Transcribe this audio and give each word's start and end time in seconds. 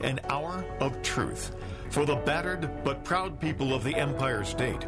an 0.00 0.20
hour 0.28 0.64
of 0.80 1.00
truth 1.02 1.54
for 1.90 2.04
the 2.04 2.16
battered 2.16 2.70
but 2.84 3.04
proud 3.04 3.40
people 3.40 3.74
of 3.74 3.84
the 3.84 3.94
Empire 3.94 4.44
State. 4.44 4.86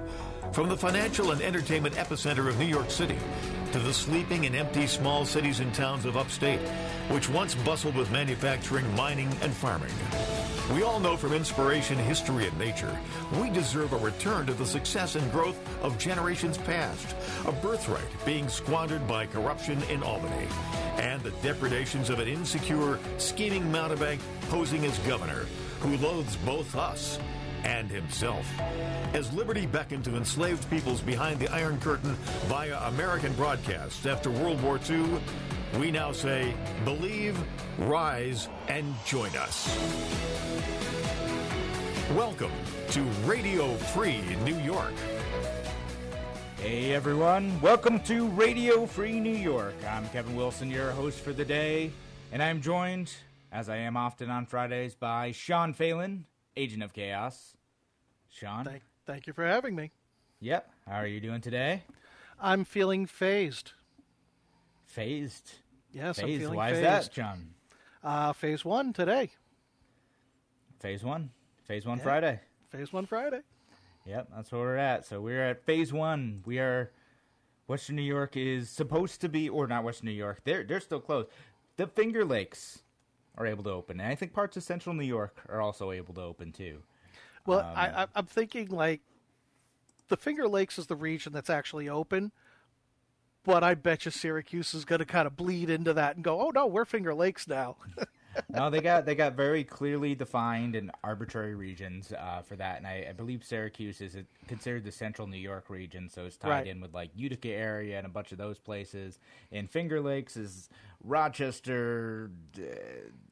From 0.52 0.68
the 0.68 0.76
financial 0.76 1.30
and 1.30 1.40
entertainment 1.40 1.94
epicenter 1.94 2.48
of 2.48 2.58
New 2.58 2.66
York 2.66 2.90
City 2.90 3.18
to 3.72 3.78
the 3.78 3.92
sleeping 3.92 4.46
and 4.46 4.56
empty 4.56 4.86
small 4.86 5.24
cities 5.24 5.60
and 5.60 5.72
towns 5.74 6.04
of 6.04 6.16
upstate, 6.16 6.60
which 7.10 7.28
once 7.28 7.54
bustled 7.54 7.94
with 7.94 8.10
manufacturing, 8.10 8.92
mining, 8.96 9.30
and 9.42 9.52
farming. 9.52 9.92
We 10.72 10.82
all 10.82 11.00
know 11.00 11.16
from 11.16 11.32
inspiration, 11.32 11.96
history, 11.98 12.46
and 12.46 12.58
nature, 12.58 12.98
we 13.40 13.50
deserve 13.50 13.92
a 13.92 13.98
return 13.98 14.46
to 14.46 14.54
the 14.54 14.66
success 14.66 15.14
and 15.14 15.32
growth 15.32 15.58
of 15.82 15.98
generations 15.98 16.58
past, 16.58 17.14
a 17.46 17.52
birthright 17.52 18.08
being 18.26 18.48
squandered 18.48 19.06
by 19.06 19.26
corruption 19.26 19.82
in 19.84 20.02
Albany, 20.02 20.48
and 20.96 21.22
the 21.22 21.30
depredations 21.42 22.10
of 22.10 22.18
an 22.18 22.28
insecure, 22.28 22.98
scheming 23.18 23.70
mountebank 23.70 24.20
posing 24.48 24.84
as 24.84 24.98
governor 25.00 25.46
who 25.80 25.96
loathes 25.98 26.36
both 26.36 26.74
us 26.74 27.18
and 27.64 27.90
himself. 27.90 28.46
As 29.14 29.32
liberty 29.32 29.66
beckoned 29.66 30.04
to 30.04 30.16
enslaved 30.16 30.68
peoples 30.70 31.00
behind 31.00 31.40
the 31.40 31.48
Iron 31.48 31.80
Curtain 31.80 32.14
via 32.46 32.78
American 32.88 33.32
broadcasts 33.34 34.06
after 34.06 34.30
World 34.30 34.62
War 34.62 34.78
II, 34.88 35.06
we 35.78 35.90
now 35.90 36.12
say, 36.12 36.54
believe, 36.84 37.38
rise, 37.78 38.48
and 38.68 38.94
join 39.04 39.30
us. 39.36 39.68
Welcome 42.14 42.52
to 42.90 43.02
Radio 43.26 43.74
Free 43.74 44.22
New 44.44 44.56
York. 44.60 44.94
Hey 46.56 46.92
everyone, 46.92 47.60
welcome 47.60 48.00
to 48.00 48.26
Radio 48.28 48.86
Free 48.86 49.20
New 49.20 49.36
York. 49.36 49.74
I'm 49.88 50.08
Kevin 50.08 50.34
Wilson, 50.34 50.70
your 50.70 50.90
host 50.90 51.20
for 51.20 51.32
the 51.32 51.44
day, 51.44 51.92
and 52.32 52.42
I'm 52.42 52.60
joined, 52.60 53.12
as 53.52 53.68
I 53.68 53.76
am 53.76 53.96
often 53.96 54.28
on 54.28 54.46
Fridays, 54.46 54.94
by 54.94 55.32
Sean 55.32 55.72
Phelan, 55.72 56.24
Agent 56.58 56.82
of 56.82 56.92
Chaos. 56.92 57.56
Sean? 58.28 58.64
Thank, 58.64 58.82
thank 59.06 59.26
you 59.28 59.32
for 59.32 59.46
having 59.46 59.76
me. 59.76 59.92
Yep. 60.40 60.68
How 60.88 60.96
are 60.96 61.06
you 61.06 61.20
doing 61.20 61.40
today? 61.40 61.84
I'm 62.40 62.64
feeling 62.64 63.06
phased. 63.06 63.72
Phased? 64.84 65.52
Yes, 65.92 66.16
phased. 66.16 66.28
I'm 66.34 66.38
feeling 66.40 66.56
Why 66.56 66.70
phased. 66.70 66.78
is 66.78 66.82
that, 66.82 67.12
John? 67.12 67.50
Uh, 68.02 68.32
phase 68.32 68.64
one 68.64 68.92
today. 68.92 69.30
Phase 70.80 71.04
one. 71.04 71.30
Phase 71.64 71.86
one 71.86 71.98
Yeah. 71.98 72.04
Friday. 72.04 72.40
Phase 72.70 72.92
one 72.92 73.06
Friday. 73.06 73.40
Yep, 74.04 74.28
that's 74.34 74.50
where 74.50 74.60
we're 74.62 74.76
at. 74.76 75.06
So 75.06 75.20
we're 75.20 75.42
at 75.50 75.62
phase 75.64 75.92
one. 75.92 76.42
We 76.44 76.58
are 76.58 76.90
Western 77.68 77.94
New 77.96 78.02
York 78.02 78.36
is 78.36 78.68
supposed 78.68 79.20
to 79.20 79.28
be, 79.28 79.48
or 79.48 79.66
not 79.68 79.84
Western 79.84 80.06
New 80.06 80.12
York. 80.12 80.40
They're 80.44 80.64
they're 80.64 80.80
still 80.80 81.00
closed. 81.00 81.28
The 81.76 81.86
Finger 81.86 82.24
Lakes 82.24 82.82
are 83.38 83.46
able 83.46 83.64
to 83.64 83.70
open, 83.70 84.00
and 84.00 84.10
I 84.10 84.14
think 84.14 84.32
parts 84.34 84.56
of 84.56 84.62
Central 84.62 84.94
New 84.94 85.04
York 85.06 85.42
are 85.48 85.60
also 85.60 85.92
able 85.92 86.12
to 86.14 86.20
open 86.22 86.52
too. 86.52 86.82
Well, 87.46 87.60
Um, 87.60 87.72
I, 87.76 88.06
I'm 88.14 88.26
thinking 88.26 88.68
like 88.68 89.00
the 90.08 90.16
Finger 90.16 90.48
Lakes 90.48 90.78
is 90.78 90.88
the 90.88 90.96
region 90.96 91.32
that's 91.32 91.48
actually 91.48 91.88
open, 91.88 92.32
but 93.44 93.62
I 93.62 93.74
bet 93.74 94.04
you 94.04 94.10
Syracuse 94.10 94.74
is 94.74 94.84
going 94.84 94.98
to 94.98 95.06
kind 95.06 95.26
of 95.26 95.36
bleed 95.36 95.70
into 95.70 95.94
that 95.94 96.16
and 96.16 96.24
go, 96.24 96.40
"Oh 96.40 96.50
no, 96.50 96.66
we're 96.66 96.84
Finger 96.84 97.14
Lakes 97.14 97.46
now." 97.48 97.76
no, 98.48 98.70
they 98.70 98.80
got 98.80 99.06
they 99.06 99.14
got 99.14 99.34
very 99.34 99.64
clearly 99.64 100.14
defined 100.14 100.74
and 100.76 100.90
arbitrary 101.04 101.54
regions 101.54 102.12
uh, 102.12 102.42
for 102.42 102.56
that, 102.56 102.78
and 102.78 102.86
I, 102.86 103.06
I 103.10 103.12
believe 103.12 103.44
Syracuse 103.44 104.00
is 104.00 104.16
considered 104.46 104.84
the 104.84 104.92
Central 104.92 105.26
New 105.26 105.38
York 105.38 105.70
region, 105.70 106.08
so 106.08 106.24
it's 106.24 106.36
tied 106.36 106.48
Right. 106.50 106.66
in 106.66 106.80
with 106.80 106.94
like 106.94 107.10
Utica 107.14 107.48
area 107.50 107.98
and 107.98 108.06
a 108.06 108.10
bunch 108.10 108.32
of 108.32 108.38
those 108.38 108.58
places. 108.58 109.18
And 109.52 109.70
Finger 109.70 110.00
Lakes 110.00 110.36
is 110.36 110.68
Rochester 111.04 112.30
uh, 112.58 112.62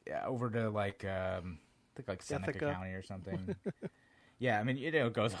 yeah, 0.05 0.25
over 0.25 0.49
to 0.49 0.69
like 0.69 1.03
um, 1.05 1.59
I 1.59 1.95
think 1.95 2.07
like 2.07 2.21
Seneca. 2.21 2.59
County 2.59 2.91
or 2.91 3.03
something. 3.03 3.55
yeah, 4.39 4.59
I 4.59 4.63
mean 4.63 4.77
you 4.77 4.91
know 4.91 5.07
it 5.07 5.13
goes 5.13 5.33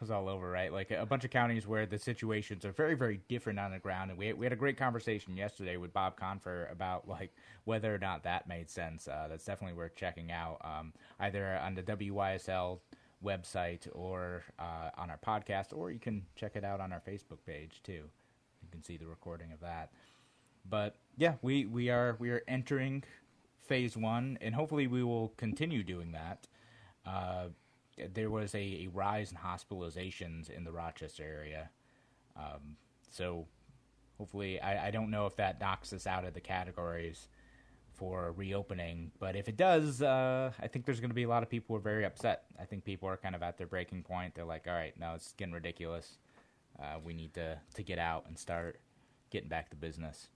goes 0.00 0.10
all 0.10 0.28
over, 0.28 0.50
right? 0.50 0.72
Like 0.72 0.90
a 0.90 1.06
bunch 1.06 1.24
of 1.24 1.30
counties 1.30 1.66
where 1.66 1.86
the 1.86 1.98
situations 1.98 2.64
are 2.64 2.72
very 2.72 2.94
very 2.94 3.20
different 3.28 3.58
on 3.58 3.70
the 3.70 3.78
ground. 3.78 4.10
And 4.10 4.18
we 4.18 4.32
we 4.32 4.46
had 4.46 4.52
a 4.52 4.56
great 4.56 4.76
conversation 4.76 5.36
yesterday 5.36 5.76
with 5.76 5.92
Bob 5.92 6.16
Confer 6.16 6.68
about 6.72 7.06
like 7.06 7.32
whether 7.64 7.94
or 7.94 7.98
not 7.98 8.24
that 8.24 8.48
made 8.48 8.70
sense. 8.70 9.06
Uh, 9.06 9.26
that's 9.28 9.44
definitely 9.44 9.76
worth 9.76 9.94
checking 9.94 10.32
out, 10.32 10.58
um, 10.64 10.92
either 11.20 11.58
on 11.58 11.74
the 11.74 11.82
WYSL 11.82 12.80
website 13.24 13.86
or 13.92 14.42
uh, 14.58 14.90
on 14.96 15.10
our 15.10 15.18
podcast, 15.18 15.76
or 15.76 15.90
you 15.90 16.00
can 16.00 16.24
check 16.34 16.56
it 16.56 16.64
out 16.64 16.80
on 16.80 16.92
our 16.92 17.00
Facebook 17.00 17.44
page 17.46 17.80
too. 17.84 18.02
You 18.62 18.68
can 18.70 18.82
see 18.82 18.96
the 18.96 19.06
recording 19.06 19.52
of 19.52 19.60
that. 19.60 19.90
But 20.68 20.96
yeah, 21.16 21.34
we, 21.42 21.66
we 21.66 21.90
are 21.90 22.16
we 22.18 22.30
are 22.30 22.42
entering 22.48 23.04
phase 23.62 23.96
one, 23.96 24.38
and 24.40 24.54
hopefully 24.54 24.86
we 24.86 25.02
will 25.02 25.28
continue 25.36 25.82
doing 25.82 26.12
that. 26.12 26.46
Uh, 27.06 27.48
there 28.12 28.30
was 28.30 28.54
a, 28.54 28.58
a 28.58 28.88
rise 28.92 29.32
in 29.32 29.38
hospitalizations 29.38 30.50
in 30.50 30.64
the 30.64 30.72
Rochester 30.72 31.24
area, 31.24 31.70
um, 32.36 32.76
so 33.10 33.46
hopefully 34.18 34.60
I, 34.60 34.88
I 34.88 34.90
don't 34.90 35.10
know 35.10 35.26
if 35.26 35.36
that 35.36 35.60
knocks 35.60 35.92
us 35.92 36.06
out 36.06 36.24
of 36.24 36.34
the 36.34 36.40
categories 36.40 37.28
for 37.94 38.32
reopening, 38.36 39.10
but 39.18 39.36
if 39.36 39.48
it 39.48 39.56
does, 39.56 40.00
uh, 40.00 40.52
I 40.58 40.68
think 40.68 40.86
there's 40.86 41.00
going 41.00 41.10
to 41.10 41.14
be 41.14 41.24
a 41.24 41.28
lot 41.28 41.42
of 41.42 41.50
people 41.50 41.74
who 41.74 41.78
are 41.78 41.82
very 41.82 42.04
upset. 42.04 42.44
I 42.58 42.64
think 42.64 42.84
people 42.84 43.08
are 43.08 43.16
kind 43.16 43.34
of 43.34 43.42
at 43.42 43.58
their 43.58 43.66
breaking 43.66 44.02
point. 44.04 44.34
They're 44.34 44.44
like, 44.44 44.66
all 44.66 44.72
right, 44.72 44.98
now 44.98 45.14
it's 45.14 45.32
getting 45.32 45.52
ridiculous. 45.52 46.18
Uh, 46.80 46.98
we 47.04 47.12
need 47.12 47.34
to, 47.34 47.58
to 47.74 47.82
get 47.82 47.98
out 47.98 48.24
and 48.26 48.38
start 48.38 48.80
getting 49.30 49.48
back 49.48 49.68
to 49.70 49.76
business. 49.76 50.28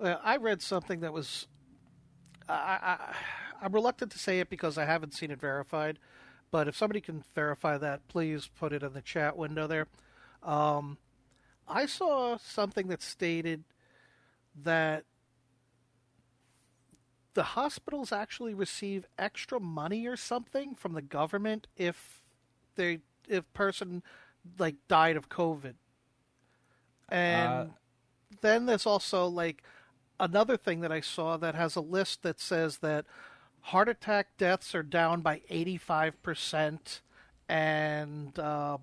Uh, 0.00 0.16
I 0.22 0.36
read 0.36 0.62
something 0.62 1.00
that 1.00 1.12
was. 1.12 1.46
I, 2.48 2.52
I, 2.52 3.14
I'm 3.60 3.72
reluctant 3.72 4.12
to 4.12 4.18
say 4.18 4.38
it 4.40 4.48
because 4.48 4.78
I 4.78 4.84
haven't 4.84 5.14
seen 5.14 5.30
it 5.30 5.40
verified, 5.40 5.98
but 6.56 6.68
if 6.68 6.74
somebody 6.74 7.02
can 7.02 7.22
verify 7.34 7.76
that, 7.76 8.08
please 8.08 8.48
put 8.58 8.72
it 8.72 8.82
in 8.82 8.94
the 8.94 9.02
chat 9.02 9.36
window 9.36 9.66
there. 9.66 9.88
Um, 10.42 10.96
I 11.68 11.84
saw 11.84 12.38
something 12.38 12.86
that 12.88 13.02
stated 13.02 13.64
that 14.64 15.04
the 17.34 17.42
hospitals 17.42 18.10
actually 18.10 18.54
receive 18.54 19.04
extra 19.18 19.60
money 19.60 20.06
or 20.06 20.16
something 20.16 20.74
from 20.74 20.94
the 20.94 21.02
government 21.02 21.66
if 21.76 22.22
they 22.76 23.00
if 23.28 23.52
person 23.52 24.02
like 24.58 24.76
died 24.88 25.18
of 25.18 25.28
COVID. 25.28 25.74
And 27.10 27.52
Uh, 27.52 27.66
then 28.40 28.64
there's 28.64 28.86
also 28.86 29.26
like 29.26 29.62
another 30.18 30.56
thing 30.56 30.80
that 30.80 30.90
I 30.90 31.02
saw 31.02 31.36
that 31.36 31.54
has 31.54 31.76
a 31.76 31.82
list 31.82 32.22
that 32.22 32.40
says 32.40 32.78
that 32.78 33.04
heart 33.66 33.88
attack 33.88 34.28
deaths 34.38 34.74
are 34.74 34.82
down 34.82 35.20
by 35.22 35.40
85% 35.50 37.00
and 37.48 38.38
uh, 38.38 38.78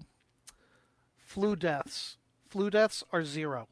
flu 1.17 1.55
deaths 1.55 2.17
flu 2.49 2.69
deaths 2.69 3.03
are 3.11 3.23
zero. 3.23 3.67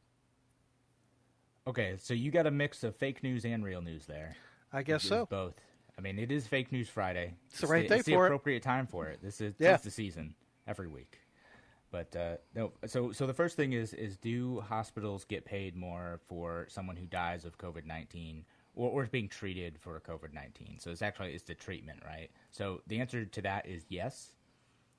Okay, 1.68 1.96
so 2.00 2.14
you 2.16 2.32
got 2.32 2.48
a 2.48 2.52
mix 2.52 2.84
of 2.84 2.96
fake 2.96 3.22
news 3.24 3.46
and 3.46 3.64
real 3.64 3.82
news 3.82 4.08
there. 4.08 4.36
I 4.74 4.82
guess 4.84 5.04
so. 5.04 5.28
Both. 5.28 5.62
I 5.98 6.02
mean, 6.02 6.18
it 6.18 6.32
is 6.32 6.48
Fake 6.48 6.72
News 6.72 6.90
Friday. 6.90 7.36
It's 7.52 7.62
the 7.62 7.68
right 7.68 7.88
day 7.88 7.98
it's 7.98 8.06
the 8.06 8.14
for 8.14 8.26
it. 8.26 8.30
appropriate 8.30 8.64
time 8.64 8.88
for 8.88 9.08
it. 9.08 9.20
This 9.22 9.40
is 9.42 9.54
Yeah. 9.60 9.78
the 9.78 9.92
season 9.92 10.34
every 10.66 10.88
week. 10.88 11.20
But 11.92 12.16
uh, 12.16 12.38
no, 12.56 12.72
so 12.88 13.12
so 13.12 13.28
the 13.28 13.34
first 13.34 13.56
thing 13.58 13.74
is 13.74 13.94
is 13.94 14.18
do 14.18 14.62
hospitals 14.62 15.26
get 15.26 15.46
paid 15.46 15.76
more 15.76 16.22
for 16.26 16.66
someone 16.70 16.96
who 16.96 17.06
dies 17.06 17.46
of 17.46 17.58
COVID 17.60 17.86
nineteen 17.86 18.46
or, 18.76 18.90
or 18.90 19.04
is 19.04 19.10
being 19.10 19.30
treated 19.30 19.78
for 19.80 20.00
COVID 20.00 20.34
nineteen? 20.34 20.78
So 20.80 20.92
it's 20.92 21.02
actually 21.02 21.34
it's 21.34 21.44
the 21.44 21.56
treatment, 21.56 22.00
right? 22.06 22.30
So 22.52 22.82
the 22.88 23.00
answer 23.00 23.26
to 23.26 23.42
that 23.44 23.68
is 23.68 23.86
yes, 23.90 24.36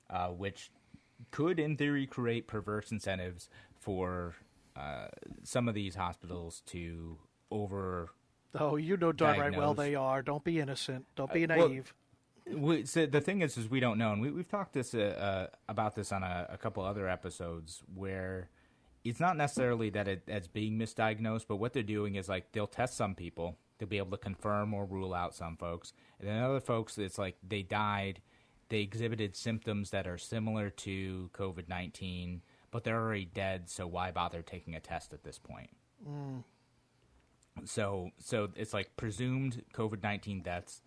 uh, 0.09 0.27
which 0.29 0.71
could 1.31 1.59
in 1.59 1.77
theory 1.77 2.05
create 2.05 2.47
perverse 2.47 2.91
incentives 2.91 3.49
for 3.79 4.35
uh, 4.75 5.07
some 5.43 5.67
of 5.67 5.75
these 5.75 5.95
hospitals 5.95 6.61
to 6.67 7.17
over 7.51 8.09
Oh, 8.55 8.75
you 8.75 8.97
know 8.97 9.11
darn 9.11 9.39
right 9.39 9.55
well 9.55 9.73
they 9.73 9.95
are. 9.95 10.21
Don't 10.21 10.43
be 10.43 10.59
innocent. 10.59 11.05
Don't 11.15 11.31
be 11.33 11.45
Uh, 11.45 11.55
well, 11.57 11.69
naive. 11.69 11.93
we, 12.47 12.85
so 12.85 13.05
the 13.05 13.21
thing 13.21 13.41
is, 13.41 13.57
is 13.57 13.69
we 13.69 13.79
don't 13.79 13.97
know, 13.97 14.11
and 14.11 14.21
we, 14.21 14.29
we've 14.29 14.47
talked 14.49 14.73
this 14.73 14.93
uh, 14.93 15.47
uh, 15.49 15.55
about 15.67 15.95
this 15.95 16.11
on 16.11 16.21
a, 16.23 16.47
a 16.51 16.57
couple 16.57 16.83
other 16.83 17.07
episodes 17.07 17.81
where 17.95 18.49
it's 19.03 19.19
not 19.19 19.37
necessarily 19.37 19.89
that 19.89 20.07
it, 20.07 20.23
it's 20.27 20.47
being 20.47 20.77
misdiagnosed, 20.77 21.45
but 21.47 21.55
what 21.57 21.73
they're 21.73 21.83
doing 21.83 22.15
is 22.15 22.29
like 22.29 22.51
they'll 22.51 22.67
test 22.67 22.95
some 22.95 23.15
people, 23.15 23.57
they'll 23.77 23.89
be 23.89 23.97
able 23.97 24.11
to 24.11 24.17
confirm 24.17 24.73
or 24.73 24.85
rule 24.85 25.13
out 25.13 25.35
some 25.35 25.57
folks, 25.57 25.93
and 26.19 26.27
then 26.27 26.41
other 26.41 26.59
folks, 26.59 26.97
it's 26.97 27.17
like 27.17 27.35
they 27.47 27.61
died, 27.61 28.21
they 28.69 28.79
exhibited 28.79 29.35
symptoms 29.35 29.91
that 29.91 30.07
are 30.07 30.17
similar 30.17 30.69
to 30.69 31.29
COVID 31.33 31.69
nineteen, 31.69 32.41
but 32.71 32.83
they're 32.83 32.99
already 32.99 33.25
dead, 33.25 33.69
so 33.69 33.87
why 33.87 34.11
bother 34.11 34.41
taking 34.41 34.75
a 34.75 34.79
test 34.79 35.13
at 35.13 35.23
this 35.23 35.39
point? 35.39 35.69
So, 37.65 38.09
so 38.17 38.49
it's 38.55 38.73
like 38.73 38.95
presumed 38.97 39.63
COVID 39.73 40.01
nineteen 40.03 40.41
deaths 40.41 40.81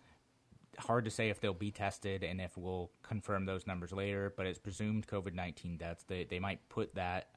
hard 0.79 1.05
to 1.05 1.11
say 1.11 1.29
if 1.29 1.39
they'll 1.39 1.53
be 1.53 1.71
tested 1.71 2.23
and 2.23 2.39
if 2.39 2.57
we'll 2.57 2.91
confirm 3.03 3.45
those 3.45 3.65
numbers 3.67 3.91
later, 3.91 4.33
but 4.35 4.45
it's 4.45 4.59
presumed 4.59 5.07
COVID 5.07 5.33
19 5.33 5.77
deaths. 5.77 6.03
They, 6.07 6.23
they 6.23 6.39
might 6.39 6.67
put 6.69 6.95
that 6.95 7.29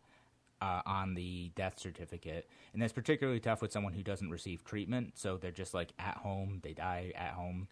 uh, 0.60 0.82
on 0.86 1.14
the 1.14 1.50
death 1.54 1.78
certificate. 1.78 2.48
And 2.72 2.80
that's 2.82 2.92
particularly 2.92 3.40
tough 3.40 3.62
with 3.62 3.72
someone 3.72 3.92
who 3.92 4.02
doesn't 4.02 4.30
receive 4.30 4.64
treatment. 4.64 5.18
So 5.18 5.36
they're 5.36 5.50
just 5.50 5.74
like 5.74 5.92
at 5.98 6.16
home, 6.18 6.60
they 6.62 6.72
die 6.74 7.12
at 7.14 7.32
home. 7.32 7.68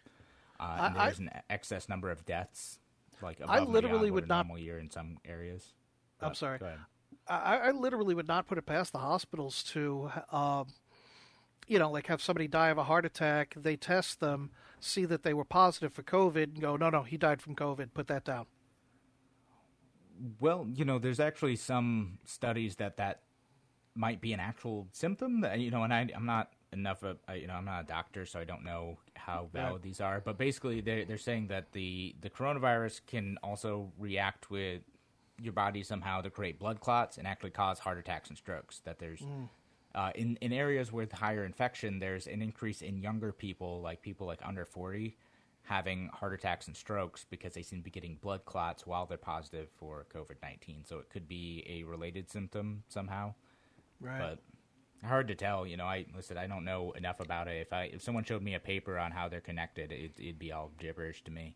uh, 0.59 0.77
and 0.91 0.97
I- 0.97 1.05
there's 1.05 1.19
an 1.19 1.29
excess 1.49 1.87
number 1.87 2.11
of 2.11 2.25
deaths, 2.25 2.79
like 3.21 3.39
I 3.47 3.59
literally 3.59 4.11
would 4.11 4.25
a 4.25 4.27
not- 4.27 4.45
normal 4.47 4.57
year 4.63 4.77
in 4.79 4.89
some 4.89 5.17
areas. 5.25 5.73
I'm 6.21 6.33
sorry. 6.35 6.57
go 6.59 6.65
ahead. 6.65 6.79
I, 7.27 7.57
I 7.57 7.71
literally 7.71 8.13
would 8.15 8.27
not 8.27 8.47
put 8.47 8.57
it 8.57 8.65
past 8.65 8.91
the 8.91 8.97
hospitals 8.99 9.63
to, 9.65 10.11
um, 10.31 10.67
you 11.67 11.77
know, 11.79 11.91
like 11.91 12.07
have 12.07 12.21
somebody 12.21 12.47
die 12.47 12.69
of 12.69 12.77
a 12.77 12.83
heart 12.85 13.05
attack. 13.05 13.53
They 13.55 13.75
test 13.77 14.19
them, 14.19 14.49
see 14.79 15.05
that 15.05 15.21
they 15.23 15.33
were 15.33 15.45
positive 15.45 15.93
for 15.93 16.01
COVID, 16.03 16.43
and 16.55 16.59
go, 16.61 16.75
no, 16.75 16.89
no, 16.89 17.03
he 17.03 17.17
died 17.17 17.41
from 17.41 17.55
COVID. 17.55 17.93
Put 17.93 18.07
that 18.07 18.25
down. 18.25 18.47
Well, 20.39 20.67
you 20.73 20.85
know, 20.85 20.99
there's 20.99 21.19
actually 21.19 21.55
some 21.55 22.19
studies 22.25 22.75
that 22.77 22.97
that 22.97 23.21
might 23.95 24.21
be 24.21 24.33
an 24.33 24.39
actual 24.39 24.87
symptom. 24.91 25.41
That, 25.41 25.59
you 25.59 25.71
know, 25.71 25.83
and 25.83 25.93
I, 25.93 26.09
I'm 26.15 26.25
not 26.25 26.53
enough 26.71 27.03
of, 27.03 27.17
you 27.35 27.47
know, 27.47 27.53
I'm 27.53 27.65
not 27.65 27.83
a 27.83 27.87
doctor, 27.87 28.25
so 28.25 28.39
I 28.39 28.43
don't 28.43 28.63
know 28.63 28.97
how 29.15 29.49
valid 29.53 29.73
Right. 29.73 29.81
these 29.81 30.01
are. 30.01 30.21
But 30.21 30.37
basically, 30.37 30.81
they're 30.81 31.05
they're 31.05 31.17
saying 31.17 31.47
that 31.47 31.71
the 31.71 32.15
the 32.21 32.29
coronavirus 32.29 33.01
can 33.07 33.37
also 33.43 33.91
react 33.97 34.49
with 34.51 34.81
your 35.41 35.53
body 35.53 35.83
somehow 35.83 36.21
to 36.21 36.29
create 36.29 36.59
blood 36.59 36.81
clots 36.81 37.17
and 37.17 37.25
actually 37.25 37.51
cause 37.51 37.79
heart 37.79 37.97
attacks 37.97 38.29
and 38.29 38.37
strokes. 38.37 38.79
That 38.79 38.99
there's 38.99 39.23
uh, 39.95 40.11
in 40.15 40.37
in 40.41 40.51
areas 40.53 40.91
with 40.91 41.11
higher 41.11 41.45
infection, 41.45 41.99
there's 41.99 42.27
an 42.27 42.41
increase 42.41 42.81
in 42.81 42.97
younger 42.97 43.31
people, 43.31 43.81
like 43.81 44.01
people 44.01 44.27
like 44.27 44.39
under 44.43 44.65
40, 44.65 45.17
having 45.63 46.09
heart 46.13 46.33
attacks 46.33 46.67
and 46.67 46.75
strokes 46.75 47.25
because 47.29 47.53
they 47.53 47.61
seem 47.61 47.79
to 47.79 47.83
be 47.83 47.91
getting 47.91 48.15
blood 48.21 48.43
clots 48.45 48.87
while 48.87 49.05
they're 49.05 49.17
positive 49.17 49.69
for 49.77 50.05
COVID 50.13 50.37
19. 50.41 50.83
So 50.85 50.99
it 50.99 51.09
could 51.09 51.27
be 51.27 51.63
a 51.69 51.83
related 51.83 52.29
symptom 52.29 52.83
somehow, 52.87 53.33
Right. 54.01 54.19
but 54.19 54.39
hard 55.07 55.27
to 55.27 55.35
tell. 55.35 55.67
You 55.67 55.77
know, 55.77 55.85
I 55.85 56.05
listen. 56.15 56.37
I 56.37 56.47
don't 56.47 56.65
know 56.65 56.91
enough 56.93 57.19
about 57.19 57.47
it. 57.47 57.61
If 57.61 57.71
I 57.73 57.83
if 57.85 58.01
someone 58.01 58.23
showed 58.23 58.41
me 58.41 58.55
a 58.55 58.59
paper 58.59 58.97
on 58.97 59.11
how 59.11 59.27
they're 59.27 59.41
connected, 59.41 59.91
it, 59.91 60.11
it'd 60.17 60.39
be 60.39 60.51
all 60.51 60.71
gibberish 60.79 61.23
to 61.25 61.31
me. 61.31 61.55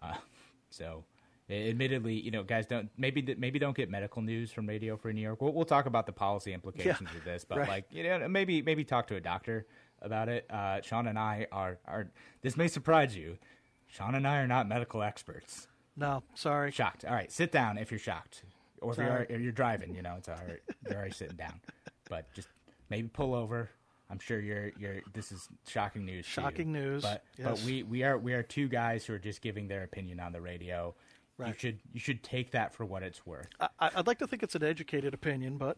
Uh, 0.00 0.14
so. 0.70 1.04
Admittedly, 1.50 2.14
you 2.14 2.30
know, 2.30 2.42
guys 2.44 2.64
don't 2.64 2.88
maybe 2.96 3.34
maybe 3.36 3.58
don't 3.58 3.76
get 3.76 3.90
medical 3.90 4.22
news 4.22 4.50
from 4.50 4.66
Radio 4.66 4.96
Free 4.96 5.12
New 5.12 5.20
York. 5.20 5.42
We'll, 5.42 5.52
we'll 5.52 5.66
talk 5.66 5.84
about 5.84 6.06
the 6.06 6.12
policy 6.12 6.54
implications 6.54 7.10
of 7.14 7.24
this, 7.24 7.44
but 7.48 7.58
right. 7.58 7.68
like 7.68 7.84
you 7.90 8.04
know, 8.04 8.26
maybe 8.28 8.62
maybe 8.62 8.84
talk 8.84 9.08
to 9.08 9.16
a 9.16 9.20
doctor 9.20 9.66
about 10.02 10.28
it. 10.28 10.46
Uh, 10.50 10.80
Sean 10.82 11.06
and 11.06 11.18
I 11.18 11.46
are 11.52 11.78
are 11.86 12.08
this 12.42 12.56
may 12.56 12.68
surprise 12.68 13.16
you. 13.16 13.38
Sean 13.86 14.14
and 14.14 14.26
I 14.26 14.38
are 14.38 14.46
not 14.46 14.68
medical 14.68 15.02
experts. 15.02 15.68
no, 15.96 16.22
sorry. 16.34 16.70
Shocked. 16.72 17.04
All 17.04 17.14
right, 17.14 17.30
sit 17.30 17.52
down 17.52 17.78
if 17.78 17.90
you're 17.90 18.00
shocked, 18.00 18.42
or 18.80 18.92
if 18.92 18.98
you're, 18.98 19.26
if 19.28 19.40
you're 19.40 19.52
driving. 19.52 19.94
You 19.94 20.02
know, 20.02 20.14
it's 20.18 20.28
all 20.28 20.36
right. 20.36 20.60
You're 20.88 20.96
already 20.96 21.12
sitting 21.14 21.36
down, 21.36 21.60
but 22.08 22.32
just 22.34 22.48
maybe 22.90 23.08
pull 23.08 23.34
over. 23.34 23.70
I'm 24.10 24.18
sure 24.18 24.40
you're 24.40 24.72
you're. 24.78 25.00
This 25.12 25.32
is 25.32 25.48
shocking 25.66 26.04
news. 26.04 26.26
Shocking 26.26 26.72
news, 26.72 27.02
But 27.02 27.24
but 27.42 27.60
we 27.62 27.82
we 27.82 28.02
are 28.02 28.18
we 28.18 28.32
are 28.34 28.42
two 28.42 28.68
guys 28.68 29.04
who 29.06 29.14
are 29.14 29.18
just 29.18 29.40
giving 29.40 29.68
their 29.68 29.84
opinion 29.84 30.20
on 30.20 30.32
the 30.32 30.40
radio. 30.40 30.94
You 31.44 31.54
should 31.58 31.80
you 31.92 31.98
should 31.98 32.22
take 32.22 32.52
that 32.52 32.72
for 32.74 32.84
what 32.84 33.02
it's 33.02 33.26
worth. 33.26 33.48
I, 33.58 33.90
I'd 33.96 34.06
like 34.06 34.18
to 34.18 34.26
think 34.26 34.42
it's 34.42 34.54
an 34.54 34.62
educated 34.62 35.12
opinion, 35.12 35.56
but 35.56 35.76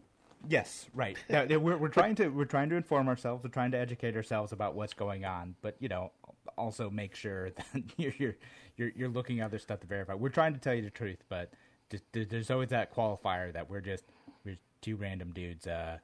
Yes, 0.49 0.87
right. 0.95 1.17
We're 1.29 1.77
we're 1.77 1.89
trying 1.89 2.15
to 2.17 2.29
we're 2.29 2.45
trying 2.45 2.69
to 2.71 2.77
inform 2.77 3.09
ourselves. 3.09 3.45
We're 3.45 3.51
trying 3.51 3.71
to 3.73 3.79
educate 3.79 4.17
ourselves 4.17 4.53
about 4.53 4.75
what's 4.75 4.95
going 4.95 5.25
on, 5.25 5.55
but 5.63 5.77
you 5.81 5.89
know, 5.89 6.13
also 6.57 6.91
make 6.91 7.15
sure 7.15 7.51
that 7.73 7.83
you're 7.97 8.13
you're 8.19 8.37
you're, 8.77 8.93
you're 8.97 9.09
looking 9.09 9.41
at 9.41 9.47
other 9.47 9.59
stuff 9.59 9.81
to 9.81 9.87
verify. 9.87 10.15
We're 10.15 10.29
trying 10.29 10.55
to 10.55 10.61
tell 10.61 10.75
you 10.75 10.83
the 10.83 10.91
truth, 10.91 11.23
but 11.29 11.53
just, 11.91 12.05
there's 12.13 12.51
always 12.51 12.71
that 12.71 12.95
qualifier 12.95 13.53
that 13.53 13.71
we're 13.71 13.81
just 13.81 14.05
we're 14.45 14.59
two 14.81 14.97
random 14.97 15.33
dudes 15.33 15.67
uh, 15.67 15.99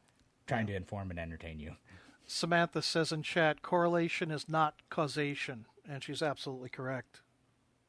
trying 0.46 0.66
to 0.66 0.74
inform 0.74 1.10
and 1.10 1.18
entertain 1.18 1.58
you. 1.58 1.72
Samantha 2.26 2.80
says 2.80 3.10
in 3.10 3.22
chat, 3.22 3.60
correlation 3.60 4.30
is 4.30 4.48
not 4.48 4.82
causation, 4.88 5.66
and 5.88 6.02
she's 6.04 6.22
absolutely 6.22 6.68
correct. 6.68 7.22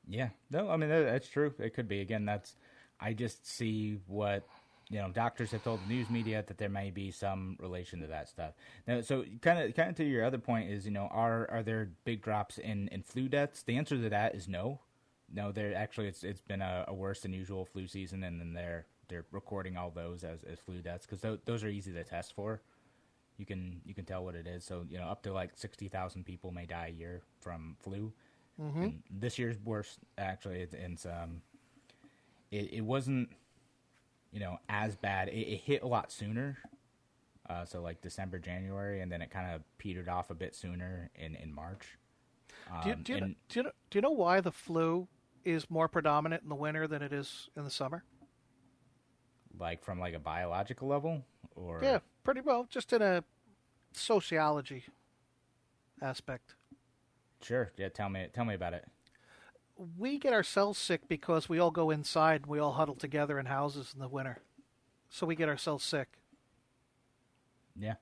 Yeah, 0.08 0.30
no, 0.50 0.70
I 0.70 0.78
mean 0.78 0.90
that, 0.90 1.04
that's 1.04 1.28
true. 1.28 1.54
It 1.60 1.76
could 1.76 1.88
be 1.88 2.02
again. 2.02 2.26
That's 2.26 2.56
I 3.00 3.14
just 3.14 3.48
see 3.48 4.00
what 4.08 4.48
you 4.92 5.00
know. 5.00 5.10
Doctors 5.10 5.52
have 5.52 5.64
told 5.64 5.80
the 5.84 5.88
news 5.94 6.10
media 6.10 6.44
that 6.48 6.58
there 6.58 6.70
may 6.70 6.92
be 6.92 7.12
some 7.12 7.58
relation 7.60 8.00
to 8.02 8.08
that 8.08 8.30
stuff. 8.30 8.54
Now, 8.88 9.02
so 9.02 9.24
kind 9.42 9.60
of 9.60 9.76
kind 9.76 9.90
of 9.90 9.96
to 9.96 10.04
your 10.04 10.26
other 10.26 10.38
point 10.38 10.70
is 10.70 10.86
you 10.86 10.92
know 10.92 11.08
are 11.12 11.50
are 11.50 11.64
there 11.64 11.90
big 12.06 12.22
drops 12.22 12.58
in 12.58 12.88
in 12.90 13.02
flu 13.02 13.28
deaths? 13.28 13.64
The 13.64 13.78
answer 13.78 13.96
to 13.98 14.10
that 14.10 14.36
is 14.36 14.48
no. 14.48 14.80
No, 15.34 15.52
there 15.52 15.74
actually 15.74 16.08
it's 16.08 16.24
it's 16.24 16.42
been 16.42 16.62
a, 16.62 16.86
a 16.88 16.94
worse 16.94 17.22
than 17.22 17.34
usual 17.34 17.66
flu 17.66 17.88
season, 17.88 18.24
and 18.24 18.40
then 18.40 18.54
they're 18.54 18.86
they're 19.08 19.26
recording 19.32 19.78
all 19.78 19.92
those 19.92 20.24
as, 20.24 20.44
as 20.44 20.60
flu 20.60 20.82
deaths 20.82 21.06
because 21.06 21.22
those, 21.22 21.40
those 21.46 21.64
are 21.64 21.70
easy 21.70 21.94
to 21.94 22.04
test 22.04 22.34
for. 22.34 22.62
You 23.38 23.46
can 23.46 23.82
you 23.86 23.94
can 23.94 24.06
tell 24.06 24.24
what 24.26 24.36
it 24.36 24.46
is. 24.46 24.66
So 24.66 24.86
you 24.90 24.98
know 24.98 25.06
up 25.06 25.24
to 25.24 25.32
like 25.34 25.52
sixty 25.56 25.88
thousand 25.88 26.26
people 26.26 26.52
may 26.52 26.66
die 26.66 26.92
a 26.94 27.00
year 27.00 27.22
from 27.40 27.78
flu. 27.80 28.12
And 28.84 29.04
this 29.10 29.40
year's 29.40 29.58
worse 29.64 29.98
actually. 30.18 30.60
It's, 30.62 30.74
it's 30.74 31.06
um, 31.06 31.42
it, 32.52 32.74
it 32.74 32.82
wasn't 32.82 33.30
you 34.32 34.40
know 34.40 34.58
as 34.70 34.96
bad. 34.96 35.28
It, 35.30 35.48
it 35.48 35.58
hit 35.62 35.84
a 35.84 35.88
lot 35.88 36.12
sooner. 36.12 36.58
Uh, 37.50 37.66
so 37.66 37.82
like 37.82 38.02
December, 38.02 38.40
January, 38.40 39.02
and 39.02 39.12
then 39.12 39.22
it 39.22 39.30
kind 39.30 39.54
of 39.54 39.62
petered 39.78 40.08
off 40.08 40.30
a 40.30 40.34
bit 40.36 40.56
sooner 40.56 41.10
in 41.16 41.36
in 41.36 41.54
March. 41.54 41.98
Do 42.84 42.90
you, 42.90 42.94
Um, 42.96 43.04
do, 43.04 43.14
you, 43.14 43.20
know, 43.22 43.28
do, 43.50 43.60
you 43.60 43.64
know, 43.64 43.72
do 43.90 43.98
you 43.98 44.02
know 44.02 44.12
why 44.12 44.40
the 44.40 44.52
flu 44.52 45.08
is 45.44 45.70
more 45.70 45.88
predominant 45.90 46.44
in 46.44 46.50
the 46.50 46.56
winter 46.56 46.88
than 46.88 47.02
it 47.02 47.12
is 47.12 47.50
in 47.58 47.64
the 47.64 47.72
summer? 47.72 48.04
like 49.60 49.84
from 49.84 50.00
like 50.00 50.14
a 50.14 50.20
biological 50.20 50.88
level, 50.88 51.24
or 51.56 51.82
Yeah, 51.84 52.00
pretty 52.24 52.40
well, 52.42 52.66
just 52.70 52.94
in 52.94 53.02
a 53.02 53.24
sociology 53.92 54.86
aspect. 56.02 56.56
sure, 57.42 57.72
yeah. 57.78 57.90
Tell 57.90 58.08
me, 58.10 58.28
tell 58.34 58.46
me 58.46 58.54
about 58.54 58.74
it. 58.74 58.86
We 59.98 60.20
get 60.20 60.34
ourselves 60.34 60.78
sick 60.78 61.08
because 61.08 61.50
we 61.50 61.58
all 61.60 61.72
go 61.72 61.90
inside 61.90 62.42
and 62.42 62.46
we 62.46 62.60
all 62.60 62.74
huddle 62.74 62.96
together 62.96 63.40
in 63.40 63.48
houses 63.48 63.92
in 63.94 64.00
the 64.00 64.08
winter. 64.08 64.40
So 65.10 65.26
we 65.26 65.36
get 65.36 65.50
ourselves 65.50 65.84
sick. 65.84 66.08
Yeah, 67.76 67.96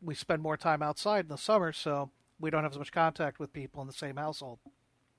We 0.00 0.14
spend 0.14 0.42
more 0.42 0.56
time 0.56 0.82
outside 0.82 1.24
in 1.24 1.28
the 1.28 1.36
summer, 1.36 1.72
so 1.72 2.10
we 2.38 2.50
don't 2.50 2.62
have 2.62 2.72
as 2.72 2.78
much 2.78 2.92
contact 2.92 3.38
with 3.40 3.52
people 3.52 3.80
in 3.82 3.86
the 3.88 3.92
same 3.92 4.16
household. 4.16 4.60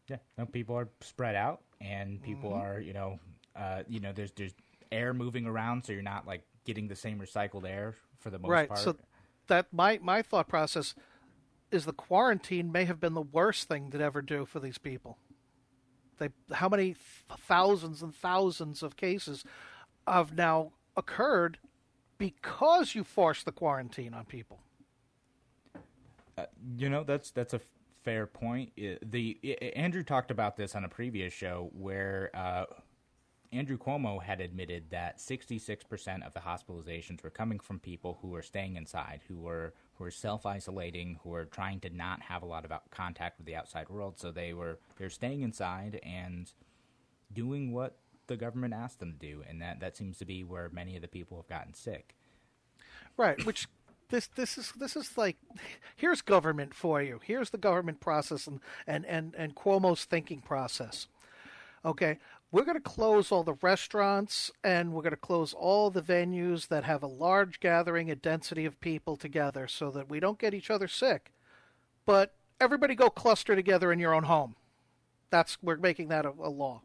yeah. 0.08 0.18
No, 0.38 0.46
people 0.46 0.76
are 0.76 0.90
spread 1.02 1.36
out, 1.36 1.62
and 1.82 2.22
people 2.22 2.52
Mm-hmm. 2.52 2.62
are 2.62 2.80
you 2.80 2.94
know, 2.94 3.20
uh, 3.56 3.84
you 3.88 4.00
know, 4.00 4.14
there's 4.14 4.32
there's 4.32 4.54
air 4.92 5.14
moving 5.14 5.46
around, 5.46 5.84
so 5.86 5.92
you're 5.94 6.02
not 6.02 6.26
like 6.26 6.44
getting 6.66 6.88
the 6.88 6.96
same 6.96 7.20
recycled 7.20 7.68
air 7.70 7.96
for 8.18 8.30
the 8.30 8.40
most 8.40 8.50
right. 8.50 8.68
part. 8.70 8.80
So 8.80 8.96
that 9.48 9.68
my 9.72 10.00
my 10.02 10.22
thought 10.22 10.48
process 10.48 10.96
is 11.72 11.86
the 11.86 11.94
quarantine 11.94 12.72
may 12.72 12.86
have 12.86 13.00
been 13.00 13.14
the 13.14 13.22
worst 13.22 13.68
thing 13.68 13.92
to 13.92 14.00
ever 14.02 14.22
do 14.22 14.46
for 14.46 14.60
these 14.60 14.78
people. 14.78 15.18
They 16.20 16.30
how 16.52 16.70
many 16.70 16.94
th- 16.94 17.40
thousands 17.40 18.02
and 18.04 18.14
thousands 18.14 18.84
of 18.84 18.96
cases 18.96 19.44
have 20.08 20.36
now 20.36 20.72
occurred 20.96 21.58
because 22.18 22.94
you 22.94 23.04
forced 23.04 23.46
the 23.46 23.52
quarantine 23.52 24.14
on 24.14 24.26
people. 24.26 24.60
You 26.78 26.90
know, 26.90 27.04
that's 27.04 27.32
that's 27.32 27.54
a 27.54 27.62
fair 28.04 28.26
point. 28.26 28.72
The 28.76 29.40
I- 29.44 29.66
Andrew 29.76 30.04
talked 30.04 30.32
about 30.32 30.56
this 30.58 30.76
on 30.76 30.86
a 30.86 30.90
previous 30.90 31.34
show 31.34 31.70
where 31.74 32.30
uh, 32.34 32.66
Andrew 33.52 33.78
Cuomo 33.78 34.22
had 34.22 34.42
admitted 34.42 34.92
that 34.92 35.18
66% 35.18 36.26
of 36.26 36.34
the 36.34 36.40
hospitalizations 36.40 37.24
were 37.24 37.32
coming 37.32 37.60
from 37.60 37.80
people 37.80 38.20
who 38.22 38.30
were 38.30 38.44
staying 38.44 38.76
inside, 38.76 39.22
who 39.28 39.38
were 39.38 39.74
who 39.96 40.04
were 40.04 40.12
self 40.12 40.46
isolating, 40.46 41.20
who 41.24 41.30
were 41.30 41.46
trying 41.46 41.80
to 41.82 41.90
not 41.90 42.22
have 42.22 42.44
a 42.44 42.46
lot 42.46 42.64
of 42.64 42.72
contact 42.92 43.38
with 43.38 43.48
the 43.48 43.56
outside 43.56 43.90
world. 43.90 44.20
So 44.20 44.32
they 44.32 44.54
were 44.54 44.80
they're 44.98 45.10
staying 45.10 45.42
inside 45.42 46.00
and 46.04 46.52
doing 47.34 47.74
what 47.74 47.98
the 48.28 48.38
government 48.38 48.74
asked 48.74 49.00
them 49.00 49.14
to 49.14 49.18
do, 49.18 49.44
and 49.48 49.62
that 49.62 49.80
that 49.80 49.98
seems 49.98 50.18
to 50.20 50.26
be 50.26 50.44
where 50.44 50.70
many 50.70 50.96
of 50.96 51.02
the 51.02 51.08
people 51.08 51.38
have 51.38 51.48
gotten 51.48 51.74
sick. 51.74 52.16
Right, 53.18 53.44
which 53.46 53.68
this 54.10 54.28
this 54.28 54.58
is 54.58 54.72
this 54.74 54.96
is 54.96 55.18
like 55.18 55.38
here's 55.96 56.22
government 56.22 56.76
for 56.76 57.02
you. 57.02 57.20
Here's 57.24 57.50
the 57.50 57.58
government 57.58 58.00
process 58.00 58.46
and 58.46 58.60
and 58.86 59.06
and, 59.06 59.34
and 59.36 59.56
Cuomo's 59.56 60.06
thinking 60.06 60.42
process. 60.42 61.08
Okay, 61.84 62.20
we're 62.52 62.64
going 62.64 62.78
to 62.78 62.82
close 62.82 63.32
all 63.32 63.44
the 63.44 63.58
restaurants 63.62 64.52
and 64.64 64.92
we're 64.92 65.04
going 65.04 65.12
to 65.12 65.18
close 65.18 65.54
all 65.54 65.92
the 65.92 66.02
venues 66.02 66.68
that 66.70 66.84
have 66.84 67.04
a 67.04 67.08
large 67.08 67.60
gathering, 67.60 68.10
a 68.10 68.16
density 68.16 68.66
of 68.66 68.80
people 68.80 69.16
together, 69.16 69.68
so 69.68 69.92
that 69.92 70.10
we 70.10 70.20
don't 70.20 70.40
get 70.40 70.54
each 70.54 70.72
other 70.72 70.88
sick. 70.88 71.32
But 72.06 72.34
everybody 72.60 72.96
go 72.96 73.10
cluster 73.10 73.56
together 73.56 73.92
in 73.92 74.00
your 74.00 74.16
own 74.16 74.24
home. 74.24 74.56
That's 75.30 75.62
we're 75.62 75.78
making 75.78 76.08
that 76.08 76.26
a, 76.26 76.30
a 76.30 76.50
law. 76.50 76.82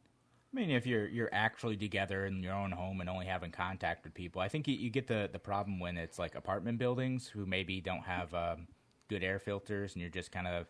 I 0.53 0.61
mean, 0.61 0.71
if 0.71 0.87
you're 0.87 1.09
you're 1.09 1.31
actually 1.33 1.77
together 1.77 2.27
in 2.27 2.43
your 2.43 2.53
own 2.53 2.71
home 2.71 3.01
and 3.01 3.09
only 3.09 3.27
having 3.27 3.51
contact 3.51 4.05
with 4.05 4.13
people, 4.13 4.43
I 4.43 4.49
think 4.49 4.69
you, 4.69 4.75
you 4.75 4.91
get 4.91 5.07
the 5.07 5.31
the 5.33 5.39
problem 5.39 5.81
when 5.81 5.97
it's 5.97 6.19
like 6.19 6.35
apartment 6.35 6.79
buildings 6.79 7.27
who 7.27 7.47
maybe 7.47 7.81
don't 7.81 8.05
have 8.05 8.35
um, 8.35 8.69
good 9.09 9.25
air 9.25 9.39
filters, 9.39 9.95
and 9.95 10.03
you're 10.03 10.11
just 10.11 10.31
kind 10.31 10.47
of 10.47 10.67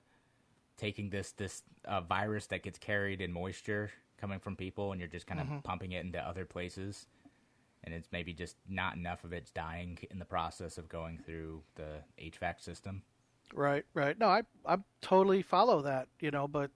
taking 0.76 1.10
this 1.10 1.32
this 1.32 1.62
uh, 1.84 2.00
virus 2.00 2.46
that 2.46 2.62
gets 2.62 2.78
carried 2.78 3.20
in 3.20 3.32
moisture 3.32 3.90
coming 4.18 4.38
from 4.40 4.56
people, 4.56 4.92
and 4.92 5.00
you're 5.00 5.08
just 5.08 5.26
kind 5.26 5.40
of 5.40 5.46
mm-hmm. 5.46 5.58
pumping 5.58 5.92
it 5.92 6.04
into 6.04 6.18
other 6.18 6.44
places, 6.44 7.06
and 7.82 7.94
it's 7.94 8.08
maybe 8.12 8.32
just 8.32 8.56
not 8.68 8.96
enough 8.96 9.24
of 9.24 9.32
it's 9.32 9.50
dying 9.50 9.98
in 10.10 10.18
the 10.18 10.24
process 10.24 10.78
of 10.78 10.88
going 10.88 11.18
through 11.18 11.62
the 11.74 11.98
HVAC 12.18 12.60
system. 12.60 13.02
Right, 13.52 13.84
right. 13.94 14.18
No, 14.18 14.26
I 14.28 14.42
I 14.66 14.78
totally 15.02 15.42
follow 15.42 15.82
that, 15.82 16.08
you 16.20 16.30
know, 16.30 16.48
but 16.48 16.70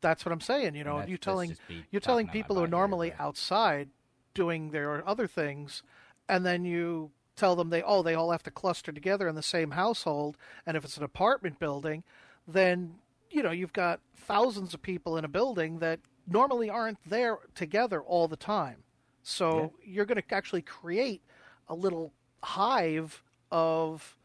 That's 0.00 0.24
what 0.26 0.32
I'm 0.32 0.40
saying. 0.40 0.74
You 0.74 0.82
know, 0.84 0.94
that's- 0.96 1.08
you 1.10 1.16
that's 1.16 1.24
telling 1.24 1.56
you're 1.90 2.00
telling 2.00 2.28
people 2.28 2.56
who 2.56 2.62
are 2.62 2.66
butt 2.66 2.70
here, 2.70 2.78
normally 2.78 3.10
but- 3.10 3.20
outside 3.20 3.88
doing 4.34 4.70
their 4.72 5.06
other 5.08 5.28
things, 5.28 5.82
and 6.28 6.44
then 6.44 6.64
you 6.64 7.12
tell 7.36 7.54
them 7.56 7.70
they 7.70 7.82
oh 7.82 8.02
they 8.02 8.14
all 8.14 8.32
have 8.32 8.42
to 8.42 8.50
cluster 8.50 8.90
together 8.92 9.28
in 9.28 9.36
the 9.36 9.42
same 9.42 9.70
household, 9.72 10.36
and 10.66 10.76
if 10.76 10.84
it's 10.84 10.96
an 10.96 11.04
apartment 11.04 11.58
building, 11.60 12.02
then 12.48 12.96
you 13.30 13.42
know 13.42 13.52
you've 13.52 13.72
got 13.72 14.00
thousands 14.16 14.74
of 14.74 14.82
people 14.82 15.16
in 15.16 15.24
a 15.24 15.28
building 15.28 15.78
that 15.78 16.00
normally 16.26 16.70
aren't 16.70 16.98
there 17.06 17.38
together 17.54 18.00
all 18.00 18.28
the 18.28 18.36
time. 18.36 18.84
So 19.22 19.72
you're 19.84 20.04
going 20.04 20.20
to 20.20 20.34
actually 20.34 20.62
create 20.62 21.22
a 21.68 21.74
little 21.74 22.12
hive 22.42 23.22
of 23.50 24.16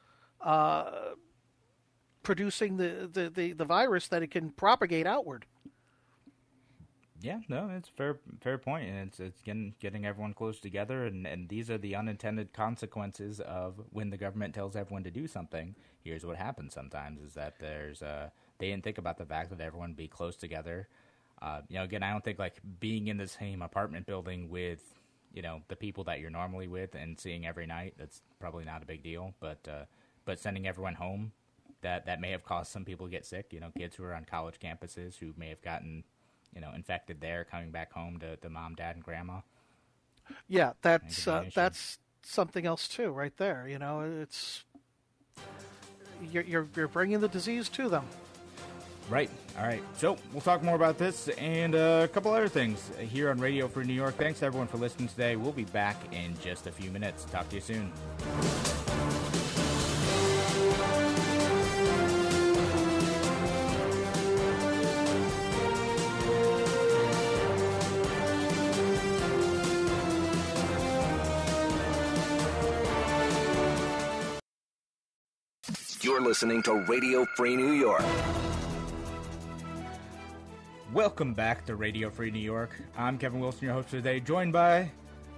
uh, 0.41 0.91
producing 2.23 2.77
the, 2.77 3.09
the, 3.11 3.29
the, 3.29 3.53
the 3.53 3.65
virus 3.65 4.07
that 4.07 4.23
it 4.23 4.31
can 4.31 4.49
propagate 4.51 5.05
outward. 5.05 5.45
Yeah, 7.19 7.39
no, 7.49 7.69
it's 7.75 7.89
fair 7.89 8.19
fair 8.41 8.59
point, 8.59 8.87
and 8.87 9.07
it's 9.07 9.19
it's 9.19 9.41
getting 9.41 9.73
getting 9.79 10.05
everyone 10.05 10.35
close 10.35 10.59
together, 10.59 11.05
and 11.05 11.25
and 11.25 11.49
these 11.49 11.71
are 11.71 11.77
the 11.79 11.95
unintended 11.95 12.53
consequences 12.53 13.39
of 13.39 13.81
when 13.89 14.11
the 14.11 14.17
government 14.17 14.53
tells 14.53 14.75
everyone 14.75 15.03
to 15.03 15.09
do 15.11 15.25
something. 15.25 15.73
Here's 16.03 16.25
what 16.25 16.37
happens 16.37 16.75
sometimes: 16.75 17.19
is 17.21 17.33
that 17.33 17.57
there's 17.59 18.03
uh 18.03 18.29
they 18.59 18.69
didn't 18.69 18.83
think 18.83 18.99
about 18.99 19.17
the 19.17 19.25
fact 19.25 19.49
that 19.49 19.59
everyone 19.59 19.93
be 19.93 20.07
close 20.07 20.35
together. 20.35 20.87
Uh, 21.41 21.61
you 21.69 21.75
know, 21.77 21.83
again, 21.83 22.03
I 22.03 22.11
don't 22.11 22.23
think 22.23 22.39
like 22.39 22.55
being 22.79 23.07
in 23.07 23.17
the 23.17 23.27
same 23.27 23.61
apartment 23.61 24.05
building 24.05 24.49
with 24.49 24.81
you 25.33 25.41
know 25.41 25.61
the 25.67 25.75
people 25.75 26.03
that 26.05 26.19
you're 26.19 26.31
normally 26.31 26.67
with 26.67 26.95
and 26.95 27.19
seeing 27.19 27.45
every 27.45 27.67
night 27.67 27.93
that's 27.99 28.21
probably 28.39 28.65
not 28.65 28.81
a 28.81 28.85
big 28.85 29.03
deal, 29.03 29.33
but 29.39 29.67
uh, 29.69 29.85
but 30.25 30.39
sending 30.39 30.67
everyone 30.67 30.95
home 30.95 31.31
that 31.81 32.05
that 32.05 32.19
may 32.19 32.31
have 32.31 32.43
caused 32.43 32.71
some 32.71 32.85
people 32.85 33.07
to 33.07 33.11
get 33.11 33.25
sick. 33.25 33.47
You 33.51 33.59
know, 33.59 33.71
kids 33.77 33.95
who 33.95 34.03
are 34.03 34.13
on 34.15 34.25
college 34.25 34.55
campuses 34.59 35.17
who 35.17 35.33
may 35.37 35.49
have 35.49 35.61
gotten 35.61 36.03
you 36.53 36.61
know, 36.61 36.71
infected 36.75 37.21
there, 37.21 37.43
coming 37.43 37.71
back 37.71 37.91
home 37.93 38.19
to, 38.19 38.35
to 38.37 38.49
mom, 38.49 38.75
dad, 38.75 38.95
and 38.95 39.03
grandma. 39.03 39.41
Yeah, 40.47 40.73
that's 40.81 41.27
uh, 41.27 41.45
that's 41.53 41.99
something 42.23 42.65
else 42.65 42.87
too, 42.87 43.11
right 43.11 43.35
there. 43.37 43.67
You 43.69 43.79
know, 43.79 44.01
it's 44.01 44.65
you're 46.31 46.43
you're, 46.43 46.67
you're 46.75 46.87
bringing 46.87 47.19
the 47.19 47.27
disease 47.27 47.69
to 47.69 47.89
them. 47.89 48.05
Right. 49.09 49.29
All 49.57 49.65
right. 49.65 49.81
So 49.95 50.17
we'll 50.33 50.41
talk 50.41 50.63
more 50.63 50.75
about 50.75 50.97
this 50.97 51.29
and 51.29 51.75
uh, 51.75 52.01
a 52.03 52.07
couple 52.07 52.31
other 52.33 52.49
things 52.49 52.91
here 52.99 53.29
on 53.29 53.39
Radio 53.39 53.67
Free 53.67 53.85
New 53.85 53.93
York. 53.93 54.15
Thanks 54.15 54.43
everyone 54.43 54.67
for 54.67 54.77
listening 54.77 55.07
today. 55.07 55.37
We'll 55.37 55.53
be 55.53 55.63
back 55.65 56.13
in 56.13 56.35
just 56.41 56.67
a 56.67 56.71
few 56.71 56.91
minutes. 56.91 57.23
Talk 57.25 57.47
to 57.49 57.55
you 57.55 57.61
soon. 57.61 57.91
You're 76.01 76.21
listening 76.21 76.61
to 76.63 76.73
Radio 76.87 77.25
Free 77.35 77.55
New 77.55 77.71
York. 77.71 78.03
Welcome 80.93 81.33
back 81.33 81.65
to 81.65 81.75
Radio 81.75 82.09
Free 82.09 82.31
New 82.31 82.39
York. 82.39 82.71
I'm 82.97 83.17
Kevin 83.17 83.39
Wilson, 83.39 83.65
your 83.65 83.73
host 83.73 83.89
today, 83.89 84.19
joined 84.19 84.53
by 84.53 84.89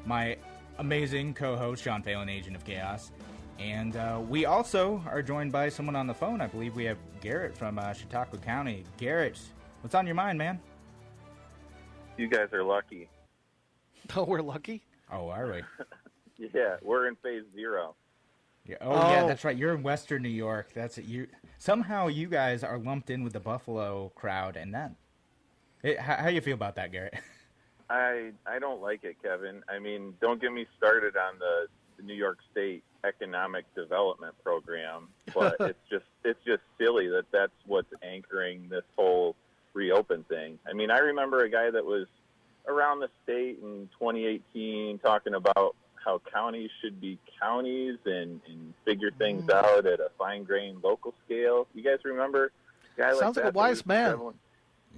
my 0.05 0.37
amazing 0.77 1.33
co-host 1.33 1.83
Sean 1.83 2.03
Phelan, 2.03 2.29
Agent 2.29 2.55
of 2.55 2.63
Chaos, 2.63 3.11
and 3.57 3.95
uh, 3.95 4.21
we 4.29 4.45
also 4.45 5.01
are 5.07 5.21
joined 5.23 5.51
by 5.51 5.67
someone 5.69 5.95
on 5.95 6.05
the 6.07 6.13
phone. 6.13 6.39
I 6.39 6.47
believe 6.47 6.75
we 6.75 6.85
have 6.85 6.97
Garrett 7.19 7.57
from 7.57 7.79
uh, 7.79 7.93
Chautauqua 7.93 8.39
County. 8.39 8.83
Garrett, 8.97 9.39
what's 9.81 9.95
on 9.95 10.05
your 10.05 10.15
mind, 10.15 10.37
man? 10.37 10.59
You 12.17 12.27
guys 12.27 12.49
are 12.53 12.63
lucky. 12.63 13.09
Oh, 14.15 14.23
we're 14.23 14.41
lucky. 14.41 14.81
Oh, 15.11 15.29
are 15.29 15.51
we? 15.51 15.61
Yeah, 16.53 16.77
we're 16.81 17.07
in 17.09 17.15
phase 17.17 17.43
zero. 17.53 17.95
Yeah. 18.65 18.77
Oh, 18.79 18.93
yeah, 19.11 19.23
Oh. 19.23 19.27
that's 19.27 19.43
right. 19.43 19.57
You're 19.57 19.75
in 19.75 19.83
Western 19.83 20.23
New 20.23 20.29
York. 20.29 20.69
That's 20.73 20.97
it. 20.97 21.03
You 21.03 21.27
somehow 21.57 22.07
you 22.07 22.27
guys 22.27 22.63
are 22.63 22.79
lumped 22.79 23.09
in 23.09 23.23
with 23.25 23.33
the 23.33 23.41
Buffalo 23.41 24.11
crowd, 24.15 24.55
and 24.55 24.73
that. 24.73 24.93
It, 25.83 25.99
how, 25.99 26.15
how 26.15 26.27
you 26.29 26.41
feel 26.41 26.55
about 26.55 26.75
that, 26.75 26.91
Garrett? 26.91 27.15
I 27.89 28.31
I 28.45 28.59
don't 28.59 28.81
like 28.81 29.03
it, 29.03 29.17
Kevin. 29.23 29.63
I 29.67 29.79
mean, 29.79 30.13
don't 30.21 30.39
get 30.39 30.53
me 30.53 30.67
started 30.77 31.17
on 31.17 31.39
the, 31.39 31.67
the 31.97 32.03
New 32.03 32.13
York 32.13 32.37
State 32.51 32.83
Economic 33.03 33.65
Development 33.75 34.35
Program, 34.43 35.07
but 35.33 35.55
it's 35.59 35.79
just 35.89 36.05
it's 36.23 36.39
just 36.45 36.61
silly 36.77 37.07
that 37.07 37.25
that's 37.31 37.51
what's 37.65 37.91
anchoring 38.03 38.67
this 38.69 38.83
whole 38.95 39.35
reopen 39.73 40.23
thing. 40.25 40.59
I 40.69 40.73
mean, 40.73 40.91
I 40.91 40.99
remember 40.99 41.43
a 41.43 41.49
guy 41.49 41.71
that 41.71 41.85
was 41.85 42.07
around 42.67 42.99
the 42.99 43.09
state 43.23 43.59
in 43.63 43.89
2018 43.99 44.99
talking 44.99 45.33
about 45.33 45.75
how 45.95 46.21
counties 46.31 46.69
should 46.81 47.01
be 47.01 47.17
counties 47.41 47.97
and, 48.05 48.39
and 48.47 48.73
figure 48.85 49.11
things 49.17 49.43
mm. 49.43 49.53
out 49.53 49.85
at 49.85 49.99
a 49.99 50.11
fine 50.17 50.43
grained 50.43 50.83
local 50.83 51.13
scale. 51.25 51.67
You 51.73 51.83
guys 51.83 51.99
remember? 52.03 52.51
Guy 52.97 53.13
Sounds 53.13 53.21
like 53.21 53.29
a 53.29 53.33
that 53.33 53.43
that 53.45 53.53
wise 53.55 53.85
man. 53.85 54.09
traveling- 54.11 54.35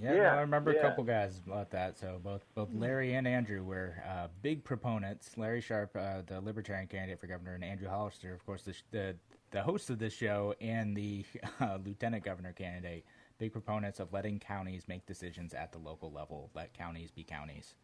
Yeah, 0.00 0.14
no, 0.14 0.22
I 0.22 0.40
remember 0.40 0.70
a 0.70 0.80
couple 0.80 1.04
guys 1.04 1.40
about 1.46 1.70
that. 1.70 1.98
So 1.98 2.18
both 2.22 2.44
both 2.54 2.72
Larry 2.72 3.14
and 3.14 3.26
Andrew 3.26 3.62
were 3.62 4.02
uh, 4.08 4.28
big 4.40 4.64
proponents. 4.64 5.36
Larry 5.36 5.60
Sharpe, 5.60 5.96
uh, 5.96 6.22
the 6.26 6.40
Libertarian 6.40 6.86
candidate 6.86 7.20
for 7.20 7.26
governor, 7.26 7.54
and 7.54 7.64
Andrew 7.64 7.88
Hollister, 7.88 8.32
of 8.32 8.44
course, 8.46 8.62
the 8.62 8.72
sh- 8.72 8.82
the, 8.90 9.14
the 9.50 9.62
host 9.62 9.90
of 9.90 9.98
this 9.98 10.14
show 10.14 10.54
and 10.60 10.96
the 10.96 11.24
uh, 11.60 11.78
lieutenant 11.84 12.24
governor 12.24 12.52
candidate. 12.52 13.04
Big 13.38 13.52
proponents 13.52 14.00
of 14.00 14.12
letting 14.12 14.38
counties 14.38 14.84
make 14.88 15.04
decisions 15.06 15.52
at 15.52 15.72
the 15.72 15.78
local 15.78 16.10
level. 16.10 16.50
Let 16.54 16.72
counties 16.72 17.10
be 17.10 17.24
counties. 17.24 17.74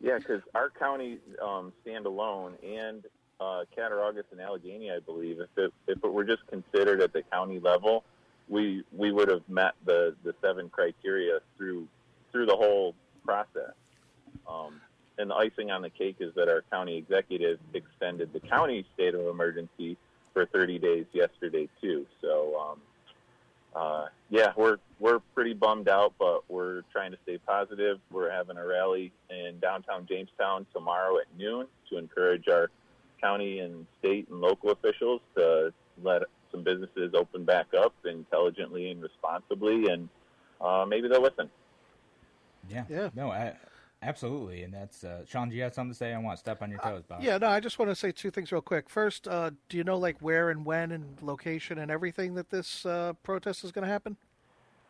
Yeah, 0.00 0.18
because 0.18 0.42
our 0.54 0.70
counties 0.70 1.20
um, 1.40 1.72
stand 1.82 2.06
alone, 2.06 2.56
and 2.64 3.04
uh, 3.40 3.64
Cattaraugus 3.76 4.24
and 4.32 4.40
Allegany, 4.40 4.94
I 4.94 4.98
believe, 4.98 5.40
if 5.40 5.48
it, 5.56 5.72
if 5.86 6.02
it 6.02 6.12
were 6.12 6.24
just 6.24 6.46
considered 6.48 7.00
at 7.00 7.12
the 7.12 7.22
county 7.22 7.60
level, 7.60 8.04
we 8.52 8.84
we 8.94 9.10
would 9.10 9.28
have 9.28 9.42
met 9.48 9.72
the, 9.86 10.14
the 10.24 10.34
seven 10.42 10.68
criteria 10.68 11.40
through 11.56 11.88
through 12.30 12.46
the 12.46 12.54
whole 12.54 12.94
process. 13.24 13.72
Um, 14.48 14.80
and 15.18 15.30
the 15.30 15.34
icing 15.34 15.70
on 15.70 15.82
the 15.82 15.90
cake 15.90 16.16
is 16.20 16.34
that 16.34 16.48
our 16.48 16.62
county 16.70 16.96
executive 16.96 17.58
extended 17.72 18.32
the 18.32 18.40
county 18.40 18.86
state 18.94 19.14
of 19.14 19.26
emergency 19.26 19.96
for 20.32 20.46
30 20.46 20.78
days 20.78 21.06
yesterday 21.12 21.68
too. 21.80 22.06
So 22.20 22.58
um, 22.58 22.80
uh, 23.74 24.06
yeah, 24.28 24.52
we're 24.54 24.78
we're 25.00 25.20
pretty 25.34 25.54
bummed 25.54 25.88
out, 25.88 26.12
but 26.18 26.42
we're 26.50 26.82
trying 26.92 27.12
to 27.12 27.18
stay 27.22 27.38
positive. 27.38 28.00
We're 28.10 28.30
having 28.30 28.58
a 28.58 28.66
rally 28.66 29.12
in 29.30 29.60
downtown 29.60 30.06
Jamestown 30.06 30.66
tomorrow 30.74 31.16
at 31.18 31.26
noon 31.38 31.68
to 31.88 31.96
encourage 31.96 32.48
our 32.48 32.70
county 33.18 33.60
and 33.60 33.86
state 33.98 34.28
and 34.28 34.42
local 34.42 34.72
officials 34.72 35.22
to 35.36 35.72
let 36.02 36.22
businesses 36.72 37.14
open 37.14 37.44
back 37.44 37.66
up 37.76 37.94
intelligently 38.04 38.90
and 38.90 39.02
responsibly, 39.02 39.86
and 39.88 40.08
uh, 40.60 40.84
maybe 40.88 41.08
they'll 41.08 41.22
listen. 41.22 41.50
Yeah. 42.68 42.84
Yeah. 42.88 43.10
No, 43.14 43.30
I, 43.30 43.54
absolutely. 44.02 44.62
And 44.62 44.72
that's 44.72 45.04
uh, 45.04 45.24
Sean. 45.26 45.48
Do 45.48 45.56
you 45.56 45.62
have 45.62 45.74
something 45.74 45.92
to 45.92 45.96
say? 45.96 46.12
I 46.12 46.18
want 46.18 46.36
to 46.36 46.40
step 46.40 46.62
on 46.62 46.70
your 46.70 46.80
toes, 46.80 47.02
Bob. 47.08 47.22
Yeah, 47.22 47.38
no, 47.38 47.48
I 47.48 47.60
just 47.60 47.78
want 47.78 47.90
to 47.90 47.96
say 47.96 48.12
two 48.12 48.30
things 48.30 48.52
real 48.52 48.62
quick. 48.62 48.88
First, 48.88 49.28
uh, 49.28 49.50
do 49.68 49.76
you 49.76 49.84
know 49.84 49.98
like 49.98 50.16
where 50.20 50.50
and 50.50 50.64
when 50.64 50.92
and 50.92 51.18
location 51.20 51.78
and 51.78 51.90
everything 51.90 52.34
that 52.34 52.50
this 52.50 52.86
uh, 52.86 53.12
protest 53.22 53.64
is 53.64 53.72
going 53.72 53.86
to 53.86 53.92
happen? 53.92 54.16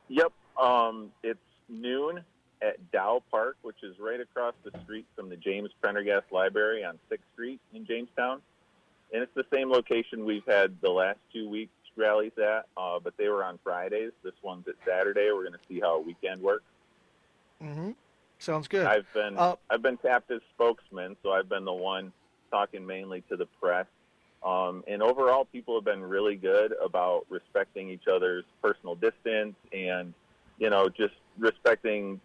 Yep, 0.08 0.32
um, 0.60 1.10
it's 1.22 1.38
noon 1.68 2.20
at 2.60 2.92
Dow 2.92 3.22
Park, 3.30 3.56
which 3.62 3.82
is 3.82 3.98
right 3.98 4.20
across 4.20 4.54
the 4.62 4.78
street 4.84 5.06
from 5.16 5.28
the 5.28 5.36
James 5.36 5.70
Prendergast 5.80 6.26
Library 6.30 6.84
on 6.84 6.98
Sixth 7.08 7.26
Street 7.32 7.60
in 7.74 7.86
Jamestown. 7.86 8.40
And 9.12 9.22
it's 9.22 9.34
the 9.34 9.44
same 9.52 9.70
location 9.70 10.24
we've 10.24 10.46
had 10.46 10.74
the 10.80 10.90
last 10.90 11.18
two 11.32 11.48
weeks 11.48 11.72
rallies 11.96 12.32
at, 12.38 12.66
uh, 12.76 12.98
but 12.98 13.14
they 13.18 13.28
were 13.28 13.44
on 13.44 13.58
Fridays. 13.62 14.12
This 14.24 14.32
one's 14.42 14.66
at 14.66 14.74
Saturday. 14.86 15.30
We're 15.32 15.42
going 15.42 15.52
to 15.52 15.58
see 15.68 15.80
how 15.80 15.96
a 15.96 16.00
weekend 16.00 16.40
works. 16.40 16.64
Mm-hmm. 17.62 17.90
Sounds 18.38 18.66
good. 18.66 18.86
I've 18.86 19.06
been 19.12 19.36
Uh, 19.38 19.56
I've 19.70 19.82
been 19.82 19.98
tapped 19.98 20.30
as 20.30 20.40
spokesman, 20.54 21.16
so 21.22 21.30
I've 21.32 21.48
been 21.48 21.64
the 21.64 21.72
one 21.72 22.12
talking 22.50 22.86
mainly 22.86 23.22
to 23.28 23.36
the 23.36 23.46
press. 23.60 23.86
Um, 24.42 24.82
and 24.88 25.02
overall, 25.02 25.44
people 25.44 25.76
have 25.76 25.84
been 25.84 26.02
really 26.02 26.34
good 26.34 26.74
about 26.84 27.26
respecting 27.28 27.90
each 27.90 28.08
other's 28.12 28.44
personal 28.60 28.96
distance 28.96 29.54
and, 29.72 30.12
you 30.58 30.70
know, 30.70 30.88
just 30.88 31.14
respecting 31.38 32.20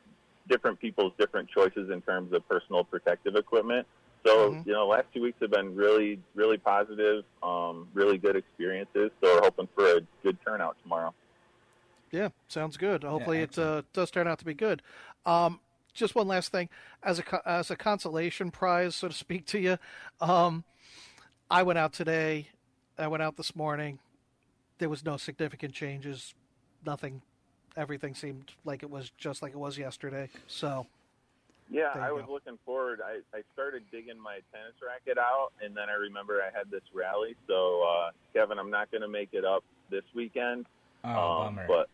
different 0.48 0.80
people's 0.80 1.14
different 1.20 1.50
choices 1.50 1.92
in 1.92 2.02
terms 2.02 2.34
of 2.34 2.48
personal 2.50 2.84
protective 2.84 3.36
equipment. 3.36 3.86
So, 4.26 4.52
Mhm. 4.52 4.66
you 4.66 4.74
know, 4.74 4.88
last 4.88 5.06
two 5.14 5.22
weeks 5.22 5.40
have 5.42 5.52
been 5.52 5.76
really, 5.76 6.20
really 6.36 6.58
positive, 6.58 7.24
um, 7.42 7.88
really 7.94 8.18
good 8.18 8.36
experiences. 8.36 9.12
So 9.22 9.36
we're 9.36 9.42
hoping 9.42 9.68
for 9.76 9.98
a 9.98 10.02
good 10.24 10.38
turnout 10.46 10.78
tomorrow. 10.82 11.14
Yeah, 12.12 12.30
sounds 12.48 12.78
good. 12.78 13.04
Hopefully, 13.04 13.42
it 13.42 13.58
uh, 13.58 13.84
does 13.94 14.12
turn 14.12 14.28
out 14.28 14.40
to 14.40 14.46
be 14.46 14.54
good. 14.54 14.82
Um, 15.26 15.60
just 15.94 16.16
one 16.16 16.28
last 16.28 16.52
thing, 16.52 16.70
as 17.04 17.20
a 17.20 17.50
as 17.50 17.72
a 17.72 17.76
consolation 17.76 18.52
prize, 18.52 18.96
so 18.96 19.08
to 19.10 19.14
speak, 19.14 19.46
to 19.48 19.60
you, 19.60 19.78
um, 20.22 20.64
I 21.50 21.64
went 21.64 21.80
out 21.80 21.92
today. 21.92 22.50
I 22.98 23.08
went 23.08 23.24
out 23.24 23.36
this 23.36 23.56
morning. 23.56 24.00
There 24.78 24.90
was 24.90 25.04
no 25.04 25.18
significant 25.18 25.74
changes, 25.74 26.34
nothing 26.86 27.22
everything 27.76 28.16
seemed 28.16 28.52
like 28.66 28.84
it 28.84 28.90
was 28.90 29.12
just 29.18 29.42
like 29.42 29.54
it 29.54 29.58
was 29.58 29.78
yesterday. 29.78 30.30
So 30.48 30.88
Yeah, 31.70 31.92
I 31.96 32.12
was 32.12 32.24
go. 32.26 32.34
looking 32.34 32.58
forward. 32.66 33.02
I, 33.04 33.20
I 33.38 33.42
started 33.54 33.84
digging 33.92 34.20
my 34.20 34.40
tennis 34.54 34.76
racket 34.86 35.18
out, 35.18 35.50
and 35.62 35.76
then 35.76 35.90
I 35.90 35.94
remember 35.94 36.42
I 36.42 36.58
had 36.58 36.72
this 36.72 36.84
rally. 36.94 37.36
So, 37.48 37.84
uh, 37.84 38.12
Kevin, 38.34 38.58
I'm 38.58 38.72
not 38.72 38.90
going 38.90 39.02
to 39.02 39.08
make 39.08 39.30
it 39.34 39.44
up 39.44 39.64
this 39.90 40.04
weekend. 40.16 40.66
Oh, 41.04 41.10
um, 41.10 41.56
bummer. 41.56 41.68
but 41.68 41.90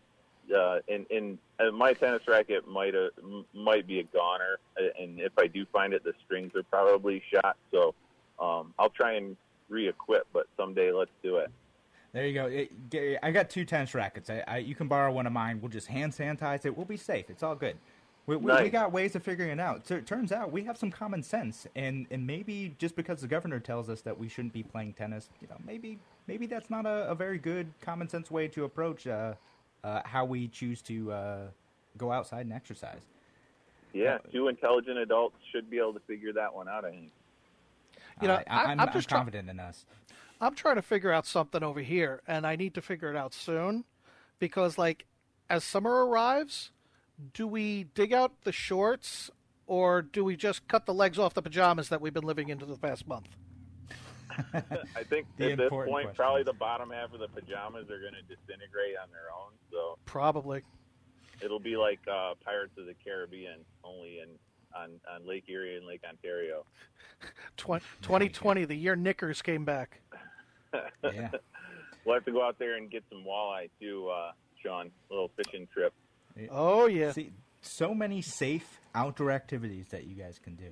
uh, 0.55 0.79
and 0.87 1.05
and 1.09 1.37
uh, 1.59 1.71
my 1.71 1.93
tennis 1.93 2.21
racket 2.27 2.67
might 2.67 2.93
uh, 2.95 3.09
might 3.53 3.87
be 3.87 3.99
a 3.99 4.03
goner, 4.03 4.59
uh, 4.77 5.01
and 5.01 5.19
if 5.19 5.31
I 5.37 5.47
do 5.47 5.65
find 5.71 5.93
it, 5.93 6.03
the 6.03 6.13
strings 6.25 6.51
are 6.55 6.63
probably 6.63 7.23
shot. 7.33 7.57
So 7.71 7.95
um, 8.39 8.73
I'll 8.77 8.89
try 8.89 9.13
and 9.13 9.35
re-equip, 9.69 10.27
but 10.33 10.47
someday 10.57 10.91
let's 10.91 11.11
do 11.23 11.37
it. 11.37 11.49
There 12.11 12.27
you 12.27 12.33
go. 12.33 12.45
It, 12.45 13.19
I 13.23 13.31
got 13.31 13.49
two 13.49 13.65
tennis 13.65 13.95
rackets. 13.95 14.29
I, 14.29 14.43
I, 14.47 14.57
you 14.57 14.75
can 14.75 14.87
borrow 14.87 15.11
one 15.11 15.25
of 15.25 15.33
mine. 15.33 15.59
We'll 15.59 15.71
just 15.71 15.87
hand 15.87 16.11
sanitize 16.11 16.63
it. 16.63 16.77
We'll 16.77 16.85
be 16.85 16.97
safe. 16.97 17.29
It's 17.29 17.41
all 17.41 17.55
good. 17.55 17.75
We, 18.25 18.37
we, 18.37 18.53
we 18.63 18.69
got 18.69 18.93
ways 18.93 19.15
of 19.15 19.23
figuring 19.23 19.51
it 19.51 19.59
out. 19.59 19.85
So 19.85 19.95
it 19.95 20.05
turns 20.05 20.31
out 20.31 20.51
we 20.51 20.63
have 20.63 20.77
some 20.77 20.89
common 20.89 21.21
sense, 21.23 21.67
and, 21.75 22.07
and 22.09 22.25
maybe 22.25 22.73
just 22.79 22.95
because 22.95 23.19
the 23.19 23.27
governor 23.27 23.59
tells 23.59 23.89
us 23.89 24.01
that 24.01 24.17
we 24.17 24.29
shouldn't 24.29 24.53
be 24.53 24.63
playing 24.63 24.93
tennis, 24.93 25.29
you 25.41 25.47
know, 25.49 25.57
maybe 25.65 25.99
maybe 26.27 26.45
that's 26.45 26.69
not 26.69 26.85
a, 26.85 27.09
a 27.09 27.15
very 27.15 27.37
good 27.37 27.67
common 27.81 28.07
sense 28.07 28.31
way 28.31 28.47
to 28.47 28.63
approach 28.63 29.07
uh, 29.07 29.33
uh, 29.83 30.01
how 30.05 30.23
we 30.23 30.47
choose 30.47 30.81
to 30.83 31.11
uh, 31.11 31.37
go 31.97 32.13
outside 32.13 32.45
and 32.45 32.53
exercise. 32.53 33.01
Yeah, 33.91 34.19
two 34.31 34.47
intelligent 34.47 34.97
adults 34.99 35.35
should 35.51 35.69
be 35.69 35.77
able 35.77 35.93
to 35.93 35.99
figure 36.07 36.31
that 36.33 36.55
one 36.55 36.69
out. 36.69 36.85
I 36.85 36.91
think. 36.91 37.11
You 38.21 38.29
know, 38.29 38.35
I, 38.35 38.43
I- 38.47 38.63
I'm, 38.63 38.69
I'm 38.69 38.79
I'm 38.87 38.93
just 38.93 39.09
try- 39.09 39.17
confident 39.17 39.49
in 39.49 39.59
us. 39.59 39.85
I'm 40.39 40.55
trying 40.55 40.75
to 40.75 40.81
figure 40.81 41.11
out 41.11 41.25
something 41.25 41.61
over 41.61 41.81
here, 41.81 42.21
and 42.25 42.47
I 42.47 42.55
need 42.55 42.73
to 42.75 42.81
figure 42.81 43.09
it 43.09 43.17
out 43.17 43.33
soon, 43.33 43.83
because 44.39 44.77
like 44.77 45.05
as 45.49 45.63
summer 45.65 46.05
arrives, 46.05 46.71
do 47.33 47.47
we 47.47 47.85
dig 47.95 48.13
out 48.13 48.41
the 48.43 48.51
shorts 48.51 49.29
or 49.67 50.01
do 50.01 50.23
we 50.23 50.35
just 50.35 50.67
cut 50.67 50.85
the 50.85 50.93
legs 50.93 51.17
off 51.19 51.33
the 51.33 51.41
pajamas 51.41 51.89
that 51.89 52.01
we've 52.01 52.13
been 52.13 52.23
living 52.25 52.49
into 52.49 52.65
the 52.65 52.77
past 52.77 53.07
month? 53.07 53.29
I 54.53 55.03
think 55.03 55.27
The 55.37 55.51
at 55.51 55.57
this 55.57 55.69
point, 55.69 55.89
question. 55.89 56.11
probably 56.15 56.43
the 56.43 56.53
bottom 56.53 56.89
half 56.89 57.13
of 57.13 57.19
the 57.19 57.27
pajamas 57.27 57.89
are 57.89 57.99
going 57.99 58.13
to 58.13 58.21
disintegrate 58.35 58.95
on 59.01 59.09
their 59.11 59.31
own. 59.35 59.51
So 59.71 59.97
Probably. 60.05 60.63
it'll 61.41 61.59
be 61.59 61.77
like 61.77 61.99
uh, 62.11 62.33
Pirates 62.43 62.73
of 62.77 62.85
the 62.87 62.95
Caribbean, 63.03 63.59
only 63.83 64.19
in 64.19 64.29
on, 64.75 64.89
on 65.13 65.27
Lake 65.27 65.43
Erie 65.47 65.77
and 65.77 65.85
Lake 65.85 66.01
Ontario. 66.07 66.65
Twen- 67.57 67.81
2020, 68.01 68.65
the 68.65 68.75
year 68.75 68.95
knickers 68.95 69.41
came 69.43 69.65
back. 69.65 70.01
Yeah. 71.03 71.29
We'll 72.05 72.15
have 72.15 72.25
to 72.25 72.31
go 72.31 72.43
out 72.45 72.57
there 72.57 72.75
and 72.75 72.89
get 72.89 73.03
some 73.09 73.23
walleye 73.23 73.69
too, 73.79 74.09
uh, 74.09 74.31
Sean. 74.61 74.89
A 75.09 75.13
little 75.13 75.29
fishing 75.37 75.67
trip. 75.71 75.93
Oh 76.49 76.87
yeah. 76.87 77.11
See, 77.11 77.31
so 77.61 77.93
many 77.93 78.21
safe 78.21 78.79
outdoor 78.95 79.31
activities 79.31 79.87
that 79.89 80.05
you 80.05 80.15
guys 80.15 80.39
can 80.39 80.55
do. 80.55 80.71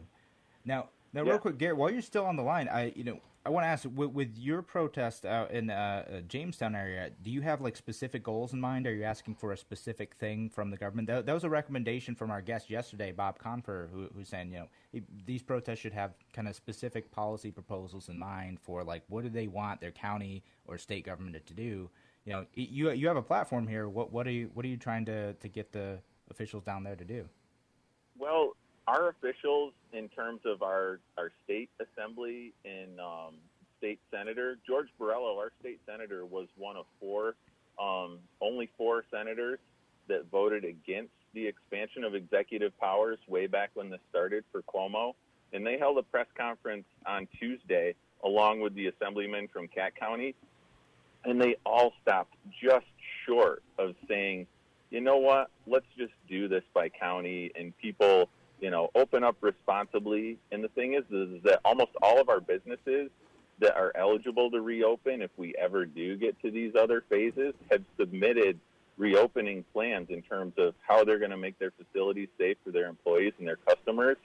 Now, 0.66 0.90
now, 1.14 1.24
Yeah. 1.24 1.32
real 1.32 1.40
quick, 1.40 1.58
Garrett, 1.58 1.78
while 1.78 1.90
you're 1.92 2.02
still 2.02 2.26
on 2.26 2.36
the 2.36 2.44
line, 2.44 2.68
I, 2.70 2.94
you 2.96 3.04
know, 3.04 3.20
I 3.44 3.50
want 3.50 3.64
to 3.64 3.70
ask, 3.70 3.86
with, 3.96 4.12
with 4.12 4.38
your 4.38 4.62
protest 4.62 5.26
out 5.26 5.50
in 5.52 5.72
uh, 5.72 5.74
uh, 6.08 6.22
Jamestown 6.22 6.76
area, 6.76 7.10
do 7.24 7.32
you 7.32 7.42
have 7.42 7.60
like 7.60 7.76
specific 7.76 8.22
goals 8.22 8.54
in 8.54 8.62
mind? 8.62 8.86
Are 8.86 8.94
you 8.94 9.04
asking 9.04 9.34
for 9.36 9.52
a 9.52 9.58
specific 9.58 10.14
thing 10.16 10.48
from 10.50 10.70
the 10.70 10.78
government? 10.78 11.08
That, 11.08 11.26
that 11.26 11.34
was 11.34 11.44
a 11.44 11.50
recommendation 11.50 12.14
from 12.14 12.30
our 12.30 12.42
guest 12.42 12.70
yesterday, 12.70 13.12
Bob 13.12 13.40
Confer, 13.40 13.90
who, 13.92 14.08
who's 14.16 14.30
saying, 14.30 14.52
you 14.52 14.60
know, 14.60 14.68
he- 14.92 15.02
these 15.26 15.42
protests 15.42 15.80
should 15.80 15.94
have 15.94 16.14
kind 16.34 16.48
of 16.48 16.56
specific 16.56 17.12
policy 17.12 17.50
proposals 17.50 18.10
in 18.10 18.20
mind 18.20 18.60
for 18.62 18.84
like 18.84 19.02
what 19.10 19.24
do 19.24 19.30
they 19.30 19.48
want 19.48 19.82
their 19.82 19.92
county 19.92 20.44
or 20.68 20.78
state 20.78 21.04
government 21.06 21.44
to 21.48 21.54
do. 21.56 21.90
You 22.26 22.34
know, 22.34 22.46
you 22.54 22.92
you 22.92 23.08
have 23.08 23.18
a 23.18 23.22
platform 23.22 23.68
here. 23.68 23.90
What 23.90 24.12
what 24.12 24.28
are 24.28 24.32
you 24.32 24.52
what 24.54 24.64
are 24.66 24.70
you 24.70 24.78
trying 24.78 25.06
to 25.06 25.34
to 25.34 25.48
get 25.48 25.72
the 25.72 26.00
officials 26.30 26.64
down 26.64 26.84
there 26.84 26.96
to 26.96 27.04
do? 27.04 27.28
Well, 28.20 28.54
our 28.88 29.10
officials, 29.10 29.74
in 29.94 30.10
terms 30.10 30.42
of 30.46 30.64
our, 30.64 31.00
our 31.18 31.32
state 31.44 31.70
assembly 31.80 32.54
and 32.66 33.00
um, 33.00 33.36
state 33.78 34.00
senator, 34.12 34.58
George 34.68 34.88
Borrello, 35.00 35.38
our 35.38 35.52
state 35.60 35.80
senator, 35.86 36.26
was 36.26 36.48
one 36.58 36.76
of 36.76 36.86
four, 37.00 37.36
um, 37.80 38.20
only 38.42 38.70
four 38.78 39.04
senators 39.12 39.60
that 40.08 40.30
voted 40.32 40.66
against 40.66 41.14
the 41.34 41.48
expansion 41.48 42.04
of 42.04 42.16
executive 42.16 42.78
powers 42.80 43.18
way 43.28 43.48
back 43.48 43.70
when 43.76 43.90
this 43.90 44.02
started 44.10 44.44
for 44.52 44.62
Cuomo. 44.64 45.14
And 45.54 45.66
they 45.66 45.78
held 45.78 45.98
a 45.98 46.04
press 46.04 46.28
conference 46.38 46.86
on 47.06 47.28
Tuesday 47.40 47.96
along 48.24 48.62
with 48.62 48.76
the 48.76 48.88
assemblyman 48.88 49.48
from 49.48 49.68
Cat 49.68 49.96
County. 49.96 50.36
And 51.24 51.40
they 51.40 51.56
all 51.66 51.94
stopped 52.02 52.36
just 52.62 52.86
short 53.26 53.62
of 53.78 53.96
saying, 54.08 54.48
you 54.90 55.02
know 55.02 55.18
what, 55.18 55.50
let's 55.68 55.86
just 55.98 56.14
do 56.30 56.48
this 56.48 56.64
by 56.74 56.90
county 56.90 57.52
and 57.56 57.78
people, 57.78 58.30
you 58.60 58.70
know, 58.70 58.90
open 58.96 59.24
up 59.24 59.38
responsibly. 59.42 60.38
And 60.52 60.64
the 60.64 60.68
thing 60.70 60.94
is, 60.94 61.04
is 61.12 61.42
that 61.44 61.62
almost 61.64 61.92
all 62.02 62.20
of 62.20 62.30
our 62.30 62.42
businesses 62.42 63.10
that 63.60 63.76
are 63.76 63.92
eligible 63.96 64.52
to 64.52 64.60
reopen, 64.60 65.22
if 65.22 65.32
we 65.38 65.56
ever 65.56 65.86
do 65.86 66.18
get 66.18 66.40
to 66.42 66.52
these 66.52 66.74
other 66.76 67.04
phases, 67.10 67.54
have 67.72 67.84
submitted 67.98 68.60
reopening 68.98 69.64
plans 69.74 70.10
in 70.10 70.22
terms 70.22 70.54
of 70.58 70.74
how 70.88 71.04
they're 71.04 71.20
going 71.20 71.32
to 71.32 71.38
make 71.38 71.58
their 71.60 71.72
facilities 71.72 72.28
safe 72.38 72.58
for 72.64 72.72
their 72.72 72.88
employees 72.88 73.34
and 73.40 73.48
their 73.48 73.58
customers. 73.68 74.18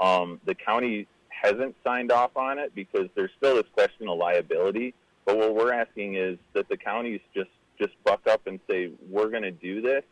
Um, 0.00 0.40
the 0.44 0.54
county 0.54 1.06
hasn't 1.28 1.76
signed 1.84 2.10
off 2.10 2.36
on 2.36 2.58
it 2.58 2.74
because 2.74 3.08
there's 3.14 3.30
still 3.36 3.56
this 3.56 3.70
question 3.72 4.08
of 4.08 4.18
liability. 4.18 4.94
But 5.28 5.36
what 5.36 5.54
we're 5.54 5.74
asking 5.74 6.14
is 6.14 6.38
that 6.54 6.70
the 6.70 6.78
counties 6.78 7.20
just 7.34 7.50
just 7.78 7.92
buck 8.02 8.26
up 8.26 8.46
and 8.46 8.58
say 8.66 8.90
we're 9.10 9.28
going 9.28 9.42
to 9.42 9.50
do 9.50 9.82
this. 9.82 10.02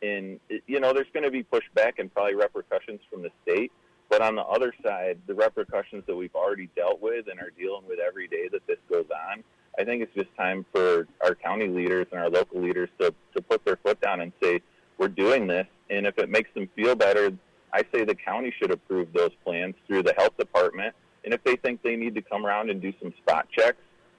And 0.00 0.40
you 0.66 0.80
know, 0.80 0.94
there's 0.94 1.10
going 1.12 1.24
to 1.24 1.30
be 1.30 1.44
pushback 1.44 1.98
and 1.98 2.12
probably 2.12 2.34
repercussions 2.34 3.00
from 3.10 3.20
the 3.20 3.30
state. 3.42 3.72
But 4.08 4.22
on 4.22 4.36
the 4.36 4.42
other 4.42 4.72
side, 4.82 5.18
the 5.26 5.34
repercussions 5.34 6.04
that 6.06 6.16
we've 6.16 6.34
already 6.34 6.70
dealt 6.74 7.02
with 7.02 7.26
and 7.30 7.38
are 7.40 7.50
dealing 7.58 7.82
with 7.86 7.98
every 7.98 8.26
day 8.26 8.48
that 8.52 8.66
this 8.66 8.78
goes 8.90 9.04
on, 9.30 9.44
I 9.78 9.84
think 9.84 10.02
it's 10.02 10.14
just 10.14 10.34
time 10.34 10.64
for 10.72 11.08
our 11.22 11.34
county 11.34 11.68
leaders 11.68 12.06
and 12.10 12.18
our 12.18 12.30
local 12.30 12.62
leaders 12.62 12.88
to, 13.00 13.12
to 13.34 13.42
put 13.42 13.66
their 13.66 13.76
foot 13.76 14.00
down 14.00 14.22
and 14.22 14.32
say, 14.42 14.62
we're 14.96 15.08
doing 15.08 15.46
this. 15.46 15.66
And 15.90 16.06
if 16.06 16.16
it 16.16 16.30
makes 16.30 16.48
them 16.54 16.70
feel 16.74 16.94
better, 16.94 17.32
I 17.74 17.82
say 17.92 18.04
the 18.04 18.14
county 18.14 18.54
should 18.58 18.70
approve 18.70 19.12
those 19.12 19.32
plans 19.44 19.74
through 19.86 20.04
the 20.04 20.14
health 20.16 20.38
department. 20.38 20.94
And 21.22 21.34
if 21.34 21.44
they 21.44 21.56
think 21.56 21.82
they 21.82 21.96
need 21.96 22.14
to 22.14 22.22
come 22.22 22.46
around 22.46 22.70
and 22.70 22.80
do 22.80 22.94
some 23.02 23.12
spot 23.22 23.46
checks, 23.50 23.76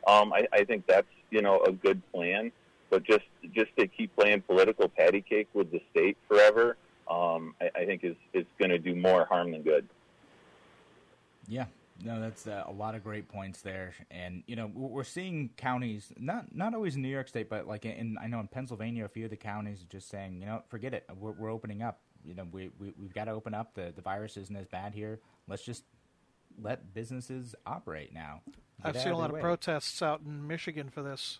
um, 0.07 0.33
I, 0.33 0.47
I 0.53 0.63
think 0.63 0.85
that's 0.87 1.07
you 1.31 1.41
know 1.41 1.61
a 1.61 1.71
good 1.71 2.01
plan. 2.11 2.51
But 2.89 3.03
just 3.03 3.25
just 3.53 3.75
to 3.77 3.87
keep 3.87 4.15
playing 4.15 4.41
political 4.41 4.87
patty 4.87 5.21
cake 5.21 5.47
with 5.53 5.71
the 5.71 5.81
state 5.91 6.17
forever, 6.27 6.77
um, 7.09 7.55
I, 7.59 7.81
I 7.81 7.85
think 7.85 8.03
is 8.03 8.15
is 8.33 8.45
going 8.59 8.71
to 8.71 8.79
do 8.79 8.95
more 8.95 9.25
harm 9.25 9.51
than 9.51 9.63
good. 9.63 9.87
Yeah, 11.47 11.65
no, 12.03 12.19
that's 12.19 12.47
uh, 12.47 12.63
a 12.67 12.71
lot 12.71 12.95
of 12.95 13.03
great 13.03 13.27
points 13.27 13.61
there, 13.61 13.93
and 14.11 14.43
you 14.47 14.55
know 14.55 14.71
we're 14.73 15.03
seeing 15.03 15.49
counties 15.57 16.11
not 16.17 16.53
not 16.53 16.73
always 16.73 16.95
in 16.95 17.01
New 17.01 17.09
York 17.09 17.27
State, 17.27 17.49
but 17.49 17.67
like 17.67 17.85
in 17.85 18.17
I 18.21 18.27
know 18.27 18.39
in 18.39 18.47
Pennsylvania, 18.47 19.05
a 19.05 19.09
few 19.09 19.25
of 19.25 19.31
the 19.31 19.37
counties 19.37 19.81
are 19.81 19.89
just 19.89 20.09
saying, 20.09 20.39
you 20.39 20.45
know, 20.45 20.61
forget 20.67 20.93
it, 20.93 21.05
we're, 21.19 21.31
we're 21.31 21.51
opening 21.51 21.81
up. 21.81 22.01
You 22.23 22.35
know, 22.35 22.47
we, 22.51 22.71
we 22.79 22.93
we've 22.99 23.13
got 23.13 23.25
to 23.25 23.31
open 23.31 23.53
up. 23.53 23.73
The 23.75 23.93
the 23.95 24.01
virus 24.01 24.37
isn't 24.37 24.55
as 24.55 24.67
bad 24.67 24.93
here. 24.93 25.19
Let's 25.47 25.63
just 25.63 25.83
let 26.61 26.93
businesses 26.93 27.55
operate 27.65 28.13
now. 28.13 28.41
Get 28.45 28.55
I've 28.83 28.95
seen 28.95 29.01
a 29.01 29.05
their 29.05 29.15
lot 29.15 29.33
of 29.33 29.39
protests 29.39 30.01
out 30.01 30.21
in 30.25 30.47
Michigan 30.47 30.89
for 30.89 31.01
this. 31.01 31.39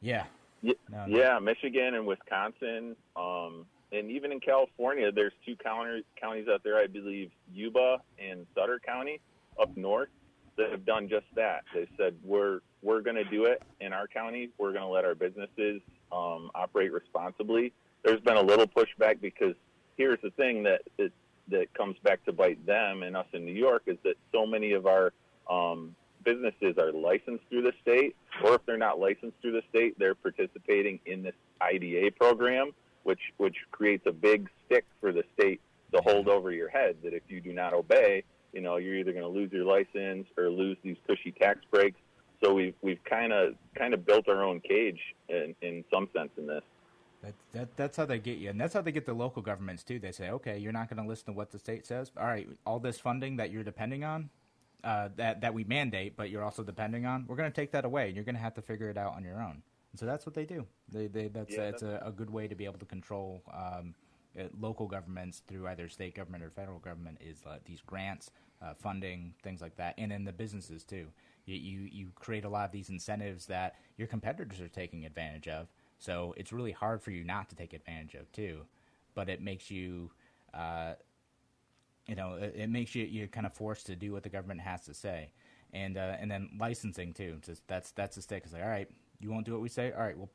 Yeah, 0.00 0.24
Yeah, 0.62 0.74
No, 0.90 1.06
no. 1.06 1.18
yeah, 1.18 1.38
Michigan 1.38 1.94
and 1.94 2.06
Wisconsin, 2.06 2.96
um, 3.16 3.66
and 3.92 4.10
even 4.10 4.32
in 4.32 4.40
California, 4.40 5.10
there's 5.12 5.32
two 5.44 5.56
county, 5.56 6.04
counties 6.20 6.46
out 6.48 6.62
there, 6.62 6.78
I 6.78 6.86
believe, 6.86 7.30
Yuba 7.52 7.98
and 8.18 8.46
Sutter 8.54 8.80
County 8.84 9.20
up 9.60 9.76
north, 9.76 10.08
that 10.56 10.70
have 10.70 10.84
done 10.86 11.08
just 11.08 11.26
that. 11.34 11.64
They 11.74 11.88
said 11.96 12.14
we're 12.24 12.60
we're 12.82 13.00
going 13.02 13.16
to 13.16 13.24
do 13.24 13.44
it 13.44 13.62
in 13.80 13.92
our 13.92 14.06
county. 14.06 14.50
We're 14.58 14.72
going 14.72 14.84
to 14.84 14.88
let 14.88 15.04
our 15.04 15.14
businesses 15.14 15.82
um, 16.12 16.50
operate 16.54 16.92
responsibly. 16.92 17.72
There's 18.04 18.20
been 18.20 18.36
a 18.36 18.42
little 18.42 18.66
pushback 18.66 19.20
because 19.20 19.54
here's 19.96 20.20
the 20.22 20.30
thing 20.30 20.62
that 20.62 20.82
that, 20.98 21.12
that 21.50 21.72
comes 21.74 21.96
back 22.02 22.24
to 22.24 22.32
bite 22.32 22.64
them 22.66 23.02
and 23.02 23.16
us 23.16 23.26
in 23.32 23.44
New 23.44 23.54
York 23.54 23.82
is 23.86 23.96
that 24.04 24.14
so 24.32 24.46
many 24.46 24.72
of 24.72 24.86
our 24.86 25.12
um, 25.48 25.94
businesses 26.24 26.76
are 26.78 26.92
licensed 26.92 27.44
through 27.48 27.62
the 27.62 27.72
state, 27.82 28.16
or 28.44 28.54
if 28.54 28.66
they're 28.66 28.76
not 28.76 28.98
licensed 28.98 29.36
through 29.40 29.52
the 29.52 29.62
state, 29.70 29.98
they're 29.98 30.14
participating 30.14 31.00
in 31.06 31.22
this 31.22 31.34
IDA 31.60 32.10
program, 32.18 32.72
which 33.04 33.20
which 33.38 33.56
creates 33.70 34.06
a 34.06 34.12
big 34.12 34.48
stick 34.66 34.84
for 35.00 35.12
the 35.12 35.24
state 35.34 35.60
to 35.92 36.00
hold 36.02 36.28
over 36.28 36.52
your 36.52 36.68
head. 36.68 36.96
That 37.02 37.14
if 37.14 37.22
you 37.28 37.40
do 37.40 37.52
not 37.52 37.72
obey, 37.72 38.24
you 38.52 38.60
know 38.60 38.76
you're 38.76 38.96
either 38.96 39.12
going 39.12 39.24
to 39.24 39.28
lose 39.28 39.52
your 39.52 39.64
license 39.64 40.26
or 40.36 40.50
lose 40.50 40.76
these 40.82 40.96
cushy 41.06 41.32
tax 41.32 41.60
breaks. 41.70 41.98
So 42.42 42.54
we've 42.54 42.74
we've 42.82 43.02
kind 43.04 43.32
of 43.32 43.54
kind 43.76 43.94
of 43.94 44.06
built 44.06 44.28
our 44.28 44.42
own 44.42 44.60
cage 44.60 45.00
in, 45.28 45.54
in 45.62 45.84
some 45.92 46.08
sense 46.16 46.30
in 46.36 46.46
this. 46.46 46.62
That, 47.22 47.34
that, 47.52 47.76
that's 47.76 47.96
how 47.98 48.06
they 48.06 48.18
get 48.18 48.38
you, 48.38 48.48
and 48.48 48.60
that's 48.60 48.72
how 48.72 48.80
they 48.80 48.92
get 48.92 49.04
the 49.04 49.12
local 49.12 49.42
governments 49.42 49.82
too. 49.82 49.98
They 49.98 50.12
say, 50.12 50.30
okay, 50.30 50.58
you're 50.58 50.72
not 50.72 50.88
going 50.88 51.02
to 51.02 51.08
listen 51.08 51.26
to 51.26 51.32
what 51.32 51.50
the 51.50 51.58
state 51.58 51.86
says. 51.86 52.10
All 52.16 52.26
right, 52.26 52.48
all 52.64 52.78
this 52.78 52.98
funding 52.98 53.36
that 53.36 53.50
you're 53.50 53.62
depending 53.62 54.04
on, 54.04 54.30
uh, 54.84 55.10
that 55.16 55.42
that 55.42 55.52
we 55.52 55.64
mandate, 55.64 56.16
but 56.16 56.30
you're 56.30 56.42
also 56.42 56.62
depending 56.62 57.04
on, 57.04 57.26
we're 57.28 57.36
going 57.36 57.50
to 57.50 57.54
take 57.54 57.72
that 57.72 57.84
away, 57.84 58.06
and 58.06 58.14
you're 58.16 58.24
going 58.24 58.36
to 58.36 58.40
have 58.40 58.54
to 58.54 58.62
figure 58.62 58.88
it 58.88 58.96
out 58.96 59.14
on 59.14 59.24
your 59.24 59.42
own. 59.42 59.62
And 59.92 59.98
so 59.98 60.06
that's 60.06 60.24
what 60.24 60.34
they 60.34 60.46
do. 60.46 60.66
They, 60.90 61.08
they 61.08 61.28
that's 61.28 61.52
Yeah, 61.52 61.70
that's 61.70 61.82
a, 61.82 62.02
a 62.06 62.12
good 62.12 62.30
way 62.30 62.48
to 62.48 62.54
be 62.54 62.64
able 62.64 62.78
to 62.78 62.86
control 62.86 63.42
um, 63.52 63.94
uh, 64.38 64.44
local 64.58 64.86
governments 64.86 65.42
through 65.46 65.66
either 65.66 65.88
state 65.88 66.14
government 66.14 66.44
or 66.44 66.50
federal 66.50 66.78
government 66.78 67.18
is 67.20 67.38
uh, 67.46 67.58
these 67.64 67.80
grants, 67.80 68.30
uh, 68.62 68.74
funding, 68.74 69.34
things 69.42 69.60
like 69.60 69.76
that, 69.76 69.94
and 69.98 70.10
then 70.10 70.24
the 70.24 70.32
businesses 70.32 70.84
too. 70.84 71.08
You, 71.46 71.56
you 71.56 71.88
you 71.90 72.12
create 72.14 72.44
a 72.44 72.48
lot 72.48 72.64
of 72.64 72.72
these 72.72 72.90
incentives 72.90 73.46
that 73.46 73.74
your 73.96 74.06
competitors 74.06 74.60
are 74.60 74.68
taking 74.68 75.04
advantage 75.04 75.48
of. 75.48 75.66
So 76.00 76.34
it's 76.36 76.52
really 76.52 76.72
hard 76.72 77.02
for 77.02 77.10
you 77.10 77.22
not 77.24 77.50
to 77.50 77.54
take 77.54 77.74
advantage 77.74 78.14
of 78.14 78.32
too, 78.32 78.62
but 79.14 79.28
it 79.28 79.40
makes 79.40 79.70
you. 79.70 80.10
Uh, 80.52 80.94
you 82.06 82.16
know, 82.16 82.34
it, 82.34 82.54
it 82.56 82.70
makes 82.70 82.94
you 82.94 83.04
you're 83.04 83.28
kind 83.28 83.46
of 83.46 83.52
forced 83.52 83.86
to 83.86 83.94
do 83.94 84.10
what 84.12 84.24
the 84.24 84.28
government 84.28 84.60
has 84.62 84.84
to 84.86 84.94
say, 84.94 85.30
and 85.72 85.96
uh, 85.96 86.16
and 86.18 86.30
then 86.30 86.48
licensing 86.58 87.12
too. 87.12 87.36
Just 87.42 87.68
that's 87.68 87.92
that's 87.92 88.16
the 88.16 88.22
stick. 88.22 88.42
It's 88.44 88.52
like, 88.54 88.62
all 88.62 88.68
right, 88.68 88.88
you 89.20 89.30
won't 89.30 89.44
do 89.44 89.52
what 89.52 89.60
we 89.60 89.68
say. 89.68 89.92
All 89.92 90.02
right, 90.02 90.16
we'll 90.16 90.30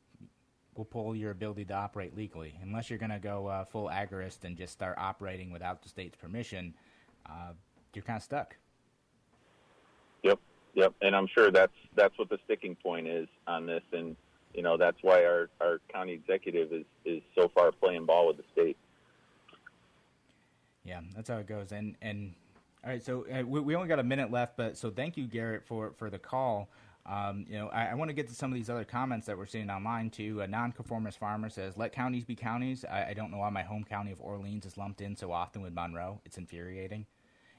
we'll 0.76 0.84
pull 0.84 1.16
your 1.16 1.32
ability 1.32 1.64
to 1.66 1.74
operate 1.74 2.16
legally, 2.16 2.54
unless 2.62 2.88
you're 2.88 2.98
going 2.98 3.10
to 3.10 3.18
go 3.18 3.48
uh, 3.48 3.64
full 3.64 3.88
agorist 3.88 4.44
and 4.44 4.56
just 4.56 4.72
start 4.72 4.96
operating 4.98 5.50
without 5.50 5.82
the 5.82 5.88
state's 5.88 6.16
permission. 6.16 6.72
Uh, 7.28 7.52
you're 7.92 8.04
kind 8.04 8.16
of 8.16 8.22
stuck. 8.22 8.56
Yep, 10.22 10.38
yep, 10.74 10.94
and 11.02 11.16
I'm 11.16 11.26
sure 11.26 11.50
that's 11.50 11.72
that's 11.96 12.16
what 12.18 12.28
the 12.28 12.38
sticking 12.44 12.76
point 12.76 13.08
is 13.08 13.26
on 13.48 13.66
this, 13.66 13.82
and 13.92 14.16
you 14.56 14.62
know 14.62 14.76
that's 14.76 14.96
why 15.02 15.24
our 15.24 15.50
our 15.60 15.80
county 15.92 16.12
executive 16.12 16.72
is 16.72 16.84
is 17.04 17.22
so 17.36 17.48
far 17.54 17.70
playing 17.70 18.06
ball 18.06 18.26
with 18.26 18.38
the 18.38 18.44
state. 18.52 18.76
Yeah, 20.84 21.00
that's 21.14 21.28
how 21.28 21.36
it 21.36 21.46
goes. 21.46 21.72
And 21.72 21.94
and 22.00 22.34
all 22.82 22.90
right, 22.90 23.02
so 23.02 23.26
uh, 23.32 23.44
we, 23.44 23.60
we 23.60 23.76
only 23.76 23.88
got 23.88 23.98
a 23.98 24.04
minute 24.04 24.30
left, 24.30 24.56
but 24.56 24.78
so 24.78 24.90
thank 24.90 25.16
you, 25.16 25.26
Garrett, 25.26 25.64
for 25.64 25.92
for 25.98 26.08
the 26.08 26.18
call. 26.18 26.70
Um, 27.04 27.46
you 27.48 27.56
know, 27.56 27.68
I, 27.68 27.86
I 27.86 27.94
want 27.94 28.08
to 28.08 28.14
get 28.14 28.26
to 28.28 28.34
some 28.34 28.50
of 28.50 28.56
these 28.56 28.68
other 28.68 28.84
comments 28.84 29.26
that 29.26 29.38
we're 29.38 29.46
seeing 29.46 29.70
online 29.70 30.10
too. 30.10 30.40
A 30.40 30.46
nonconformist 30.46 31.18
farmer 31.18 31.50
says, 31.50 31.76
"Let 31.76 31.92
counties 31.92 32.24
be 32.24 32.34
counties." 32.34 32.84
I, 32.84 33.10
I 33.10 33.14
don't 33.14 33.30
know 33.30 33.38
why 33.38 33.50
my 33.50 33.62
home 33.62 33.84
county 33.84 34.10
of 34.10 34.20
Orleans 34.20 34.64
is 34.64 34.78
lumped 34.78 35.02
in 35.02 35.14
so 35.14 35.30
often 35.32 35.62
with 35.62 35.74
Monroe. 35.74 36.20
It's 36.24 36.38
infuriating. 36.38 37.06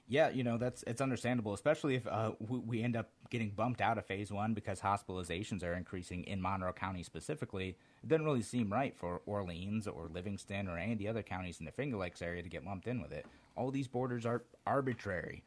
Yeah, 0.09 0.29
you 0.29 0.43
know 0.43 0.57
that's 0.57 0.83
it's 0.87 1.01
understandable, 1.01 1.53
especially 1.53 1.95
if 1.95 2.07
uh, 2.07 2.31
we, 2.39 2.59
we 2.59 2.81
end 2.83 2.95
up 2.95 3.09
getting 3.29 3.49
bumped 3.49 3.81
out 3.81 3.97
of 3.97 4.05
phase 4.05 4.31
one 4.31 4.53
because 4.53 4.79
hospitalizations 4.79 5.63
are 5.63 5.73
increasing 5.73 6.23
in 6.23 6.41
Monroe 6.41 6.71
County 6.71 7.03
specifically. 7.03 7.75
It 8.03 8.07
doesn't 8.07 8.25
really 8.25 8.41
seem 8.41 8.71
right 8.71 8.95
for 8.95 9.21
Orleans 9.25 9.85
or 9.85 10.07
Livingston 10.13 10.69
or 10.69 10.77
any 10.77 10.93
of 10.93 10.99
the 10.99 11.09
other 11.09 11.23
counties 11.23 11.59
in 11.59 11.65
the 11.65 11.73
Finger 11.73 11.97
Lakes 11.97 12.21
area 12.21 12.41
to 12.41 12.47
get 12.47 12.63
lumped 12.63 12.87
in 12.87 13.01
with 13.01 13.11
it. 13.11 13.25
All 13.57 13.69
these 13.69 13.87
borders 13.89 14.25
are 14.25 14.43
arbitrary. 14.65 15.43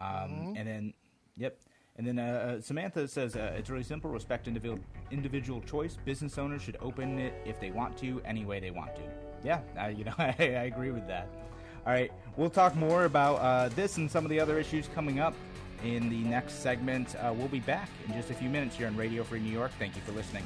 Um, 0.00 0.54
And 0.56 0.68
then, 0.68 0.94
yep. 1.36 1.58
And 1.96 2.06
then 2.06 2.18
uh, 2.18 2.56
uh, 2.58 2.60
Samantha 2.60 3.08
says 3.08 3.34
uh, 3.36 3.54
it's 3.56 3.70
really 3.70 3.82
simple. 3.82 4.10
Respect 4.10 4.46
individual 4.46 4.78
individual 5.10 5.60
choice. 5.62 5.96
Business 6.04 6.38
owners 6.38 6.62
should 6.62 6.76
open 6.80 7.18
it 7.18 7.34
if 7.44 7.58
they 7.58 7.70
want 7.70 7.96
to, 7.98 8.20
any 8.24 8.44
way 8.44 8.60
they 8.60 8.70
want 8.70 8.94
to. 8.96 9.02
Yeah, 9.42 9.88
you 9.88 10.04
know, 10.04 10.14
I, 10.18 10.34
I 10.38 10.64
agree 10.64 10.90
with 10.90 11.06
that. 11.08 11.28
All 11.88 11.94
right, 11.94 12.12
we'll 12.36 12.50
talk 12.50 12.76
more 12.76 13.06
about 13.06 13.36
uh, 13.36 13.70
this 13.70 13.96
and 13.96 14.10
some 14.10 14.22
of 14.22 14.30
the 14.30 14.38
other 14.38 14.58
issues 14.58 14.90
coming 14.94 15.20
up 15.20 15.32
in 15.82 16.10
the 16.10 16.22
next 16.28 16.62
segment. 16.62 17.16
Uh, 17.16 17.32
we'll 17.34 17.48
be 17.48 17.60
back 17.60 17.88
in 18.06 18.12
just 18.12 18.28
a 18.28 18.34
few 18.34 18.50
minutes 18.50 18.76
here 18.76 18.88
on 18.88 18.94
Radio 18.94 19.24
Free 19.24 19.40
New 19.40 19.50
York. 19.50 19.70
Thank 19.78 19.96
you 19.96 20.02
for 20.02 20.12
listening. 20.12 20.44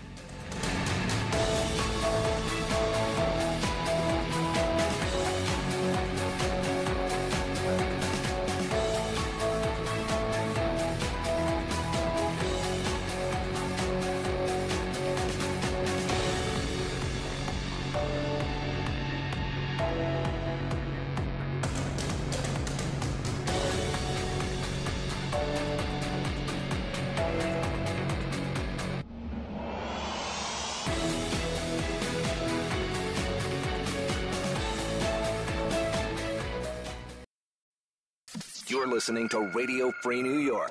Listening 39.03 39.29
to 39.29 39.41
Radio 39.49 39.91
Free 40.01 40.23
New 40.23 40.39
York. 40.39 40.71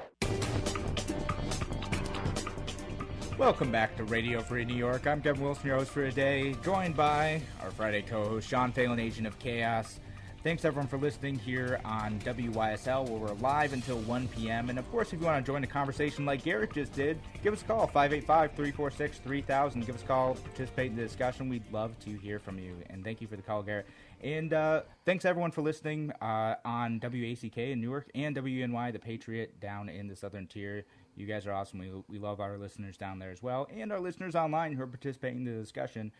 Welcome 3.37 3.73
back 3.73 3.97
to 3.97 4.05
Radio 4.05 4.39
Free 4.39 4.63
New 4.63 4.73
York. 4.73 5.05
I'm 5.05 5.21
Kevin 5.21 5.43
Wilson, 5.43 5.67
your 5.67 5.75
host 5.75 5.91
for 5.91 6.09
today, 6.09 6.55
joined 6.63 6.95
by 6.95 7.41
our 7.61 7.71
Friday 7.71 8.01
co-host 8.01 8.47
Sean 8.47 8.71
Phelan, 8.71 9.01
Agent 9.01 9.27
of 9.27 9.37
Chaos. 9.37 9.99
Thanks 10.43 10.63
everyone 10.63 10.87
for 10.87 10.97
listening 10.97 11.37
here 11.37 11.81
on 11.83 12.19
WYSL, 12.21 13.09
where 13.09 13.19
we're 13.19 13.33
live 13.41 13.73
until 13.73 13.97
1 13.99 14.29
p.m. 14.29 14.69
And 14.69 14.79
of 14.79 14.89
course, 14.91 15.11
if 15.11 15.19
you 15.19 15.25
want 15.25 15.45
to 15.45 15.51
join 15.51 15.59
the 15.59 15.67
conversation 15.67 16.25
like 16.25 16.43
Garrett 16.43 16.73
just 16.73 16.93
did, 16.93 17.19
give 17.43 17.53
us 17.53 17.61
a 17.63 17.65
call 17.65 17.89
585-346-3000. 17.89 19.85
Give 19.85 19.93
us 19.93 20.03
a 20.03 20.05
call, 20.05 20.35
participate 20.35 20.91
in 20.91 20.95
the 20.95 21.03
discussion. 21.03 21.49
We'd 21.49 21.69
love 21.69 21.99
to 22.05 22.11
hear 22.11 22.39
from 22.39 22.57
you. 22.57 22.77
And 22.89 23.03
thank 23.03 23.19
you 23.19 23.27
for 23.27 23.35
the 23.35 23.41
call, 23.41 23.61
Garrett. 23.61 23.87
And 24.23 24.53
uh, 24.53 24.81
thanks 25.03 25.25
everyone 25.25 25.49
for 25.49 25.63
listening 25.63 26.11
uh, 26.21 26.55
on 26.63 26.99
WACK 26.99 27.57
in 27.57 27.81
Newark 27.81 28.07
and 28.13 28.35
WNY, 28.35 28.93
the 28.93 28.99
Patriot, 28.99 29.59
down 29.59 29.89
in 29.89 30.07
the 30.07 30.15
Southern 30.15 30.45
Tier. 30.45 30.85
You 31.15 31.25
guys 31.25 31.47
are 31.47 31.53
awesome. 31.53 31.79
We, 31.79 31.91
we 32.07 32.19
love 32.19 32.39
our 32.39 32.59
listeners 32.59 32.97
down 32.97 33.17
there 33.17 33.31
as 33.31 33.41
well, 33.41 33.67
and 33.75 33.91
our 33.91 33.99
listeners 33.99 34.35
online 34.35 34.73
who 34.73 34.83
are 34.83 34.87
participating 34.87 35.39
in 35.39 35.45
the 35.45 35.59
discussion. 35.59 36.11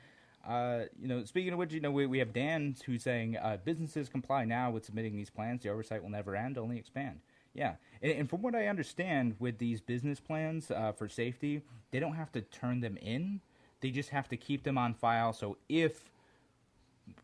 Uh, 0.47 0.85
you 0.99 1.07
know, 1.07 1.23
speaking 1.25 1.53
of 1.53 1.59
which, 1.59 1.73
you 1.73 1.79
know, 1.79 1.91
we, 1.91 2.07
we 2.07 2.17
have 2.17 2.33
Dan 2.33 2.75
who's 2.87 3.03
saying 3.03 3.37
uh, 3.37 3.57
businesses 3.63 4.09
comply 4.09 4.45
now 4.45 4.71
with 4.71 4.83
submitting 4.83 5.15
these 5.15 5.29
plans. 5.29 5.61
The 5.61 5.69
oversight 5.69 6.01
will 6.01 6.09
never 6.09 6.35
end, 6.35 6.57
only 6.57 6.79
expand. 6.79 7.19
Yeah, 7.53 7.75
and, 8.01 8.11
and 8.11 8.29
from 8.29 8.41
what 8.41 8.55
I 8.55 8.65
understand, 8.65 9.35
with 9.37 9.59
these 9.59 9.79
business 9.79 10.19
plans 10.19 10.71
uh, 10.71 10.91
for 10.93 11.07
safety, 11.07 11.61
they 11.91 11.99
don't 11.99 12.15
have 12.15 12.31
to 12.31 12.41
turn 12.41 12.79
them 12.79 12.97
in. 12.97 13.41
They 13.79 13.91
just 13.91 14.09
have 14.09 14.27
to 14.29 14.37
keep 14.37 14.63
them 14.63 14.79
on 14.79 14.95
file. 14.95 15.33
So 15.33 15.57
if 15.69 16.11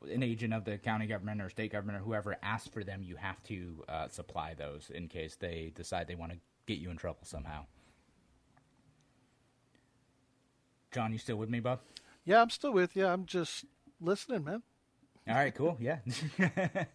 an 0.09 0.23
agent 0.23 0.53
of 0.53 0.65
the 0.65 0.77
county 0.77 1.07
government 1.07 1.41
or 1.41 1.49
state 1.49 1.71
government 1.71 1.99
or 1.99 2.01
whoever 2.01 2.37
asks 2.41 2.67
for 2.67 2.83
them, 2.83 3.01
you 3.03 3.15
have 3.15 3.41
to 3.43 3.83
uh, 3.87 4.07
supply 4.09 4.53
those 4.53 4.89
in 4.93 5.07
case 5.07 5.35
they 5.35 5.71
decide 5.75 6.07
they 6.07 6.15
want 6.15 6.31
to 6.31 6.37
get 6.65 6.79
you 6.79 6.89
in 6.89 6.97
trouble 6.97 7.19
somehow. 7.23 7.65
John, 10.91 11.11
you 11.11 11.17
still 11.17 11.37
with 11.37 11.49
me, 11.49 11.59
bud? 11.59 11.79
Yeah, 12.25 12.41
I'm 12.41 12.49
still 12.49 12.73
with 12.73 12.95
you. 12.95 13.05
I'm 13.05 13.25
just 13.25 13.65
listening, 14.01 14.43
man. 14.43 14.63
All 15.27 15.35
right, 15.35 15.53
cool. 15.53 15.77
Yeah. 15.79 15.99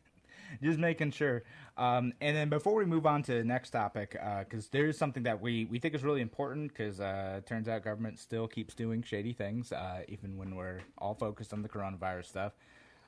Just 0.62 0.78
making 0.78 1.12
sure. 1.12 1.42
Um, 1.76 2.12
and 2.20 2.36
then 2.36 2.48
before 2.48 2.74
we 2.74 2.84
move 2.84 3.06
on 3.06 3.22
to 3.24 3.34
the 3.34 3.44
next 3.44 3.70
topic, 3.70 4.16
because 4.40 4.68
there 4.68 4.86
is 4.86 4.98
something 4.98 5.22
that 5.22 5.40
we, 5.40 5.64
we 5.66 5.78
think 5.78 5.94
is 5.94 6.02
really 6.02 6.20
important, 6.20 6.68
because 6.68 7.00
uh, 7.00 7.34
it 7.38 7.46
turns 7.46 7.68
out 7.68 7.84
government 7.84 8.18
still 8.18 8.46
keeps 8.46 8.74
doing 8.74 9.02
shady 9.02 9.32
things, 9.32 9.72
uh, 9.72 10.02
even 10.08 10.36
when 10.36 10.54
we're 10.54 10.80
all 10.98 11.14
focused 11.14 11.52
on 11.52 11.62
the 11.62 11.68
coronavirus 11.68 12.26
stuff, 12.26 12.52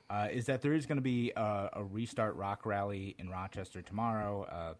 uh, 0.09 0.27
is 0.31 0.45
that 0.45 0.61
there 0.61 0.73
is 0.73 0.85
going 0.85 0.97
to 0.97 1.01
be 1.01 1.31
a, 1.35 1.69
a 1.73 1.83
restart 1.83 2.35
rock 2.35 2.65
rally 2.65 3.15
in 3.19 3.29
Rochester 3.29 3.81
tomorrow. 3.81 4.43
Uh, 4.43 4.73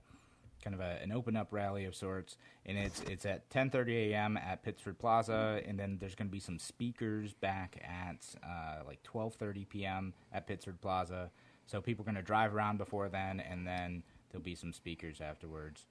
kind 0.65 0.73
of 0.73 0.82
a, 0.82 0.99
an 1.04 1.12
open 1.12 1.38
up 1.38 1.49
rally 1.51 1.86
of 1.86 1.95
sorts, 1.95 2.38
and 2.65 2.78
it's 2.78 3.01
it's 3.01 3.25
at 3.25 3.47
10:30 3.51 4.10
a.m. 4.10 4.36
at 4.36 4.63
Pittsford 4.63 4.97
Plaza, 4.97 5.62
and 5.65 5.80
then 5.80 5.97
there's 5.99 6.15
going 6.15 6.28
to 6.28 6.32
be 6.32 6.39
some 6.39 6.58
speakers 6.58 7.34
back 7.34 7.80
at 7.84 8.25
uh, 8.43 8.84
like 8.86 9.01
12:30 9.04 9.69
p.m. 9.69 10.13
at 10.34 10.47
Pittsford 10.47 10.82
Plaza. 10.82 11.30
So 11.65 11.82
people 11.82 12.04
are 12.04 12.12
going 12.12 12.15
to 12.15 12.21
drive 12.21 12.54
around 12.54 12.78
before 12.78 13.10
then, 13.10 13.39
and 13.39 13.65
then 13.65 14.04
there'll 14.32 14.43
be 14.43 14.56
some 14.56 14.73
speakers 14.73 15.21
afterwards. 15.21 15.86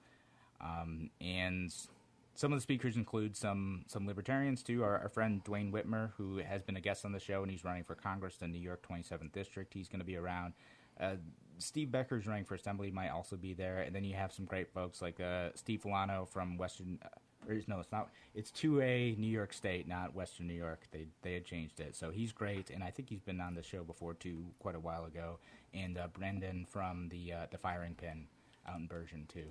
Um, 0.61 1.09
and 1.19 1.73
some 2.35 2.51
of 2.51 2.57
the 2.57 2.61
speakers 2.61 2.97
include 2.97 3.35
some 3.35 3.83
some 3.87 4.05
libertarians 4.05 4.61
too. 4.61 4.83
Our, 4.83 4.99
our 4.99 5.09
friend 5.09 5.43
Duane 5.43 5.71
Whitmer, 5.71 6.11
who 6.17 6.37
has 6.37 6.61
been 6.61 6.75
a 6.77 6.81
guest 6.81 7.05
on 7.05 7.11
the 7.11 7.19
show, 7.19 7.41
and 7.41 7.51
he's 7.51 7.63
running 7.63 7.83
for 7.83 7.95
Congress 7.95 8.37
in 8.41 8.51
New 8.51 8.59
York 8.59 8.85
27th 8.87 9.31
District. 9.31 9.73
He's 9.73 9.87
going 9.87 9.99
to 9.99 10.05
be 10.05 10.17
around. 10.17 10.53
Uh, 10.99 11.15
Steve 11.57 11.89
Becker's 11.89 12.27
running 12.27 12.43
for 12.43 12.55
assembly 12.55 12.91
might 12.91 13.09
also 13.09 13.35
be 13.37 13.53
there, 13.53 13.79
and 13.79 13.95
then 13.95 14.03
you 14.03 14.15
have 14.15 14.31
some 14.33 14.45
great 14.45 14.69
folks 14.73 15.01
like 15.01 15.19
uh, 15.19 15.49
Steve 15.55 15.81
Filano 15.83 16.27
from 16.27 16.57
Western. 16.57 16.99
Or 17.47 17.59
no, 17.67 17.79
it's 17.79 17.91
not. 17.91 18.09
It's 18.33 18.51
two 18.51 18.81
A 18.81 19.15
New 19.17 19.27
York 19.27 19.53
State, 19.53 19.87
not 19.87 20.15
Western 20.15 20.47
New 20.47 20.53
York. 20.53 20.81
They 20.91 21.07
they 21.21 21.33
had 21.33 21.45
changed 21.45 21.79
it, 21.79 21.95
so 21.95 22.11
he's 22.11 22.31
great, 22.31 22.69
and 22.69 22.83
I 22.83 22.91
think 22.91 23.09
he's 23.09 23.21
been 23.21 23.41
on 23.41 23.55
the 23.55 23.63
show 23.63 23.83
before 23.83 24.13
too, 24.13 24.45
quite 24.59 24.75
a 24.75 24.79
while 24.79 25.05
ago. 25.05 25.39
And 25.73 25.97
uh, 25.97 26.07
Brendan 26.07 26.65
from 26.69 27.09
the 27.09 27.33
uh, 27.33 27.45
the 27.51 27.57
Firing 27.57 27.95
Pin 27.95 28.27
out 28.67 28.79
in 28.79 28.87
Bergen 28.87 29.25
too. 29.27 29.47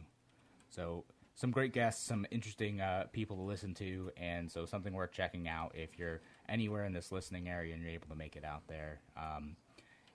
So 0.71 1.05
some 1.37 1.51
great 1.51 1.73
guests, 1.73 2.07
some 2.07 2.27
interesting 2.31 2.81
uh, 2.81 3.05
people 3.13 3.37
to 3.37 3.43
listen 3.43 3.75
to, 3.75 4.11
and 4.17 4.51
so 4.51 4.67
something 4.67 4.93
worth 4.93 5.13
checking 5.13 5.49
out 5.49 5.73
if 5.75 5.99
you're 5.99 6.21
anywhere 6.49 6.85
in 6.85 6.93
this 6.93 7.11
listening 7.11 7.49
area 7.49 7.75
and 7.75 7.83
you're 7.83 7.93
able 7.93 8.09
to 8.09 8.15
make 8.15 8.37
it 8.37 8.45
out 8.45 8.63
there. 8.69 9.01
Um, 9.17 9.57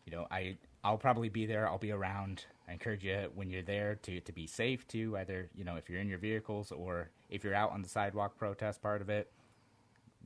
you 0.05 0.15
know, 0.15 0.27
I 0.31 0.57
I'll 0.83 0.97
probably 0.97 1.29
be 1.29 1.45
there. 1.45 1.67
I'll 1.67 1.77
be 1.77 1.91
around. 1.91 2.45
I 2.67 2.73
encourage 2.73 3.03
you 3.03 3.29
when 3.35 3.49
you're 3.49 3.61
there 3.61 3.95
to 4.03 4.21
to 4.21 4.31
be 4.31 4.47
safe 4.47 4.87
too. 4.87 5.17
Either 5.17 5.49
you 5.55 5.63
know 5.63 5.75
if 5.75 5.89
you're 5.89 5.99
in 5.99 6.07
your 6.07 6.19
vehicles 6.19 6.71
or 6.71 7.09
if 7.29 7.43
you're 7.43 7.55
out 7.55 7.71
on 7.71 7.81
the 7.81 7.89
sidewalk 7.89 8.37
protest 8.37 8.81
part 8.81 9.01
of 9.01 9.09
it, 9.09 9.31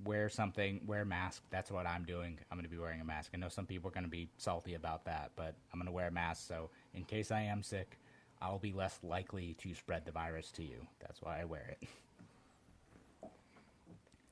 wear 0.06 0.30
something, 0.30 0.82
wear 0.86 1.02
a 1.02 1.06
mask. 1.06 1.44
That's 1.50 1.72
what 1.72 1.86
I'm 1.86 2.04
doing. 2.04 2.38
I'm 2.52 2.58
going 2.58 2.66
to 2.66 2.70
be 2.72 2.78
wearing 2.78 3.02
a 3.02 3.06
mask. 3.06 3.32
I 3.34 3.38
know 3.38 3.50
some 3.50 3.66
people 3.66 3.90
are 3.90 3.94
going 3.94 4.06
to 4.06 4.10
be 4.10 4.30
salty 4.38 4.74
about 4.76 5.06
that, 5.06 5.32
but 5.36 5.56
I'm 5.72 5.80
going 5.80 5.88
to 5.88 5.92
wear 5.92 6.08
a 6.08 6.12
mask. 6.12 6.48
So 6.48 6.70
in 6.94 7.04
case 7.04 7.32
I 7.32 7.42
am 7.42 7.62
sick, 7.64 8.00
I'll 8.42 8.60
be 8.60 8.74
less 8.74 9.00
likely 9.04 9.56
to 9.60 9.74
spread 9.74 10.06
the 10.06 10.12
virus 10.12 10.52
to 10.54 10.64
you. 10.64 10.86
That's 11.00 11.22
why 11.22 11.42
I 11.42 11.46
wear 11.46 11.76
it. 11.80 11.88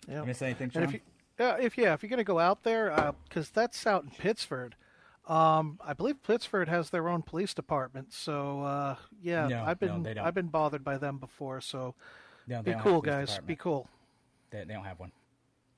Yeah. 0.09 0.21
You 0.21 0.25
miss 0.25 0.41
anything, 0.41 0.65
And 0.65 0.73
Sean? 0.73 0.83
if 0.83 0.93
you, 0.93 0.99
yeah, 1.39 1.57
if 1.59 1.77
yeah, 1.77 1.93
if 1.93 2.03
you're 2.03 2.09
going 2.09 2.17
to 2.17 2.23
go 2.23 2.39
out 2.39 2.63
there, 2.63 3.13
because 3.27 3.49
that's 3.49 3.85
out 3.85 4.03
in 4.03 4.09
Pittsford. 4.09 4.75
Um, 5.27 5.79
I 5.85 5.93
believe 5.93 6.23
Pittsford 6.23 6.67
has 6.67 6.89
their 6.89 7.07
own 7.07 7.21
police 7.21 7.53
department. 7.53 8.11
So 8.11 8.61
uh, 8.63 8.95
yeah, 9.21 9.47
No, 9.47 9.63
I've 9.63 9.79
been 9.79 10.03
don't. 10.03 10.17
I've 10.17 10.33
been 10.33 10.47
bothered 10.47 10.83
by 10.83 10.97
them 10.97 11.17
before. 11.19 11.61
So 11.61 11.93
no, 12.47 12.57
they 12.57 12.63
be 12.63 12.71
don't 12.71 12.79
have 12.79 12.85
a 12.85 12.89
cool, 12.89 13.01
guys. 13.01 13.27
department. 13.27 13.47
Be 13.47 13.55
cool. 13.55 13.89
They, 14.51 14.63
they 14.65 14.73
don't 14.73 14.83
have 14.85 14.99
one. 14.99 15.11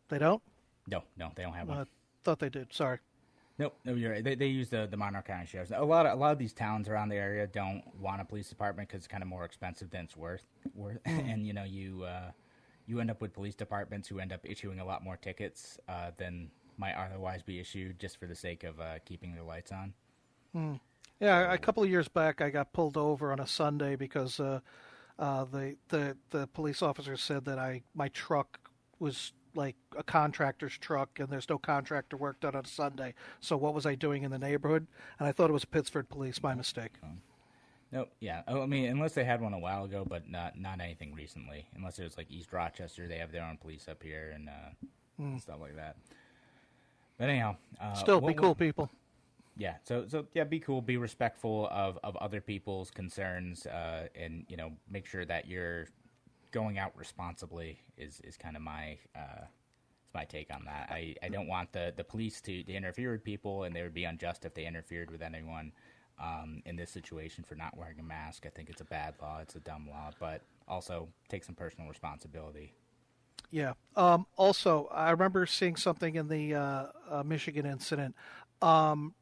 They 0.10 0.18
don't. 0.20 0.42
No, 0.88 1.04
no, 1.18 1.32
they 1.36 1.44
don't 1.44 1.54
have 1.54 1.70
Uh, 1.70 1.74
one. 1.74 1.88
thought 2.24 2.40
they 2.40 2.50
did. 2.50 2.74
Sorry. 2.74 3.00
Nope, 3.60 3.76
no, 3.86 3.94
you're 3.94 4.12
right. 4.12 4.24
They, 4.24 4.34
they 4.36 4.48
use 4.48 4.70
the, 4.70 4.88
the 4.90 4.98
Monroe 4.98 5.22
County 5.22 5.46
Sheriff's. 5.46 5.72
A 5.76 5.80
lot 5.84 6.08
of 6.08 6.14
a 6.14 6.16
lot 6.22 6.32
of 6.32 6.40
these 6.40 6.54
towns 6.54 6.90
around 6.90 7.10
the 7.10 7.16
area 7.18 7.46
don't 7.46 7.84
want 8.00 8.20
a 8.20 8.26
police 8.26 8.50
department 8.50 8.90
because 8.90 9.00
it's 9.00 9.08
kind 9.08 9.22
of 9.22 9.30
more 9.30 9.46
expensive 9.46 9.92
than 9.92 10.06
it's 10.06 10.18
worth. 10.18 10.44
Worth, 10.74 10.98
and 11.06 11.46
you 11.46 11.54
know 11.54 11.64
you 11.64 12.04
uh, 12.04 12.32
you 12.88 13.00
end 13.00 13.12
up 13.12 13.22
with 13.22 13.32
police 13.34 13.54
departments 13.54 14.08
who 14.08 14.20
end 14.20 14.34
up 14.34 14.42
issuing 14.44 14.80
a 14.80 14.86
lot 14.86 15.04
more 15.04 15.18
tickets 15.18 15.78
uh, 15.88 16.10
than 16.18 16.50
might 16.78 16.96
otherwise 16.96 17.44
be 17.44 17.60
issued 17.60 18.00
just 18.00 18.18
for 18.18 18.26
the 18.26 18.36
sake 18.36 18.64
of 18.64 18.80
uh, 18.80 18.98
keeping 19.06 19.34
their 19.36 19.44
lights 19.44 19.72
on. 19.72 19.94
Yeah, 21.20 21.54
a 21.54 21.58
couple 21.58 21.84
of 21.84 21.90
years 21.90 22.08
back, 22.08 22.42
I 22.42 22.50
got 22.50 22.74
pulled 22.74 22.98
over 22.98 23.32
on 23.32 23.40
a 23.40 23.48
Sunday 23.48 23.96
because 23.96 24.40
uh, 25.20 25.46
the 25.46 25.76
the 25.90 26.18
the 26.32 26.48
police 26.48 26.82
officer 26.82 27.18
said 27.18 27.46
that 27.46 27.60
I 27.60 27.84
my 27.94 28.10
truck 28.10 28.60
was 29.00 29.34
like 29.56 29.76
a 29.96 30.04
contractor's 30.04 30.78
truck, 30.78 31.20
and 31.20 31.30
there's 31.30 31.48
no 31.50 31.58
contractor 31.58 32.18
work 32.18 32.40
done 32.40 32.56
on 32.56 32.66
a 32.66 32.68
Sunday. 32.68 33.14
So 33.40 33.56
what 33.56 33.74
was 33.74 33.86
I 33.86 33.96
doing 33.96 34.24
in 34.24 34.32
the 34.32 34.40
neighborhood? 34.40 34.88
And 35.20 35.28
I 35.28 35.32
thought 35.32 35.50
it 35.50 35.54
was 35.54 35.66
Pittsford 35.66 36.10
police. 36.10 36.42
My 36.42 36.56
mistake. 36.56 36.94
No, 37.92 38.08
Yeah. 38.20 38.42
Oh, 38.48 38.64
I 38.64 38.66
mean, 38.66 38.86
unless 38.86 39.14
they 39.14 39.24
had 39.24 39.40
one 39.40 39.54
a 39.54 39.60
while 39.60 39.84
ago, 39.84 40.06
but 40.08 40.28
not 40.30 40.60
not 40.60 40.82
anything 40.82 41.14
recently. 41.14 41.68
Unless 41.76 42.00
it 42.00 42.04
was 42.04 42.18
like 42.18 42.32
East 42.32 42.52
Rochester, 42.52 43.08
they 43.08 43.20
have 43.20 43.32
their 43.32 43.44
own 43.44 43.58
police 43.58 43.88
up 43.88 44.02
here 44.02 44.34
and 44.34 44.50
uh, 44.50 45.38
stuff 45.40 45.58
like 45.62 45.76
that. 45.76 45.98
But 47.20 47.30
anyhow, 47.30 47.58
uh, 47.80 47.94
Still, 47.94 48.20
be 48.20 48.34
cool, 48.34 48.56
people. 48.56 48.90
Yeah. 49.58 49.76
So 49.84 50.06
so 50.08 50.26
yeah, 50.34 50.44
be 50.44 50.60
cool, 50.60 50.82
be 50.82 50.98
respectful 50.98 51.68
of 51.72 52.00
of 52.04 52.16
other 52.18 52.42
people's 52.42 52.92
concerns, 52.92 53.66
uh, 53.66 54.08
and 54.16 54.46
you 54.48 54.58
know, 54.58 54.72
make 54.90 55.06
sure 55.06 55.26
that 55.26 55.48
you're 55.48 55.88
going 56.52 56.78
out 56.78 56.94
responsibly. 56.96 57.80
Is 57.98 58.22
is 58.24 58.38
kind 58.38 58.56
of 58.56 58.62
my. 58.62 58.98
Uh, 59.16 59.46
my 60.14 60.26
take 60.26 60.54
on 60.54 60.64
that. 60.66 60.90
I, 60.92 61.16
I 61.24 61.30
don't 61.30 61.48
want 61.48 61.72
the, 61.72 61.92
the 61.98 62.04
police 62.04 62.40
to, 62.42 62.64
to 62.64 62.72
interfere 62.72 63.12
with 63.12 63.24
people, 63.24 63.64
and 63.64 63.76
they 63.76 63.82
would 63.82 63.96
be 63.96 64.04
unjust 64.04 64.46
if 64.46 64.54
they 64.54 64.66
interfered 64.66 65.10
with 65.10 65.24
anyone 65.24 65.72
um, 66.22 66.62
in 66.66 66.76
this 66.76 66.92
situation 66.92 67.44
for 67.44 67.56
not 67.56 67.76
wearing 67.76 68.00
a 68.00 68.04
mask. 68.04 68.46
I 68.46 68.50
think 68.50 68.70
it's 68.70 68.82
a 68.82 68.86
bad 68.86 69.16
law. 69.22 69.40
It's 69.42 69.56
a 69.56 69.60
dumb 69.60 69.88
law, 69.90 70.12
but 70.20 70.42
also 70.68 71.10
take 71.30 71.44
some 71.44 71.56
personal 71.56 71.90
responsibility. 71.90 72.74
Yeah. 73.50 73.74
Um, 73.96 74.26
also, 74.36 74.88
I 74.92 75.12
remember 75.12 75.46
seeing 75.46 75.76
something 75.76 76.16
in 76.16 76.28
the 76.28 76.56
uh, 76.56 76.86
uh, 77.10 77.24
Michigan 77.24 77.66
incident. 77.66 78.16
Um, 78.62 79.16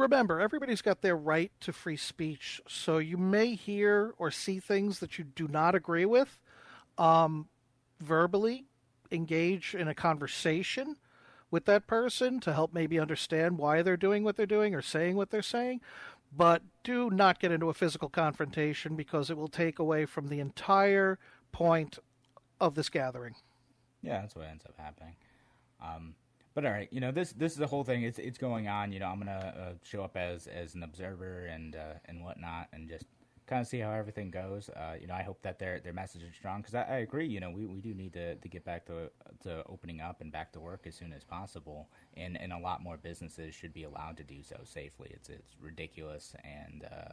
remember, 0.00 0.40
everybody's 0.40 0.82
got 0.82 1.02
their 1.02 1.16
right 1.16 1.52
to 1.60 1.72
free 1.72 1.96
speech, 1.96 2.60
so 2.66 2.98
you 2.98 3.16
may 3.16 3.54
hear 3.54 4.14
or 4.18 4.30
see 4.30 4.58
things 4.60 4.98
that 5.00 5.18
you 5.18 5.24
do 5.24 5.48
not 5.48 5.74
agree 5.74 6.04
with. 6.04 6.40
Um, 6.98 7.48
verbally, 8.00 8.66
engage 9.10 9.74
in 9.74 9.88
a 9.88 9.94
conversation 9.94 10.96
with 11.50 11.64
that 11.64 11.86
person 11.86 12.40
to 12.40 12.52
help 12.52 12.72
maybe 12.72 12.98
understand 12.98 13.58
why 13.58 13.82
they're 13.82 13.96
doing 13.96 14.22
what 14.22 14.36
they're 14.36 14.46
doing 14.46 14.74
or 14.74 14.82
saying 14.82 15.16
what 15.16 15.30
they're 15.30 15.42
saying. 15.42 15.80
But 16.34 16.62
do 16.84 17.10
not 17.10 17.40
get 17.40 17.50
into 17.50 17.70
a 17.70 17.74
physical 17.74 18.08
confrontation 18.08 18.94
because 18.94 19.30
it 19.30 19.36
will 19.36 19.48
take 19.48 19.78
away 19.78 20.06
from 20.06 20.28
the 20.28 20.38
entire 20.38 21.18
point 21.50 21.98
of 22.60 22.74
this 22.74 22.88
gathering. 22.88 23.34
Yeah, 24.02 24.20
that's 24.20 24.36
what 24.36 24.46
ends 24.46 24.64
up 24.64 24.74
happening. 24.78 25.16
Um, 25.82 26.14
but 26.54 26.64
all 26.64 26.72
right, 26.72 26.88
you 26.90 27.00
know 27.00 27.12
this 27.12 27.32
this 27.32 27.52
is 27.52 27.58
the 27.58 27.66
whole 27.66 27.84
thing. 27.84 28.02
It's 28.02 28.18
it's 28.18 28.38
going 28.38 28.68
on. 28.68 28.92
You 28.92 29.00
know, 29.00 29.06
I'm 29.06 29.18
gonna 29.18 29.54
uh, 29.56 29.72
show 29.82 30.02
up 30.02 30.16
as 30.16 30.46
as 30.46 30.74
an 30.74 30.82
observer 30.82 31.46
and 31.46 31.76
uh, 31.76 31.94
and 32.06 32.22
whatnot, 32.22 32.68
and 32.72 32.88
just 32.88 33.06
kind 33.50 33.60
of 33.60 33.66
see 33.66 33.80
how 33.80 33.90
everything 33.90 34.30
goes. 34.30 34.70
Uh, 34.70 34.94
you 34.98 35.08
know, 35.08 35.14
I 35.14 35.22
hope 35.22 35.42
that 35.42 35.58
their 35.58 35.80
their 35.80 35.92
message 35.92 36.22
is 36.22 36.34
strong 36.34 36.60
because 36.60 36.74
I, 36.74 36.82
I 36.82 36.96
agree. 36.98 37.26
You 37.26 37.40
know, 37.40 37.50
we, 37.50 37.66
we 37.66 37.80
do 37.80 37.92
need 37.92 38.12
to, 38.14 38.36
to 38.36 38.48
get 38.48 38.64
back 38.64 38.86
to 38.86 39.10
to 39.42 39.64
opening 39.68 40.00
up 40.00 40.20
and 40.20 40.32
back 40.32 40.52
to 40.52 40.60
work 40.60 40.82
as 40.86 40.94
soon 40.94 41.12
as 41.12 41.24
possible, 41.24 41.88
and 42.16 42.40
and 42.40 42.52
a 42.52 42.58
lot 42.58 42.82
more 42.82 42.96
businesses 42.96 43.54
should 43.54 43.74
be 43.74 43.82
allowed 43.82 44.16
to 44.18 44.24
do 44.24 44.42
so 44.42 44.56
safely. 44.64 45.10
It's 45.10 45.28
it's 45.28 45.56
ridiculous, 45.60 46.34
and 46.44 46.84
uh, 46.84 47.12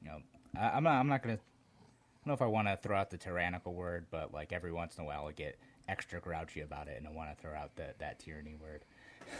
you 0.00 0.08
know, 0.08 0.18
I, 0.58 0.70
I'm 0.76 0.84
not 0.84 0.94
I'm 0.94 1.08
not 1.08 1.22
gonna. 1.22 1.34
I 1.38 2.28
don't 2.28 2.28
know 2.28 2.34
if 2.34 2.42
I 2.42 2.46
want 2.46 2.68
to 2.68 2.76
throw 2.76 2.96
out 2.96 3.10
the 3.10 3.16
tyrannical 3.18 3.74
word, 3.74 4.06
but 4.10 4.32
like 4.32 4.52
every 4.52 4.72
once 4.72 4.96
in 4.96 5.02
a 5.02 5.06
while, 5.06 5.26
I 5.26 5.32
get 5.32 5.58
extra 5.92 6.20
grouchy 6.20 6.60
about 6.62 6.88
it, 6.88 6.96
and 6.98 7.06
I 7.06 7.10
want 7.12 7.28
to 7.34 7.40
throw 7.42 7.54
out 7.54 7.76
the, 7.76 7.88
that 7.98 8.18
tyranny 8.18 8.56
word 8.60 8.84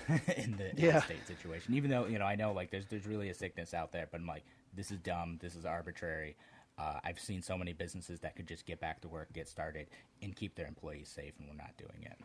in 0.37 0.53
the, 0.57 0.71
in 0.71 0.77
the 0.77 0.83
Yeah. 0.83 1.01
state 1.03 1.27
situation. 1.27 1.75
Even 1.75 1.91
though 1.91 2.07
you 2.07 2.19
know, 2.19 2.27
I 2.27 2.37
know 2.37 2.53
like 2.53 2.71
there's 2.71 2.87
there's 2.87 3.07
really 3.07 3.31
a 3.31 3.35
sickness 3.35 3.75
out 3.75 3.93
there, 3.93 4.07
but 4.11 4.21
I'm 4.21 4.27
like, 4.27 4.45
this 4.75 4.91
is 4.91 4.99
dumb, 5.01 5.38
this 5.41 5.55
is 5.57 5.65
arbitrary. 5.65 6.37
Uh, 6.79 6.99
I've 7.05 7.21
seen 7.21 7.43
so 7.43 7.57
many 7.59 7.73
businesses 7.73 8.21
that 8.21 8.35
could 8.37 8.49
just 8.49 8.65
get 8.67 8.81
back 8.81 9.01
to 9.03 9.09
work, 9.09 9.33
get 9.33 9.49
started, 9.49 9.87
and 10.23 10.35
keep 10.35 10.55
their 10.55 10.67
employees 10.67 11.09
safe, 11.09 11.35
and 11.38 11.47
we're 11.49 11.55
not 11.57 11.77
doing 11.77 12.03
it. 12.03 12.19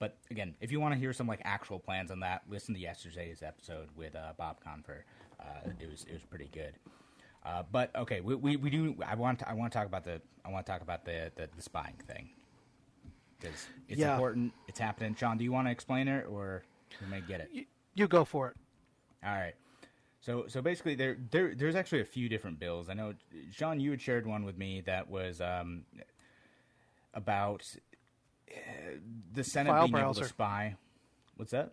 But 0.00 0.18
again, 0.30 0.54
if 0.60 0.72
you 0.72 0.80
want 0.80 0.94
to 0.94 0.98
hear 1.00 1.12
some 1.12 1.26
like 1.28 1.40
actual 1.44 1.78
plans 1.78 2.10
on 2.10 2.20
that, 2.20 2.42
listen 2.48 2.74
to 2.74 2.80
yesterday's 2.80 3.42
episode 3.42 3.88
with 3.96 4.14
uh, 4.16 4.32
Bob 4.36 4.56
Confer. 4.60 5.04
Uh, 5.40 5.70
it 5.80 5.88
was 5.90 6.04
it 6.04 6.12
was 6.14 6.22
pretty 6.24 6.48
good. 6.52 6.74
Uh, 7.44 7.62
but 7.70 7.94
okay, 7.94 8.20
we, 8.20 8.34
we, 8.34 8.56
we 8.56 8.70
do. 8.70 8.96
I 9.06 9.14
want 9.14 9.38
to, 9.40 9.48
I 9.48 9.52
want 9.52 9.72
to 9.72 9.78
talk 9.78 9.86
about 9.86 10.04
the 10.04 10.20
I 10.44 10.50
want 10.50 10.66
to 10.66 10.72
talk 10.72 10.82
about 10.82 11.04
the 11.04 11.30
the, 11.36 11.48
the 11.54 11.62
spying 11.62 11.96
thing 12.08 12.30
because 13.38 13.66
it's 13.88 14.00
Yeah. 14.00 14.14
important. 14.14 14.52
It's 14.68 14.78
happening. 14.78 15.14
Sean, 15.14 15.36
do 15.38 15.44
you 15.44 15.52
want 15.52 15.66
to 15.66 15.70
explain 15.72 16.08
it 16.08 16.26
or 16.28 16.62
we 17.00 17.06
may 17.08 17.20
get 17.20 17.40
it? 17.40 17.48
You, 17.52 17.64
you 17.94 18.08
go 18.08 18.24
for 18.24 18.48
it. 18.48 18.56
All 19.24 19.32
right. 19.34 19.54
So 20.20 20.46
so 20.48 20.62
basically, 20.62 20.94
there 20.94 21.16
there 21.30 21.54
there's 21.54 21.74
actually 21.74 22.00
a 22.00 22.04
few 22.06 22.28
different 22.28 22.58
bills. 22.58 22.88
I 22.88 22.94
know 22.94 23.14
Sean, 23.50 23.78
you 23.80 23.90
had 23.90 24.00
shared 24.00 24.26
one 24.26 24.44
with 24.44 24.56
me 24.56 24.80
that 24.86 25.08
was 25.08 25.40
um, 25.40 25.84
about 27.12 27.62
uh, 28.50 28.54
the 29.32 29.44
Senate 29.44 29.70
File 29.70 29.86
being 29.86 29.96
able 29.96 30.12
browser. 30.14 30.22
to 30.22 30.28
spy. 30.28 30.76
What's 31.36 31.52
that? 31.52 31.72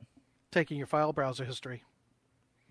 Taking 0.52 0.78
your 0.78 0.88
file 0.88 1.13
browser 1.13 1.45
history. 1.45 1.84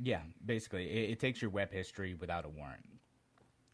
Yeah, 0.02 0.20
basically, 0.44 0.88
it, 0.90 1.10
it 1.12 1.20
takes 1.20 1.40
your 1.40 1.50
web 1.50 1.72
history 1.72 2.14
without 2.14 2.44
a 2.44 2.48
warrant. 2.48 2.84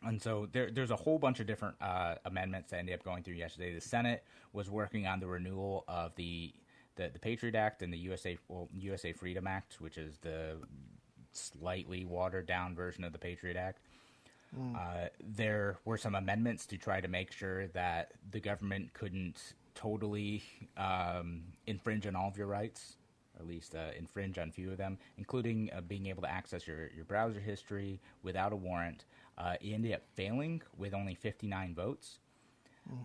And 0.04 0.20
so 0.20 0.48
there, 0.52 0.70
there's 0.70 0.90
a 0.90 0.96
whole 0.96 1.18
bunch 1.18 1.40
of 1.40 1.46
different 1.46 1.76
uh, 1.80 2.16
amendments 2.24 2.70
that 2.70 2.78
ended 2.78 2.94
up 2.94 3.04
going 3.04 3.22
through 3.22 3.34
yesterday. 3.34 3.74
The 3.74 3.80
Senate 3.80 4.24
was 4.52 4.70
working 4.70 5.06
on 5.06 5.20
the 5.20 5.26
renewal 5.26 5.84
of 5.88 6.14
the 6.16 6.52
the, 6.96 7.10
the 7.12 7.18
Patriot 7.18 7.54
Act 7.54 7.82
and 7.82 7.92
the 7.92 7.98
USA 7.98 8.38
well, 8.48 8.68
USA 8.74 9.12
Freedom 9.12 9.46
Act, 9.46 9.80
which 9.80 9.98
is 9.98 10.18
the 10.18 10.56
slightly 11.32 12.04
watered 12.04 12.46
down 12.46 12.74
version 12.74 13.04
of 13.04 13.12
the 13.12 13.18
Patriot 13.18 13.56
Act. 13.56 13.80
Uh, 14.76 15.08
there 15.20 15.76
were 15.84 15.98
some 15.98 16.14
amendments 16.14 16.64
to 16.66 16.78
try 16.78 17.00
to 17.00 17.08
make 17.08 17.32
sure 17.32 17.66
that 17.68 18.12
the 18.30 18.40
government 18.40 18.92
couldn't 18.94 19.54
totally 19.74 20.42
um, 20.78 21.42
infringe 21.66 22.06
on 22.06 22.16
all 22.16 22.28
of 22.28 22.38
your 22.38 22.46
rights, 22.46 22.96
or 23.36 23.42
at 23.42 23.48
least 23.48 23.74
uh, 23.74 23.88
infringe 23.98 24.38
on 24.38 24.48
a 24.48 24.52
few 24.52 24.70
of 24.70 24.78
them, 24.78 24.96
including 25.18 25.70
uh, 25.76 25.82
being 25.82 26.06
able 26.06 26.22
to 26.22 26.30
access 26.30 26.66
your, 26.66 26.90
your 26.94 27.04
browser 27.04 27.40
history 27.40 28.00
without 28.22 28.52
a 28.52 28.56
warrant. 28.56 29.04
Uh, 29.38 29.54
it 29.60 29.72
ended 29.72 29.92
up 29.92 30.02
failing 30.14 30.62
with 30.76 30.94
only 30.94 31.14
59 31.14 31.74
votes. 31.74 32.18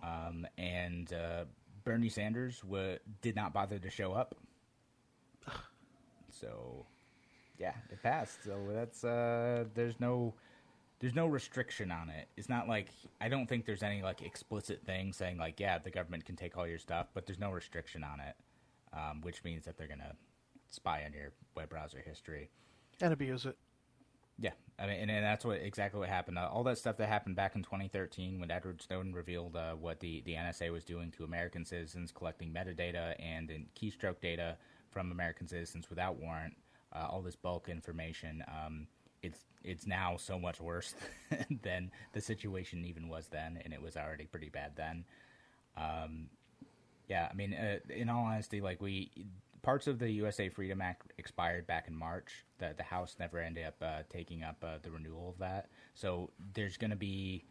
Um, 0.02 0.46
and 0.56 1.12
uh, 1.12 1.44
Bernie 1.84 2.08
Sanders 2.08 2.62
wa 2.64 2.94
did 3.20 3.34
not 3.34 3.52
bother 3.52 3.78
to 3.78 3.90
show 3.90 4.12
up. 4.12 4.34
So, 6.34 6.86
yeah, 7.58 7.74
it 7.90 8.02
passed. 8.02 8.42
So 8.44 8.58
that's 8.70 9.04
uh, 9.04 9.64
there's 9.74 10.00
no 10.00 10.32
there's 10.98 11.14
no 11.14 11.26
restriction 11.26 11.90
on 11.90 12.08
it. 12.08 12.26
It's 12.38 12.48
not 12.48 12.68
like 12.68 12.88
I 13.20 13.28
don't 13.28 13.46
think 13.46 13.66
there's 13.66 13.82
any 13.82 14.02
like 14.02 14.22
explicit 14.22 14.82
thing 14.86 15.12
saying 15.12 15.36
like 15.36 15.60
yeah 15.60 15.78
the 15.78 15.90
government 15.90 16.24
can 16.24 16.34
take 16.34 16.56
all 16.56 16.66
your 16.66 16.78
stuff, 16.78 17.08
but 17.12 17.26
there's 17.26 17.38
no 17.38 17.50
restriction 17.50 18.02
on 18.02 18.18
it, 18.20 18.34
um, 18.94 19.20
which 19.20 19.44
means 19.44 19.66
that 19.66 19.76
they're 19.76 19.86
gonna 19.88 20.14
spy 20.70 21.04
on 21.04 21.12
your 21.12 21.32
web 21.54 21.68
browser 21.68 22.02
history. 22.04 22.48
and 23.02 23.12
abuse 23.12 23.44
it. 23.44 23.56
Yeah, 24.42 24.52
I 24.78 24.86
mean, 24.86 25.00
and, 25.00 25.10
and 25.10 25.24
that's 25.24 25.44
what 25.44 25.60
exactly 25.62 26.00
what 26.00 26.08
happened. 26.08 26.38
Uh, 26.38 26.48
all 26.52 26.64
that 26.64 26.78
stuff 26.78 26.96
that 26.98 27.08
happened 27.08 27.36
back 27.36 27.54
in 27.54 27.62
2013 27.62 28.40
when 28.40 28.50
Edward 28.50 28.82
Snowden 28.82 29.14
revealed 29.14 29.56
uh, 29.56 29.74
what 29.74 30.00
the, 30.00 30.22
the 30.26 30.34
NSA 30.36 30.70
was 30.70 30.84
doing 30.84 31.12
to 31.12 31.24
American 31.24 31.64
citizens, 31.64 32.12
collecting 32.12 32.52
metadata 32.52 33.14
and, 33.20 33.50
and 33.50 33.66
keystroke 33.80 34.20
data 34.20 34.56
from 34.90 35.12
American 35.12 35.46
citizens 35.46 35.88
without 35.90 36.16
warrant. 36.20 36.56
Uh, 36.94 37.06
all 37.10 37.22
this 37.22 37.36
bulk 37.36 37.68
information. 37.70 38.44
Um, 38.48 38.86
it's 39.22 39.44
it's 39.64 39.86
now 39.86 40.16
so 40.18 40.38
much 40.38 40.60
worse 40.60 40.94
than 41.62 41.90
the 42.12 42.20
situation 42.20 42.84
even 42.84 43.08
was 43.08 43.28
then, 43.28 43.60
and 43.64 43.72
it 43.72 43.80
was 43.82 43.96
already 43.96 44.26
pretty 44.26 44.50
bad 44.50 44.72
then. 44.76 45.04
Um, 45.76 46.28
Yeah, 47.08 47.28
I 47.30 47.34
mean, 47.34 47.54
uh, 47.54 47.78
in 47.90 48.08
all 48.08 48.24
honesty, 48.24 48.60
like 48.60 48.80
we 48.82 49.10
parts 49.62 49.86
of 49.86 49.98
the 49.98 50.10
USA 50.10 50.48
Freedom 50.48 50.80
Act 50.80 51.12
expired 51.18 51.66
back 51.66 51.88
in 51.88 51.96
March. 51.96 52.44
The 52.58 52.74
the 52.76 52.82
House 52.82 53.16
never 53.18 53.38
ended 53.38 53.66
up 53.66 53.76
uh, 53.82 54.02
taking 54.10 54.42
up 54.42 54.62
uh, 54.62 54.78
the 54.82 54.90
renewal 54.90 55.30
of 55.30 55.38
that. 55.38 55.68
So 55.94 56.30
there's 56.54 56.76
going 56.76 56.90
to 56.90 56.96
be 56.96 57.44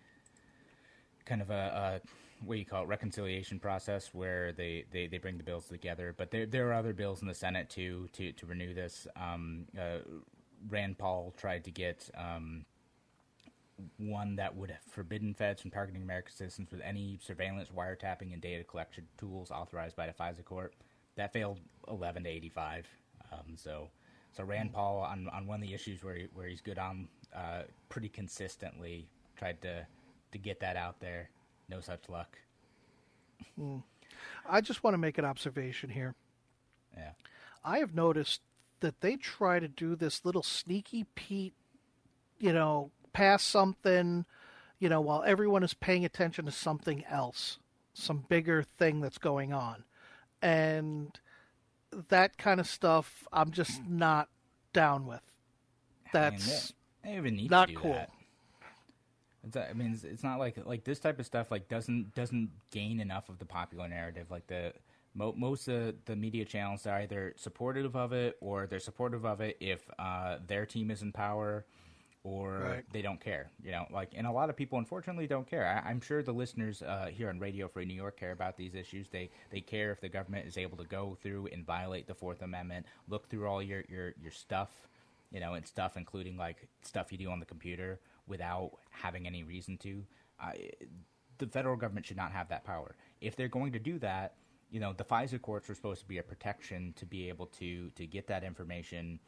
kind 1.25 1.41
of 1.41 1.49
a, 1.49 2.01
a 2.03 2.07
what 2.45 2.55
do 2.55 2.59
you 2.59 2.65
call 2.65 2.83
it 2.83 2.87
reconciliation 2.87 3.59
process 3.59 4.09
where 4.13 4.51
they, 4.51 4.85
they, 4.91 5.05
they 5.05 5.19
bring 5.19 5.37
the 5.37 5.43
bills 5.43 5.67
together. 5.67 6.13
But 6.17 6.31
there 6.31 6.45
there 6.45 6.69
are 6.69 6.73
other 6.73 6.93
bills 6.93 7.21
in 7.21 7.27
the 7.27 7.33
Senate 7.33 7.69
too 7.69 8.09
to 8.13 8.31
to 8.33 8.45
renew 8.45 8.73
this. 8.73 9.07
Um, 9.15 9.65
uh, 9.79 9.99
Rand 10.69 10.97
Paul 10.97 11.33
tried 11.37 11.63
to 11.65 11.71
get. 11.71 12.09
Um, 12.15 12.65
one 13.97 14.35
that 14.35 14.55
would 14.55 14.69
have 14.69 14.81
forbidden 14.91 15.33
feds 15.33 15.59
from 15.59 15.71
targeting 15.71 16.03
American 16.03 16.31
citizens 16.31 16.69
with 16.71 16.81
any 16.81 17.17
surveillance, 17.19 17.69
wiretapping, 17.75 18.31
and 18.31 18.39
data 18.39 18.63
collection 18.63 19.07
tools 19.17 19.49
authorized 19.49 19.95
by 19.95 20.05
the 20.05 20.13
FISA 20.13 20.45
court. 20.45 20.75
That 21.21 21.33
failed 21.33 21.59
11 21.87 22.23
to 22.23 22.29
85. 22.31 22.87
Um, 23.31 23.55
so, 23.55 23.89
so 24.35 24.43
Rand 24.43 24.73
Paul 24.73 25.01
on, 25.01 25.29
on 25.29 25.45
one 25.45 25.61
of 25.61 25.67
the 25.67 25.71
issues 25.71 26.03
where 26.03 26.15
he, 26.15 26.27
where 26.33 26.47
he's 26.47 26.61
good 26.61 26.79
on 26.79 27.07
uh, 27.35 27.61
pretty 27.89 28.09
consistently 28.09 29.07
tried 29.37 29.61
to 29.61 29.85
to 30.31 30.37
get 30.39 30.61
that 30.61 30.77
out 30.77 30.99
there. 30.99 31.29
No 31.69 31.79
such 31.79 32.09
luck. 32.09 32.39
I 34.49 34.61
just 34.61 34.83
want 34.83 34.95
to 34.95 34.97
make 34.97 35.19
an 35.19 35.25
observation 35.25 35.91
here. 35.91 36.15
Yeah. 36.97 37.11
I 37.63 37.77
have 37.77 37.93
noticed 37.93 38.41
that 38.79 39.01
they 39.01 39.15
try 39.15 39.59
to 39.59 39.67
do 39.67 39.95
this 39.95 40.25
little 40.25 40.41
sneaky 40.41 41.05
Pete, 41.13 41.53
you 42.39 42.51
know, 42.51 42.89
pass 43.13 43.43
something, 43.43 44.25
you 44.79 44.89
know, 44.89 45.01
while 45.01 45.21
everyone 45.23 45.61
is 45.61 45.75
paying 45.75 46.03
attention 46.03 46.45
to 46.45 46.51
something 46.51 47.05
else, 47.05 47.59
some 47.93 48.25
bigger 48.27 48.63
thing 48.63 49.01
that's 49.01 49.19
going 49.19 49.53
on. 49.53 49.83
And 50.41 51.11
that 52.09 52.37
kind 52.37 52.59
of 52.59 52.67
stuff 52.67 53.27
I'm 53.31 53.51
just 53.51 53.85
not 53.87 54.29
down 54.73 55.05
with. 55.05 55.21
That's 56.13 56.73
I 57.03 57.07
mean, 57.07 57.11
they, 57.11 57.11
they 57.11 57.17
even 57.17 57.35
need 57.35 57.51
not 57.51 57.73
cool. 57.75 57.93
that. 57.93 58.11
It's, 59.43 59.57
I 59.57 59.73
mean, 59.73 59.93
it's, 59.93 60.03
it's 60.03 60.23
not 60.23 60.39
like 60.39 60.55
like 60.65 60.83
this 60.83 60.99
type 60.99 61.19
of 61.19 61.25
stuff 61.25 61.49
like 61.51 61.67
doesn't 61.67 62.13
doesn't 62.15 62.49
gain 62.71 62.99
enough 62.99 63.29
of 63.29 63.39
the 63.39 63.45
popular 63.45 63.87
narrative. 63.87 64.29
Like 64.29 64.47
the 64.47 64.73
mo- 65.15 65.33
most 65.35 65.67
of 65.67 65.95
the 66.05 66.15
media 66.15 66.45
channels 66.45 66.85
are 66.85 66.99
either 66.99 67.33
supportive 67.37 67.95
of 67.95 68.13
it 68.13 68.37
or 68.39 68.67
they're 68.67 68.79
supportive 68.79 69.25
of 69.25 69.41
it 69.41 69.57
if 69.59 69.89
uh, 69.97 70.37
their 70.45 70.65
team 70.65 70.91
is 70.91 71.01
in 71.01 71.11
power, 71.11 71.65
or 72.23 72.59
Right. 72.59 72.85
they 72.93 73.01
don't 73.01 73.19
care. 73.19 73.49
You 73.63 73.71
know, 73.71 73.85
like 73.91 74.09
and 74.15 74.27
a 74.27 74.31
lot 74.31 74.49
of 74.49 74.55
people 74.55 74.77
unfortunately 74.79 75.27
don't 75.27 75.47
care. 75.47 75.65
I, 75.67 75.89
I'm 75.89 76.01
sure 76.01 76.21
the 76.21 76.31
listeners 76.33 76.81
uh, 76.81 77.07
here 77.07 77.29
on 77.29 77.39
Radio 77.39 77.67
Free 77.67 77.85
New 77.85 77.95
York 77.95 78.19
care 78.19 78.31
about 78.31 78.57
these 78.57 78.75
issues. 78.75 79.09
They 79.09 79.29
they 79.49 79.61
care 79.61 79.91
if 79.91 80.01
the 80.01 80.09
government 80.09 80.47
is 80.47 80.57
able 80.57 80.77
to 80.77 80.85
go 80.85 81.17
through 81.21 81.47
and 81.47 81.65
violate 81.65 82.07
the 82.07 82.13
Fourth 82.15 82.41
Amendment, 82.41 82.85
look 83.07 83.29
through 83.29 83.47
all 83.47 83.61
your 83.61 83.83
your 83.89 84.13
your 84.21 84.31
stuff 84.31 84.69
you 85.31 85.39
know, 85.39 85.53
and 85.53 85.65
stuff, 85.65 85.95
including 85.97 86.37
like 86.37 86.67
stuff 86.81 87.11
you 87.11 87.17
do 87.17 87.29
on 87.29 87.39
the 87.39 87.45
computer 87.45 87.99
without 88.27 88.71
having 88.89 89.25
any 89.25 89.43
reason 89.43 89.77
to. 89.77 90.03
I 90.39 90.71
the 91.37 91.47
federal 91.47 91.75
government 91.75 92.05
should 92.05 92.17
not 92.17 92.31
have 92.31 92.49
that 92.49 92.63
power. 92.63 92.95
If 93.19 93.35
they're 93.35 93.47
going 93.47 93.71
to 93.71 93.79
do 93.79 93.97
that, 93.99 94.35
you 94.69 94.79
know, 94.79 94.93
the 94.93 95.03
FISA 95.03 95.41
courts 95.41 95.69
are 95.69 95.75
supposed 95.75 96.01
to 96.01 96.07
be 96.07 96.19
a 96.19 96.23
protection 96.23 96.93
to 96.97 97.05
be 97.05 97.29
able 97.29 97.47
to 97.47 97.89
to 97.91 98.05
get 98.05 98.27
that 98.27 98.43
information 98.43 99.19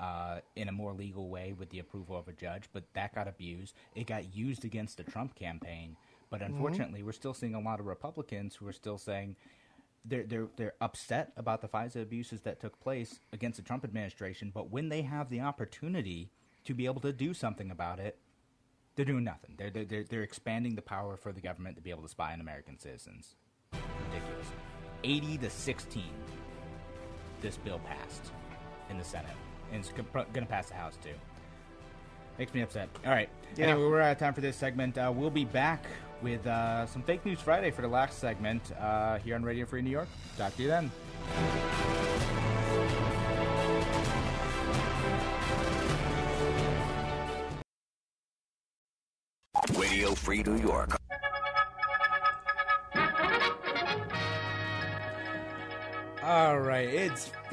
uh, 0.00 0.40
in 0.56 0.68
a 0.68 0.72
more 0.72 0.92
legal 0.92 1.28
way 1.28 1.52
with 1.52 1.70
the 1.70 1.78
approval 1.78 2.16
of 2.16 2.28
a 2.28 2.32
judge. 2.32 2.64
But 2.72 2.84
that 2.94 3.14
got 3.14 3.28
abused. 3.28 3.74
It 3.94 4.06
got 4.06 4.34
used 4.34 4.64
against 4.64 4.96
the 4.96 5.04
Trump 5.04 5.34
campaign. 5.34 5.96
But 6.30 6.42
unfortunately, 6.42 7.02
we're 7.02 7.12
still 7.12 7.34
seeing 7.34 7.54
a 7.54 7.60
lot 7.60 7.80
of 7.80 7.86
Republicans 7.86 8.54
who 8.56 8.68
are 8.68 8.72
still 8.72 8.98
saying, 8.98 9.36
they're 10.04 10.24
they're 10.24 10.48
they're 10.56 10.74
upset 10.80 11.32
about 11.36 11.60
the 11.60 11.68
FISA 11.68 12.02
abuses 12.02 12.42
that 12.42 12.60
took 12.60 12.80
place 12.80 13.20
against 13.32 13.58
the 13.58 13.64
Trump 13.64 13.84
administration, 13.84 14.50
but 14.54 14.70
when 14.70 14.88
they 14.88 15.02
have 15.02 15.28
the 15.28 15.40
opportunity 15.40 16.30
to 16.64 16.74
be 16.74 16.86
able 16.86 17.00
to 17.00 17.12
do 17.12 17.34
something 17.34 17.70
about 17.70 17.98
it, 17.98 18.18
they're 18.94 19.04
doing 19.04 19.24
nothing. 19.24 19.54
They're 19.56 19.70
they're 19.70 20.04
they're, 20.04 20.22
expanding 20.22 20.74
the 20.74 20.82
power 20.82 21.16
for 21.16 21.32
the 21.32 21.40
government 21.40 21.76
to 21.76 21.82
be 21.82 21.90
able 21.90 22.02
to 22.02 22.08
spy 22.08 22.32
on 22.32 22.40
American 22.40 22.78
citizens. 22.78 23.36
Ridiculous. 23.72 24.46
Eighty 25.04 25.38
to 25.38 25.50
sixteen. 25.50 26.14
This 27.40 27.56
bill 27.56 27.80
passed 27.80 28.32
in 28.90 28.98
the 28.98 29.04
Senate, 29.04 29.36
and 29.72 29.80
it's 29.80 29.90
going 29.90 30.24
to 30.32 30.46
pass 30.46 30.68
the 30.68 30.74
House 30.74 30.96
too. 31.02 31.14
Makes 32.38 32.54
me 32.54 32.62
upset. 32.62 32.88
All 33.04 33.10
right. 33.12 33.28
Yeah. 33.56 33.66
Anyway, 33.68 33.88
we're 33.88 34.00
out 34.00 34.12
of 34.12 34.18
time 34.18 34.32
for 34.34 34.40
this 34.40 34.56
segment. 34.56 34.96
Uh, 34.96 35.12
we'll 35.14 35.30
be 35.30 35.44
back 35.44 35.84
with 36.22 36.46
uh, 36.46 36.86
some 36.86 37.02
Fake 37.02 37.24
News 37.24 37.40
Friday 37.40 37.70
for 37.70 37.82
the 37.82 37.88
last 37.88 38.18
segment 38.18 38.62
uh, 38.78 39.18
here 39.18 39.34
on 39.34 39.42
Radio 39.42 39.66
Free 39.66 39.82
New 39.82 39.90
York. 39.90 40.08
Talk 40.36 40.54
to 40.56 40.62
you 40.62 40.68
then. 40.68 40.90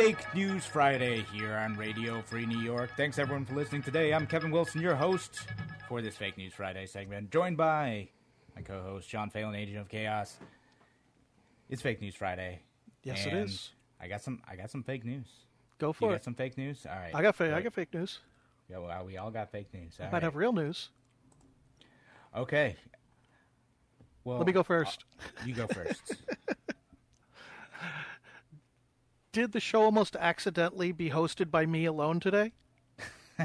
Fake 0.06 0.36
News 0.36 0.64
Friday 0.64 1.26
here 1.34 1.56
on 1.56 1.76
Radio 1.76 2.22
Free 2.22 2.46
New 2.46 2.60
York. 2.60 2.92
Thanks 2.96 3.18
everyone 3.18 3.44
for 3.44 3.56
listening 3.56 3.82
today. 3.82 4.14
I'm 4.14 4.28
Kevin 4.28 4.52
Wilson, 4.52 4.80
your 4.80 4.94
host 4.94 5.48
for 5.90 6.00
this 6.00 6.16
Fake 6.16 6.38
News 6.38 6.54
Friday 6.54 6.86
segment, 6.86 7.32
joined 7.32 7.58
by 7.58 8.10
my 8.56 8.62
co-host 8.62 9.10
Sean 9.10 9.32
Phelan, 9.32 9.56
Agent 9.56 9.80
of 9.80 9.90
Chaos. 9.90 10.38
It's 11.72 11.82
Fake 11.82 12.02
News 12.02 12.14
Friday. 12.14 12.60
Yes, 13.04 13.26
it 13.26 13.34
is. 13.34 13.72
I 14.00 14.08
got 14.08 14.22
some. 14.22 14.44
I 14.48 14.56
got 14.56 14.70
some 14.70 14.84
fake 14.84 15.06
news. 15.06 15.26
go 15.80 15.92
for 15.92 16.06
You 16.06 16.10
for 16.12 16.16
got 16.18 16.24
some 16.24 16.36
fake 16.36 16.56
news. 16.56 16.86
All 16.88 16.96
right. 16.96 17.16
I 17.16 17.24
got 17.24 17.36
fa- 17.36 17.56
I 17.56 17.64
got 17.64 17.74
fake 17.74 17.92
news. 17.92 18.20
Yeah, 18.70 18.78
well, 18.78 19.06
we 19.08 19.18
all 19.18 19.32
got 19.32 19.52
fake 19.52 19.74
news. 19.74 19.98
I 20.00 20.04
All 20.04 20.10
might 20.10 20.18
right. 20.18 20.24
have 20.24 20.36
real 20.36 20.54
news. 20.54 20.90
Okay. 22.38 22.76
Well, 24.24 24.38
Let 24.38 24.46
me 24.46 24.54
go 24.54 24.60
uh, 24.60 24.64
first. 24.64 25.04
You 25.48 25.56
go 25.56 25.66
first. 25.66 26.14
Did 29.36 29.52
the 29.52 29.60
show 29.60 29.82
almost 29.82 30.16
accidentally 30.16 30.94
be 30.94 31.10
hosted 31.10 31.52
by 31.52 31.66
me 31.66 31.84
alone 31.84 32.22
today? 32.22 32.54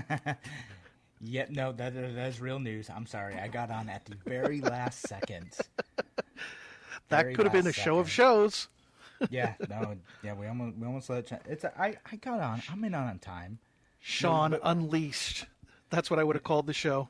yeah, 1.20 1.46
no, 1.48 1.72
that, 1.72 1.94
that 1.94 2.29
is 2.29 2.40
real 2.40 2.61
news. 2.61 2.88
I'm 2.88 3.07
sorry, 3.07 3.35
I 3.35 3.48
got 3.48 3.72
on 3.72 3.88
at 3.88 4.05
the 4.05 4.14
very 4.24 4.61
last 4.61 5.00
second. 5.09 5.50
That 7.09 7.22
Very 7.22 7.35
could 7.35 7.44
have 7.44 7.53
been 7.53 7.62
a 7.62 7.70
last 7.70 7.74
show 7.74 7.98
of 7.98 8.09
shows. 8.09 8.68
Yeah, 9.31 9.55
no, 9.68 9.96
yeah, 10.22 10.33
we 10.33 10.46
almost 10.46 10.76
we 10.79 10.87
almost 10.87 11.11
let 11.11 11.26
Ch- 11.26 11.33
it's. 11.46 11.64
A, 11.64 11.79
I 11.79 11.96
I 12.11 12.16
got 12.16 12.40
on. 12.40 12.62
I'm 12.70 12.83
in 12.85 12.94
on 12.94 13.18
time. 13.18 13.59
Sean 13.98 14.53
but- 14.53 14.61
Unleashed. 14.62 15.44
That's 15.90 16.09
what 16.09 16.18
I 16.18 16.24
would 16.24 16.37
have 16.37 16.42
called 16.42 16.66
the 16.66 16.72
show. 16.72 17.09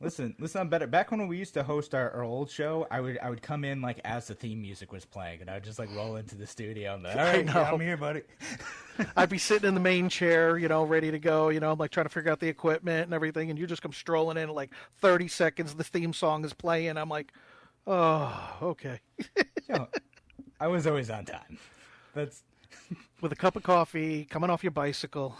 Listen, 0.00 0.34
listen, 0.38 0.60
I'm 0.60 0.68
better. 0.68 0.86
Back 0.86 1.10
when 1.10 1.26
we 1.28 1.36
used 1.36 1.54
to 1.54 1.62
host 1.62 1.94
our, 1.94 2.10
our 2.10 2.22
old 2.22 2.50
show, 2.50 2.86
I 2.90 3.00
would 3.00 3.18
I 3.18 3.30
would 3.30 3.42
come 3.42 3.64
in 3.64 3.80
like 3.80 4.00
as 4.04 4.28
the 4.28 4.34
theme 4.34 4.60
music 4.60 4.92
was 4.92 5.04
playing, 5.04 5.40
and 5.40 5.50
I 5.50 5.54
would 5.54 5.64
just 5.64 5.78
like 5.78 5.94
roll 5.94 6.16
into 6.16 6.36
the 6.36 6.46
studio 6.46 6.94
and 6.94 7.02
like, 7.02 7.16
all 7.16 7.22
right, 7.22 7.44
yeah, 7.46 7.72
I'm 7.72 7.80
here, 7.80 7.96
buddy. 7.96 8.22
I'd 9.16 9.28
be 9.28 9.38
sitting 9.38 9.68
in 9.68 9.74
the 9.74 9.80
main 9.80 10.08
chair, 10.08 10.58
you 10.58 10.68
know, 10.68 10.84
ready 10.84 11.10
to 11.10 11.18
go, 11.18 11.48
you 11.48 11.60
know, 11.60 11.72
I'm 11.72 11.78
like 11.78 11.90
trying 11.90 12.06
to 12.06 12.10
figure 12.10 12.30
out 12.30 12.40
the 12.40 12.48
equipment 12.48 13.04
and 13.04 13.14
everything, 13.14 13.50
and 13.50 13.58
you 13.58 13.66
just 13.66 13.82
come 13.82 13.92
strolling 13.92 14.36
in 14.36 14.48
like 14.50 14.72
30 15.00 15.28
seconds, 15.28 15.74
the 15.74 15.84
theme 15.84 16.12
song 16.12 16.44
is 16.44 16.52
playing. 16.52 16.96
I'm 16.96 17.08
like, 17.08 17.32
oh, 17.86 18.56
okay. 18.62 19.00
Yo, 19.68 19.88
I 20.60 20.66
was 20.68 20.86
always 20.86 21.10
on 21.10 21.24
time. 21.24 21.58
That's 22.14 22.42
With 23.20 23.32
a 23.32 23.36
cup 23.36 23.56
of 23.56 23.62
coffee, 23.62 24.24
coming 24.24 24.50
off 24.50 24.62
your 24.64 24.70
bicycle. 24.72 25.36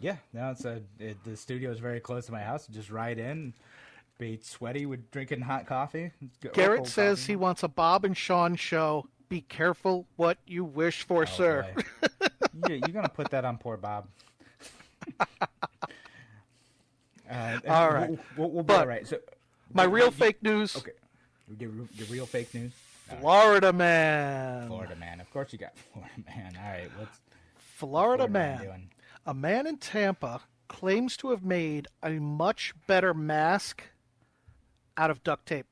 Yeah. 0.00 0.16
Now 0.32 0.50
it's 0.50 0.64
a 0.64 0.80
it, 0.98 1.16
the 1.24 1.36
studio 1.36 1.70
is 1.70 1.78
very 1.78 2.00
close 2.00 2.26
to 2.26 2.32
my 2.32 2.42
house. 2.42 2.66
Just 2.66 2.90
ride 2.90 3.18
in, 3.18 3.52
be 4.18 4.38
sweaty 4.42 4.86
with 4.86 5.10
drinking 5.10 5.40
hot 5.42 5.66
coffee. 5.66 6.10
It's 6.22 6.36
good- 6.38 6.50
or 6.52 6.54
Garrett 6.54 6.86
says 6.86 7.20
coffee. 7.20 7.32
he 7.32 7.36
wants 7.36 7.62
a 7.62 7.68
Bob 7.68 8.04
and 8.04 8.16
Sean 8.16 8.56
show. 8.56 9.06
Be 9.28 9.40
careful 9.42 10.06
what 10.16 10.38
you 10.46 10.64
wish 10.64 11.02
for, 11.02 11.22
Oh, 11.22 11.24
sir. 11.24 11.66
boy. 11.74 11.82
you, 12.68 12.74
you're 12.76 12.88
gonna 12.94 13.08
put 13.08 13.30
that 13.30 13.44
on 13.44 13.58
poor 13.58 13.76
Bob. 13.76 14.06
Uh, 17.28 17.58
All 17.68 17.90
right. 17.90 18.10
we'll, 18.10 18.18
we'll, 18.36 18.50
we'll 18.50 18.62
be 18.62 18.68
But 18.68 18.80
all 18.82 18.86
right. 18.86 19.06
So, 19.06 19.18
My 19.74 19.82
real 19.82 20.06
you- 20.06 20.10
fake 20.12 20.40
news 20.44 20.76
Okay, 20.76 20.92
your, 21.58 21.70
your 21.96 22.06
real 22.08 22.24
fake 22.26 22.54
news. 22.54 22.70
All 23.10 23.14
right. 23.16 23.20
Florida 23.20 23.72
man. 23.72 24.68
Florida 24.68 24.94
man. 24.94 25.20
Of 25.20 25.28
course 25.32 25.52
you 25.52 25.58
got 25.58 25.72
Florida 25.92 26.12
man. 26.24 26.52
All 26.56 26.70
right, 26.70 26.90
what's 26.96 27.18
Florida 27.74 28.28
Florida 28.28 28.32
man 28.32 28.58
man. 28.68 28.88
A 29.26 29.34
man 29.34 29.66
in 29.66 29.78
Tampa 29.78 30.42
claims 30.68 31.16
to 31.18 31.30
have 31.30 31.44
made 31.44 31.88
a 32.02 32.12
much 32.20 32.74
better 32.86 33.12
mask 33.12 33.82
out 34.96 35.10
of 35.10 35.22
duct 35.24 35.46
tape. 35.46 35.66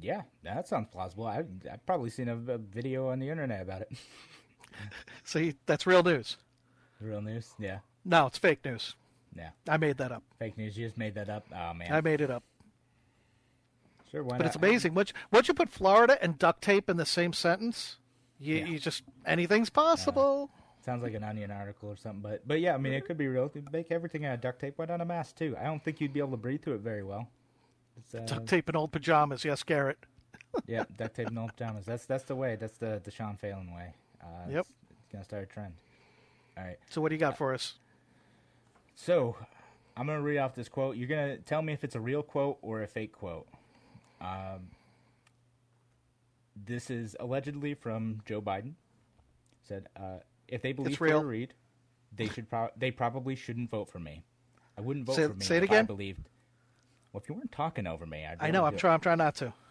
Yeah, 0.00 0.22
that 0.42 0.66
sounds 0.66 0.88
plausible. 0.90 1.26
I, 1.26 1.44
I've 1.70 1.86
probably 1.86 2.10
seen 2.10 2.28
a, 2.28 2.34
a 2.34 2.58
video 2.58 3.08
on 3.10 3.20
the 3.20 3.28
internet 3.28 3.62
about 3.62 3.82
it. 3.82 3.92
See, 5.24 5.54
that's 5.66 5.86
real 5.86 6.02
news. 6.02 6.38
Real 7.00 7.20
news? 7.20 7.52
Yeah, 7.58 7.78
No, 8.04 8.26
it's 8.26 8.38
fake 8.38 8.64
news. 8.64 8.96
yeah. 9.36 9.50
I 9.68 9.76
made 9.76 9.98
that 9.98 10.10
up. 10.12 10.22
Fake 10.38 10.56
news. 10.56 10.76
You 10.76 10.86
just 10.86 10.98
made 10.98 11.14
that 11.16 11.28
up. 11.28 11.46
Oh 11.54 11.74
man, 11.74 11.92
I 11.92 12.00
made 12.00 12.20
it 12.20 12.30
up. 12.30 12.42
Sure, 14.10 14.22
why 14.22 14.38
But 14.38 14.44
not? 14.44 14.46
it's 14.46 14.56
amazing. 14.56 14.94
Once 14.94 15.12
once 15.32 15.46
you 15.48 15.54
put 15.54 15.68
Florida 15.70 16.18
and 16.22 16.38
duct 16.38 16.62
tape 16.62 16.88
in 16.90 16.96
the 16.96 17.06
same 17.06 17.32
sentence, 17.32 17.98
you, 18.42 18.56
Yeah. 18.56 18.64
you 18.66 18.78
just 18.78 19.02
anything's 19.26 19.70
possible. 19.70 20.50
Sounds 20.84 21.02
like 21.02 21.14
an 21.14 21.22
Onion 21.22 21.50
article 21.52 21.90
or 21.90 21.96
something, 21.96 22.20
but 22.22 22.46
but 22.46 22.60
yeah, 22.60 22.74
I 22.74 22.78
mean, 22.78 22.92
it 22.92 23.04
could 23.06 23.16
be 23.16 23.28
real. 23.28 23.50
You 23.54 23.62
Make 23.72 23.90
everything 23.92 24.24
out 24.26 24.34
of 24.34 24.40
duct 24.40 24.60
tape. 24.60 24.74
Why 24.76 24.86
not 24.86 25.00
a 25.00 25.04
mask 25.04 25.36
too? 25.36 25.56
I 25.60 25.64
don't 25.64 25.82
think 25.82 26.00
you'd 26.00 26.12
be 26.12 26.20
able 26.20 26.32
to 26.32 26.36
breathe 26.36 26.62
through 26.62 26.74
it 26.74 26.80
very 26.80 27.02
well. 27.04 27.28
Uh, 28.14 28.20
Duct 28.20 28.46
tape 28.48 28.68
and 28.68 28.76
old 28.76 28.90
pajamas. 28.90 29.44
Yes, 29.44 29.62
Garrett. 29.62 29.98
yeah, 30.66 30.84
duct 30.98 31.14
tape 31.14 31.28
and 31.28 31.38
old 31.38 31.54
pajamas. 31.56 31.86
That's 31.86 32.04
that's 32.06 32.24
the 32.24 32.34
way. 32.34 32.56
That's 32.56 32.78
the 32.78 33.00
the 33.04 33.10
Sean 33.10 33.36
Phelan 33.36 33.72
way. 33.74 33.94
Uh, 34.20 34.26
Yep. 34.50 34.60
It's, 34.60 34.70
it's 34.90 35.12
gonna 35.12 35.24
start 35.24 35.42
a 35.44 35.46
trend. 35.46 35.74
All 36.58 36.64
right. 36.64 36.78
So 36.90 37.00
what 37.00 37.10
do 37.10 37.14
you 37.14 37.20
got 37.20 37.38
for 37.38 37.54
us? 37.54 37.74
So, 38.94 39.36
I'm 39.96 40.06
going 40.06 40.18
to 40.18 40.22
read 40.24 40.38
off 40.38 40.54
this 40.54 40.68
quote. 40.68 40.96
You're 40.96 41.08
going 41.08 41.36
to 41.36 41.42
tell 41.42 41.62
me 41.62 41.72
if 41.72 41.82
it's 41.82 41.94
a 41.94 42.00
real 42.00 42.22
quote 42.22 42.58
or 42.62 42.82
a 42.82 42.86
fake 42.86 43.12
quote. 43.12 43.46
Um, 44.20 44.68
this 46.56 46.90
is 46.90 47.16
allegedly 47.20 47.74
from 47.74 48.20
Joe 48.24 48.42
Biden. 48.42 48.74
Said, 49.62 49.88
uh, 49.96 50.18
"If 50.48 50.62
they 50.62 50.72
believe. 50.72 50.98
Tara 50.98 51.20
Reade, 51.24 51.54
they 52.14 52.28
should. 52.28 52.48
Pro- 52.50 52.70
they 52.76 52.90
probably 52.90 53.34
shouldn't 53.36 53.70
vote 53.70 53.88
for 53.90 53.98
me. 54.00 54.24
I 54.76 54.80
wouldn't 54.80 55.06
vote 55.06 55.16
Say- 55.16 55.28
for 55.28 55.34
me 55.34 55.44
say 55.44 55.56
it 55.58 55.64
if 55.64 55.70
I 55.70 55.74
again? 55.76 55.86
believed. 55.86 56.28
Well, 57.12 57.20
if 57.22 57.28
you 57.28 57.34
weren't 57.34 57.52
talking 57.52 57.86
over 57.86 58.06
me, 58.06 58.24
I'd 58.26 58.38
I 58.40 58.50
know. 58.50 58.64
I'm 58.64 58.76
trying. 58.76 58.94
I'm 58.94 59.00
trying 59.00 59.18
not 59.18 59.34
to. 59.36 59.52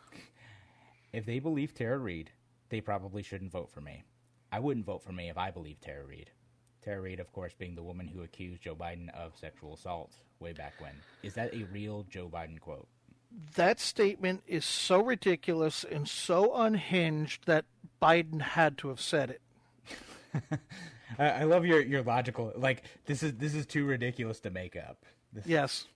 If 1.13 1.25
they 1.25 1.39
believe 1.39 1.73
Tara 1.73 1.97
Reade, 1.97 2.31
they 2.69 2.79
probably 2.79 3.21
shouldn't 3.21 3.51
vote 3.51 3.69
for 3.69 3.81
me. 3.81 4.03
I 4.49 4.59
wouldn't 4.59 4.85
vote 4.85 5.03
for 5.03 5.11
me 5.11 5.29
if 5.29 5.37
I 5.37 5.51
believed 5.51 5.81
Tara 5.81 6.05
Reade. 6.05 6.29
Tara 6.81 7.01
Reade, 7.01 7.19
of 7.19 7.31
course, 7.33 7.53
being 7.53 7.75
the 7.75 7.83
woman 7.83 8.07
who 8.07 8.23
accused 8.23 8.61
Joe 8.61 8.75
Biden 8.75 9.09
of 9.13 9.35
sexual 9.37 9.73
assault 9.73 10.15
way 10.39 10.53
back 10.53 10.73
when. 10.79 10.93
Is 11.21 11.33
that 11.33 11.53
a 11.53 11.65
real 11.65 12.03
Joe 12.03 12.29
Biden 12.29 12.59
quote? 12.61 12.87
That 13.55 13.79
statement 13.79 14.43
is 14.47 14.65
so 14.65 15.01
ridiculous 15.01 15.83
and 15.83 16.07
so 16.07 16.55
unhinged 16.55 17.45
that 17.45 17.65
Biden 18.01 18.41
had 18.41 18.77
to 18.79 18.89
have 18.89 19.01
said 19.01 19.31
it. 19.31 19.41
I, 21.19 21.43
love 21.43 21.65
your, 21.65 21.81
your 21.81 22.03
logical 22.03 22.53
like 22.55 22.83
this 23.05 23.21
is 23.21 23.33
this 23.33 23.53
is 23.53 23.65
too 23.65 23.85
ridiculous 23.85 24.39
to 24.41 24.49
make 24.49 24.75
up. 24.75 25.05
This- 25.33 25.45
Yes. 25.45 25.87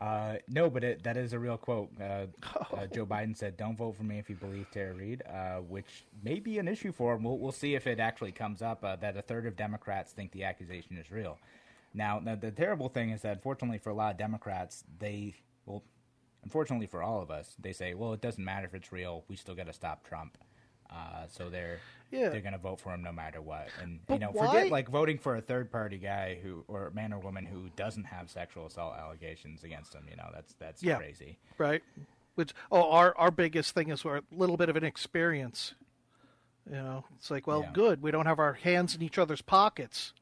Uh, 0.00 0.36
no, 0.48 0.70
but 0.70 0.84
it, 0.84 1.02
that 1.02 1.16
is 1.16 1.32
a 1.32 1.38
real 1.40 1.56
quote. 1.56 1.90
Uh, 2.00 2.26
uh, 2.76 2.86
Joe 2.86 3.04
Biden 3.04 3.36
said, 3.36 3.56
"Don't 3.56 3.76
vote 3.76 3.96
for 3.96 4.04
me 4.04 4.20
if 4.20 4.30
you 4.30 4.36
believe 4.36 4.70
Tara 4.70 4.94
Reade," 4.94 5.22
uh, 5.26 5.56
which 5.56 6.04
may 6.22 6.38
be 6.38 6.60
an 6.60 6.68
issue 6.68 6.92
for 6.92 7.14
him. 7.14 7.24
We'll, 7.24 7.36
we'll 7.36 7.50
see 7.50 7.74
if 7.74 7.88
it 7.88 7.98
actually 7.98 8.30
comes 8.30 8.62
up. 8.62 8.84
Uh, 8.84 8.94
that 8.94 9.16
a 9.16 9.22
third 9.22 9.44
of 9.44 9.56
Democrats 9.56 10.12
think 10.12 10.30
the 10.30 10.44
accusation 10.44 10.96
is 10.98 11.10
real. 11.10 11.36
Now, 11.94 12.20
the, 12.20 12.36
the 12.36 12.52
terrible 12.52 12.88
thing 12.88 13.10
is 13.10 13.22
that, 13.22 13.42
fortunately 13.42 13.78
for 13.78 13.90
a 13.90 13.94
lot 13.94 14.12
of 14.12 14.18
Democrats, 14.18 14.84
they 15.00 15.34
well, 15.66 15.82
unfortunately 16.48 16.86
for 16.86 17.02
all 17.02 17.20
of 17.20 17.30
us, 17.30 17.54
they 17.58 17.72
say, 17.74 17.92
"Well, 17.94 18.14
it 18.14 18.20
doesn't 18.22 18.42
matter 18.42 18.66
if 18.66 18.74
it's 18.74 18.90
real. 18.90 19.24
We 19.28 19.36
still 19.36 19.54
got 19.54 19.66
to 19.66 19.72
stop 19.74 20.02
Trump." 20.08 20.38
Uh, 20.90 21.26
so 21.28 21.50
they're 21.50 21.80
Yeah. 22.10 22.30
they're 22.30 22.40
going 22.40 22.54
to 22.54 22.58
vote 22.58 22.80
for 22.80 22.94
him 22.94 23.02
no 23.02 23.12
matter 23.12 23.42
what. 23.42 23.68
And 23.82 24.00
But 24.06 24.14
you 24.14 24.20
know, 24.20 24.30
why- 24.30 24.46
forget 24.46 24.70
like 24.70 24.88
voting 24.88 25.18
for 25.18 25.36
a 25.36 25.42
third 25.42 25.70
party 25.70 25.98
guy 25.98 26.36
who 26.42 26.64
or 26.66 26.90
man 26.94 27.12
or 27.12 27.18
woman 27.18 27.44
who 27.44 27.68
doesn't 27.76 28.04
have 28.04 28.30
sexual 28.30 28.64
assault 28.66 28.96
allegations 28.96 29.62
against 29.64 29.94
him. 29.94 30.06
You 30.08 30.16
know, 30.16 30.30
that's 30.32 30.54
that's 30.54 30.82
Yeah. 30.82 30.96
crazy. 30.96 31.38
Right. 31.58 31.82
Which 32.36 32.54
oh, 32.72 32.90
our 32.90 33.14
our 33.18 33.30
biggest 33.30 33.74
thing 33.74 33.90
is 33.90 34.02
we're 34.04 34.18
a 34.18 34.22
little 34.32 34.56
bit 34.56 34.70
of 34.70 34.76
an 34.76 34.84
experience. 34.84 35.74
You 36.66 36.76
know, 36.76 37.04
it's 37.16 37.30
like, 37.30 37.46
well, 37.46 37.62
Yeah. 37.62 37.72
good. 37.72 38.00
We 38.02 38.10
don't 38.10 38.26
have 38.26 38.38
our 38.38 38.54
hands 38.54 38.94
in 38.94 39.02
each 39.02 39.18
other's 39.18 39.42
pockets. 39.42 40.14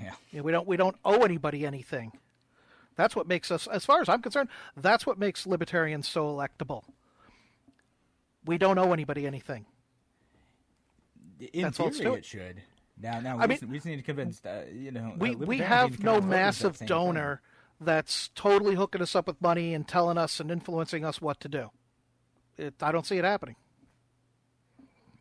Yeah. 0.00 0.14
You 0.30 0.38
know, 0.38 0.42
we 0.44 0.52
don't 0.52 0.66
we 0.68 0.76
don't 0.76 0.96
owe 1.04 1.24
anybody 1.24 1.66
anything. 1.66 2.12
That's 2.96 3.14
what 3.14 3.26
makes 3.28 3.50
us, 3.50 3.66
as 3.66 3.84
far 3.84 4.00
as 4.00 4.08
I'm 4.08 4.22
concerned, 4.22 4.48
that's 4.76 5.04
what 5.06 5.18
makes 5.18 5.46
libertarians 5.46 6.08
so 6.08 6.26
electable. 6.26 6.82
We 8.44 8.58
don't 8.58 8.78
owe 8.78 8.92
anybody 8.92 9.26
anything. 9.26 9.66
In 11.52 11.64
That's 11.64 11.76
theory, 11.76 11.88
it's 12.16 12.18
it 12.18 12.24
should. 12.24 12.62
Now, 12.98 13.20
now 13.20 13.36
I 13.38 13.42
we, 13.42 13.48
mean- 13.48 13.58
just, 13.58 13.70
we 13.70 13.76
just 13.76 13.86
need 13.86 13.96
to 13.96 14.02
convince 14.02 14.42
uh, 14.44 14.64
you 14.72 14.90
know. 14.90 15.12
uh, 15.12 15.16
We 15.18 15.34
we 15.36 15.58
have 15.58 16.02
no 16.02 16.14
that 16.20 16.24
massive 16.26 16.78
donor 16.78 17.42
that's 17.78 18.28
totally 18.34 18.74
hooking 18.74 19.02
us 19.02 19.14
up 19.14 19.26
with 19.26 19.42
money 19.42 19.74
and 19.74 19.86
telling 19.86 20.16
us 20.16 20.40
and 20.40 20.50
influencing 20.50 21.04
us 21.04 21.20
what 21.20 21.38
to 21.40 21.48
do. 21.48 21.70
It, 22.56 22.74
I 22.80 22.90
don't 22.90 23.04
see 23.04 23.18
it 23.18 23.24
happening. 23.24 23.56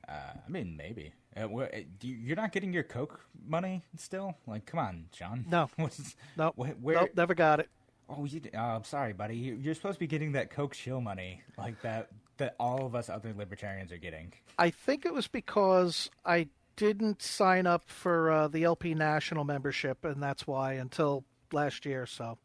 Uh, 0.07 0.11
I 0.45 0.49
mean, 0.49 0.78
maybe. 0.78 1.11
Uh, 1.36 1.47
wh- 1.47 1.63
uh, 1.63 1.79
you, 2.01 2.13
you're 2.15 2.36
not 2.36 2.51
getting 2.51 2.71
your 2.71 2.83
Koch 2.83 3.19
money 3.47 3.83
still? 3.97 4.36
Like, 4.47 4.65
come 4.65 4.79
on, 4.79 5.05
John. 5.11 5.45
No. 5.49 5.69
What's- 5.75 6.15
No, 6.38 6.51
wh- 6.57 6.81
where? 6.81 6.95
nope, 6.95 7.09
never 7.15 7.33
got 7.36 7.59
it. 7.59 7.69
Oh, 8.07 8.25
you, 8.25 8.39
d- 8.39 8.51
oh, 8.53 8.57
I'm 8.59 8.83
sorry, 8.83 9.13
buddy. 9.13 9.36
You- 9.36 9.55
You're 9.61 9.75
supposed 9.75 9.95
to 9.95 9.99
be 9.99 10.07
getting 10.07 10.33
that 10.33 10.49
Koch 10.51 10.73
shill 10.73 11.01
money, 11.01 11.41
like 11.57 11.81
that 11.81 12.09
that 12.38 12.53
all 12.59 12.86
of 12.86 12.95
us 12.95 13.09
other 13.09 13.33
libertarians 13.36 13.91
are 13.93 13.97
getting. 13.97 14.33
I 14.59 14.69
think 14.69 15.05
it 15.05 15.13
was 15.13 15.27
because 15.27 16.09
I 16.25 16.49
didn't 16.75 17.21
sign 17.21 17.65
up 17.65 17.83
for 17.88 18.29
uh, 18.29 18.47
the 18.49 18.65
LP 18.65 18.93
National 18.93 19.45
membership, 19.45 20.03
and 20.03 20.21
that's 20.21 20.45
why 20.45 20.73
until 20.73 21.23
last 21.53 21.86
year. 21.86 22.05
So 22.05 22.38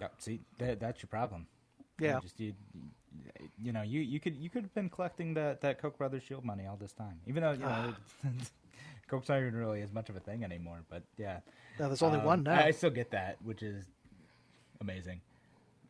Yeah, 0.00 0.08
see, 0.18 0.40
that, 0.58 0.78
that's 0.80 1.02
your 1.02 1.08
problem. 1.08 1.46
Yeah. 1.98 2.16
You 2.16 2.20
just 2.22 2.40
you, 2.40 2.54
you 3.62 3.72
know, 3.72 3.82
you, 3.82 4.00
you 4.00 4.18
could 4.20 4.36
you 4.36 4.50
could 4.50 4.62
have 4.62 4.74
been 4.74 4.88
collecting 4.90 5.34
that 5.34 5.60
that 5.60 5.80
Koch 5.80 5.96
brothers 5.96 6.22
shield 6.22 6.44
money 6.44 6.66
all 6.66 6.76
this 6.76 6.92
time, 6.92 7.20
even 7.26 7.42
though 7.42 7.52
you 7.52 7.58
know 7.58 7.94
Koch's 9.08 9.28
not 9.28 9.38
even 9.40 9.54
really 9.54 9.82
as 9.82 9.92
much 9.92 10.08
of 10.08 10.16
a 10.16 10.20
thing 10.20 10.44
anymore. 10.44 10.80
But 10.90 11.02
yeah, 11.16 11.40
now 11.78 11.88
there's 11.88 12.02
only 12.02 12.18
Um, 12.18 12.24
one 12.24 12.42
now. 12.42 12.54
I, 12.54 12.66
I 12.66 12.70
still 12.70 12.90
get 12.90 13.10
that, 13.12 13.36
which 13.42 13.62
is 13.62 13.84
amazing. 14.80 15.20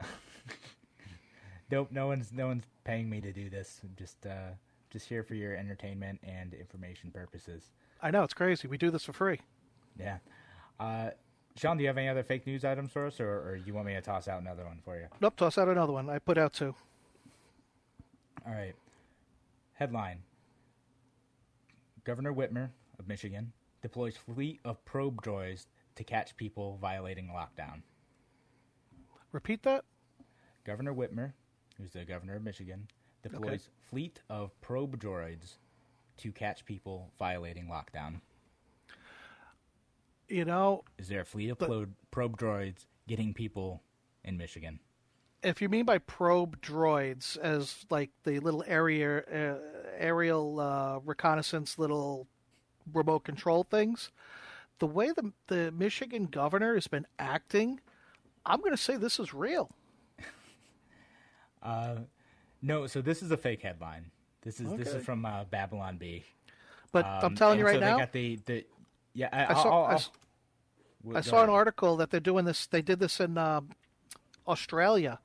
nope, 1.70 1.88
no 1.90 2.06
one's 2.06 2.32
no 2.32 2.46
one's 2.48 2.64
paying 2.84 3.08
me 3.08 3.20
to 3.20 3.32
do 3.32 3.48
this. 3.48 3.80
I'm 3.82 3.94
just 3.96 4.26
uh, 4.26 4.50
just 4.90 5.08
here 5.08 5.22
for 5.22 5.34
your 5.34 5.56
entertainment 5.56 6.20
and 6.22 6.54
information 6.54 7.10
purposes. 7.10 7.70
I 8.02 8.10
know 8.10 8.22
it's 8.24 8.34
crazy. 8.34 8.68
We 8.68 8.76
do 8.78 8.90
this 8.90 9.04
for 9.04 9.12
free. 9.12 9.40
Yeah. 9.98 10.18
Uh, 10.80 11.10
Sean, 11.56 11.76
do 11.76 11.82
you 11.82 11.88
have 11.88 11.98
any 11.98 12.08
other 12.08 12.22
fake 12.22 12.46
news 12.46 12.64
items 12.64 12.90
for 12.90 13.06
us, 13.06 13.20
or, 13.20 13.28
or 13.28 13.56
you 13.64 13.74
want 13.74 13.86
me 13.86 13.92
to 13.94 14.00
toss 14.00 14.26
out 14.26 14.40
another 14.40 14.64
one 14.64 14.80
for 14.84 14.96
you? 14.96 15.06
Nope, 15.20 15.36
toss 15.36 15.58
out 15.58 15.68
another 15.68 15.92
one. 15.92 16.08
I 16.08 16.18
put 16.18 16.38
out 16.38 16.54
two. 16.54 16.74
All 18.46 18.52
right. 18.52 18.74
Headline 19.74 20.18
Governor 22.04 22.32
Whitmer 22.32 22.70
of 22.98 23.06
Michigan 23.06 23.52
deploys 23.82 24.16
fleet 24.16 24.60
of 24.64 24.84
probe 24.84 25.22
droids 25.22 25.66
to 25.96 26.04
catch 26.04 26.36
people 26.36 26.78
violating 26.80 27.28
lockdown. 27.28 27.82
Repeat 29.30 29.62
that. 29.62 29.84
Governor 30.64 30.94
Whitmer, 30.94 31.32
who's 31.78 31.92
the 31.92 32.04
governor 32.04 32.36
of 32.36 32.42
Michigan, 32.42 32.88
deploys 33.22 33.68
fleet 33.90 34.20
of 34.28 34.58
probe 34.60 34.98
droids 34.98 35.56
to 36.18 36.32
catch 36.32 36.64
people 36.64 37.12
violating 37.18 37.66
lockdown. 37.66 38.20
You 40.28 40.44
know, 40.44 40.84
Is 40.98 41.08
there 41.08 41.20
a 41.20 41.24
fleet 41.24 41.50
of 41.50 41.58
probe, 41.58 41.92
probe 42.10 42.38
droids 42.38 42.86
getting 43.06 43.34
people 43.34 43.82
in 44.24 44.36
Michigan? 44.36 44.80
If 45.42 45.60
you 45.60 45.68
mean 45.68 45.84
by 45.84 45.98
probe 45.98 46.60
droids 46.62 47.36
as 47.38 47.84
like 47.90 48.10
the 48.24 48.38
little 48.40 48.62
area 48.66 49.18
uh, 49.18 49.58
aerial 49.98 50.60
uh, 50.60 50.98
reconnaissance 51.04 51.78
little 51.78 52.28
remote 52.92 53.24
control 53.24 53.64
things, 53.64 54.10
the 54.78 54.86
way 54.86 55.10
the 55.10 55.32
the 55.48 55.72
Michigan 55.72 56.26
governor 56.26 56.74
has 56.74 56.86
been 56.86 57.06
acting, 57.18 57.80
I'm 58.46 58.60
going 58.60 58.72
to 58.72 58.76
say 58.76 58.96
this 58.96 59.18
is 59.18 59.34
real. 59.34 59.70
No, 62.64 62.86
so 62.86 63.02
this 63.02 63.22
is 63.22 63.30
a 63.32 63.36
fake 63.36 63.62
headline. 63.62 64.06
This 64.42 64.60
is 64.60 64.72
this 64.76 64.88
is 64.94 65.04
from 65.04 65.24
uh, 65.24 65.44
Babylon 65.44 65.96
Bee. 65.96 66.24
But 66.92 67.06
I'm 67.06 67.24
Um, 67.24 67.34
telling 67.34 67.58
you 67.58 67.64
right 67.66 67.74
so 67.74 67.80
now, 67.80 67.96
they 67.96 68.00
got 68.02 68.12
the, 68.12 68.38
the 68.46 68.66
yeah. 69.14 69.28
I, 69.32 69.52
I 69.52 69.54
saw 69.54 69.68
I'll- 69.68 69.84
I 69.86 69.92
I'll- 69.92 70.12
I 71.10 71.14
go 71.14 71.20
saw 71.22 71.42
an 71.42 71.50
article 71.50 71.96
that 71.96 72.10
they're 72.10 72.20
doing 72.20 72.44
this. 72.44 72.66
They 72.66 72.82
did 72.82 73.00
this 73.00 73.18
in 73.18 73.36
uh, 73.36 73.62
Australia, 74.46 75.18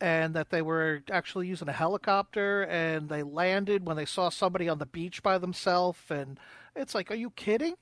and 0.00 0.34
that 0.34 0.50
they 0.50 0.62
were 0.62 1.02
actually 1.10 1.46
using 1.48 1.68
a 1.68 1.72
helicopter, 1.72 2.62
and 2.64 3.08
they 3.08 3.22
landed 3.22 3.86
when 3.86 3.96
they 3.96 4.04
saw 4.04 4.28
somebody 4.28 4.68
on 4.68 4.78
the 4.78 4.86
beach 4.86 5.22
by 5.22 5.38
themselves, 5.38 6.00
and 6.10 6.38
it's 6.76 6.94
like, 6.94 7.10
are 7.10 7.14
you 7.16 7.30
kidding? 7.30 7.74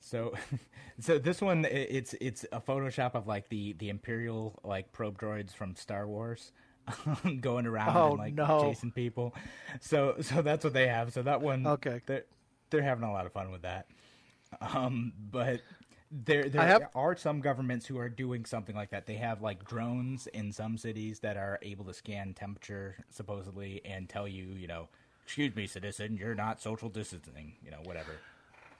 So, 0.00 0.34
so 1.00 1.18
this 1.18 1.40
one 1.40 1.64
it's 1.64 2.14
it's 2.20 2.44
a 2.52 2.60
Photoshop 2.60 3.14
of 3.14 3.26
like 3.26 3.48
the 3.48 3.74
the 3.74 3.88
Imperial 3.88 4.58
like 4.64 4.92
probe 4.92 5.18
droids 5.18 5.52
from 5.54 5.74
Star 5.76 6.06
Wars. 6.06 6.52
going 7.40 7.66
around 7.66 7.96
Oh, 7.96 8.06
and 8.06 8.16
like 8.16 8.36
no. 8.36 8.56
chasing 8.56 8.92
people, 8.92 9.34
so 9.80 10.14
so 10.20 10.40
that's 10.40 10.62
what 10.62 10.72
they 10.72 10.86
have. 10.86 11.12
So 11.12 11.22
that 11.22 11.40
one, 11.40 11.72
Okay. 11.72 12.00
they're 12.06 12.24
they're 12.70 12.82
having 12.82 13.02
a 13.02 13.12
lot 13.12 13.26
of 13.26 13.32
fun 13.32 13.50
with 13.50 13.62
that. 13.62 13.88
Um, 14.60 15.12
but 15.32 15.62
there 16.10 16.48
there 16.48 16.62
have- 16.62 16.90
are 16.94 17.16
some 17.16 17.40
governments 17.40 17.86
who 17.86 17.98
are 17.98 18.08
doing 18.08 18.44
something 18.44 18.74
like 18.76 18.90
that. 18.90 19.06
They 19.06 19.16
have 19.16 19.42
like 19.42 19.66
drones 19.66 20.26
in 20.28 20.52
some 20.52 20.78
cities 20.78 21.20
that 21.20 21.36
are 21.36 21.58
able 21.62 21.84
to 21.86 21.94
scan 21.94 22.34
temperature 22.34 22.96
supposedly 23.10 23.80
and 23.84 24.08
tell 24.08 24.28
you, 24.28 24.44
you 24.44 24.66
know, 24.66 24.88
excuse 25.24 25.54
me, 25.54 25.66
citizen, 25.66 26.16
you're 26.16 26.34
not 26.34 26.60
social 26.60 26.88
distancing, 26.88 27.54
you 27.64 27.70
know, 27.70 27.80
whatever. 27.84 28.12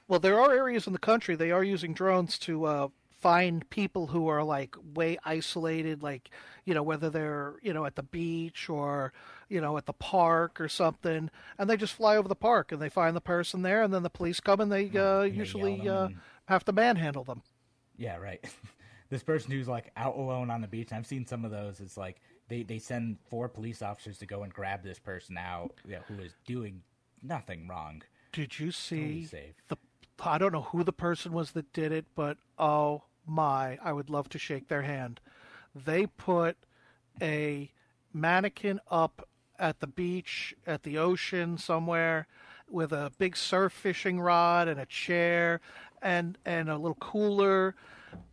Well, 0.09 0.21
there 0.21 0.39
are 0.41 0.53
areas 0.53 0.87
in 0.87 0.93
the 0.93 0.99
country 1.01 1.35
they 1.35 1.51
are 1.51 1.65
using 1.65 1.93
drones 1.93 2.39
to 2.41 2.65
uh, 2.65 2.89
find 3.21 3.69
people 3.71 4.09
who 4.09 4.29
are 4.29 4.45
like 4.45 4.77
way 4.95 5.19
isolated, 5.25 6.03
like 6.03 6.31
you 6.65 6.75
know 6.75 6.83
whether 6.83 7.11
they're 7.11 7.55
you 7.63 7.73
know 7.73 7.85
at 7.85 7.97
the 7.97 8.03
beach 8.05 8.69
or 8.69 9.13
you 9.49 9.61
know 9.61 9.77
at 9.77 9.87
the 9.87 9.93
park 9.93 10.61
or 10.61 10.69
something, 10.69 11.31
and 11.59 11.69
they 11.69 11.77
just 11.77 11.95
fly 11.95 12.17
over 12.17 12.29
the 12.29 12.37
park 12.37 12.71
and 12.71 12.81
they 12.81 12.89
find 12.89 13.17
the 13.17 13.21
person 13.21 13.63
there, 13.63 13.83
and 13.83 13.93
then 13.93 14.05
the 14.05 14.11
police 14.11 14.39
come 14.39 14.61
and 14.61 14.71
they 14.71 14.89
uh, 14.95 15.23
and 15.23 15.35
usually 15.35 15.75
yell 15.75 16.05
uh, 16.05 16.09
have 16.47 16.65
to 16.65 16.73
manhandle 16.73 17.25
them. 17.25 17.43
Yeah, 17.97 18.17
right. 18.17 18.45
this 19.11 19.23
person 19.23 19.51
who's 19.51 19.69
like 19.69 19.91
out 19.97 20.17
alone 20.17 20.51
on 20.51 20.61
the 20.61 20.69
beach. 20.69 20.93
I've 20.93 21.07
seen 21.07 21.27
some 21.27 21.45
of 21.45 21.51
those. 21.51 21.81
It's 21.81 21.97
like 21.97 22.21
they, 22.49 22.63
they 22.63 22.79
send 22.79 23.19
four 23.29 23.49
police 23.49 23.83
officers 23.83 24.19
to 24.19 24.27
go 24.27 24.43
and 24.43 24.53
grab 24.53 24.83
this 24.83 24.99
person 24.99 25.37
out 25.39 25.73
yeah, 25.87 25.99
who 26.09 26.23
is 26.23 26.33
doing 26.47 26.83
nothing 27.23 27.69
wrong. 27.69 28.03
Did 28.33 28.59
you 28.59 28.71
see 28.71 29.25
safe. 29.25 29.55
the? 29.69 29.77
I 30.21 30.39
don't 30.39 30.53
know 30.53 30.63
who 30.63 30.83
the 30.83 30.93
person 30.93 31.33
was 31.33 31.51
that 31.53 31.73
did 31.73 31.93
it, 31.93 32.07
but 32.15 32.39
oh 32.59 33.03
my, 33.27 33.79
I 33.83 33.93
would 33.93 34.09
love 34.09 34.29
to 34.31 34.39
shake 34.39 34.69
their 34.69 34.83
hand. 34.83 35.21
They 35.75 36.07
put 36.07 36.57
a 37.21 37.71
mannequin 38.15 38.81
up 38.91 39.29
at 39.59 39.81
the 39.81 39.87
beach, 39.87 40.55
at 40.67 40.85
the 40.85 40.97
ocean 40.97 41.59
somewhere, 41.59 42.27
with 42.69 42.93
a 42.93 43.13
big 43.19 43.37
surf 43.37 43.73
fishing 43.73 44.21
rod 44.21 44.69
and 44.69 44.81
a 44.81 44.87
chair 44.87 45.61
and 46.07 46.39
and 46.47 46.71
a 46.71 46.77
little 46.77 46.97
cooler, 47.01 47.75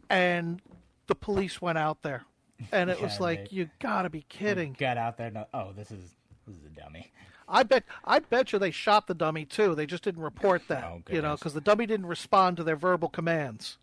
and 0.09 0.61
the 1.07 1.15
police 1.15 1.59
went 1.61 1.79
out 1.79 2.03
there, 2.03 2.23
and 2.71 2.89
it 2.89 3.01
was 3.01 3.19
like 3.19 3.39
right. 3.39 3.51
you 3.51 3.69
gotta 3.79 4.09
be 4.09 4.25
kidding. 4.29 4.75
Got 4.77 4.97
out 4.97 5.17
there. 5.17 5.31
No, 5.31 5.47
oh, 5.53 5.71
this 5.75 5.89
is 5.89 6.11
this 6.47 6.55
is 6.55 6.65
a 6.65 6.79
dummy. 6.79 7.11
I 7.49 7.63
bet 7.63 7.83
I 8.05 8.19
bet 8.19 8.53
you 8.53 8.59
they 8.59 8.71
shot 8.71 9.07
the 9.07 9.15
dummy 9.15 9.43
too. 9.43 9.73
They 9.73 9.87
just 9.87 10.03
didn't 10.03 10.21
report 10.21 10.61
that, 10.67 10.83
Oh, 10.83 11.01
you 11.09 11.21
know, 11.21 11.35
because 11.35 11.53
the 11.53 11.61
dummy 11.61 11.87
didn't 11.87 12.05
respond 12.05 12.57
to 12.57 12.63
their 12.63 12.75
verbal 12.75 13.09
commands. 13.09 13.77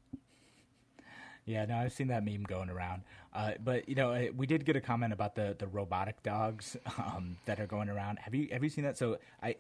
Yeah, 1.45 1.65
no, 1.65 1.79
I've 1.79 1.93
seen 1.93 2.09
that 2.09 2.25
meme 2.25 2.45
going 2.45 2.71
around. 2.71 3.03
Uh, 3.35 3.53
but 3.63 3.89
you 3.89 3.97
know, 3.97 4.13
uh, 4.13 4.27
we 4.37 4.47
did 4.47 4.65
get 4.65 4.77
a 4.77 4.81
comment 4.81 5.13
about 5.13 5.35
the, 5.35 5.57
the 5.59 5.67
robotic 5.67 6.23
dogs 6.23 6.77
um, 6.99 7.37
that 7.47 7.59
are 7.59 7.67
going 7.67 7.89
around. 7.89 8.21
Have 8.21 8.35
you 8.35 8.49
have 8.53 8.63
you 8.63 8.71
seen 8.71 8.85
that? 8.85 8.97
So 8.97 9.19
I, 9.43 9.57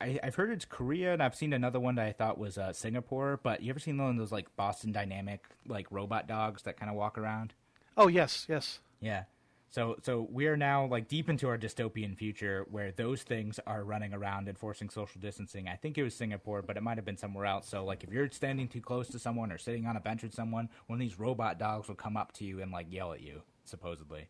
I 0.00 0.18
I've 0.22 0.34
heard 0.34 0.50
it's 0.50 0.64
Korea, 0.64 1.12
and 1.12 1.22
I've 1.22 1.34
seen 1.34 1.52
another 1.52 1.80
one 1.80 1.94
that 1.96 2.06
I 2.06 2.12
thought 2.12 2.38
was 2.38 2.58
uh, 2.58 2.72
Singapore. 2.72 3.40
But 3.42 3.62
you 3.62 3.70
ever 3.70 3.78
seen 3.78 3.98
one 3.98 4.10
of 4.10 4.16
those 4.16 4.32
like 4.32 4.54
Boston 4.56 4.92
Dynamic 4.92 5.44
like 5.66 5.86
robot 5.90 6.26
dogs 6.26 6.62
that 6.62 6.78
kind 6.78 6.90
of 6.90 6.96
walk 6.96 7.18
around? 7.18 7.54
Oh 7.96 8.08
yes, 8.08 8.46
yes. 8.48 8.80
Yeah. 9.00 9.24
So 9.70 9.96
so 10.02 10.26
we 10.30 10.46
are 10.46 10.56
now 10.56 10.86
like 10.86 11.08
deep 11.08 11.28
into 11.28 11.48
our 11.48 11.58
dystopian 11.58 12.16
future 12.16 12.66
where 12.70 12.92
those 12.92 13.22
things 13.22 13.58
are 13.66 13.84
running 13.84 14.14
around 14.14 14.48
enforcing 14.48 14.88
social 14.88 15.20
distancing. 15.20 15.68
I 15.68 15.76
think 15.76 15.98
it 15.98 16.02
was 16.02 16.14
Singapore, 16.14 16.62
but 16.62 16.76
it 16.76 16.82
might 16.82 16.98
have 16.98 17.04
been 17.04 17.16
somewhere 17.16 17.46
else. 17.46 17.68
So 17.68 17.84
like 17.84 18.04
if 18.04 18.10
you're 18.12 18.30
standing 18.30 18.68
too 18.68 18.80
close 18.80 19.08
to 19.08 19.18
someone 19.18 19.50
or 19.52 19.58
sitting 19.58 19.86
on 19.86 19.96
a 19.96 20.00
bench 20.00 20.22
with 20.22 20.34
someone, 20.34 20.68
one 20.86 20.98
of 20.98 21.00
these 21.00 21.18
robot 21.18 21.58
dogs 21.58 21.88
will 21.88 21.94
come 21.94 22.16
up 22.16 22.32
to 22.34 22.44
you 22.44 22.62
and 22.62 22.70
like 22.70 22.86
yell 22.90 23.12
at 23.12 23.20
you, 23.20 23.42
supposedly. 23.64 24.28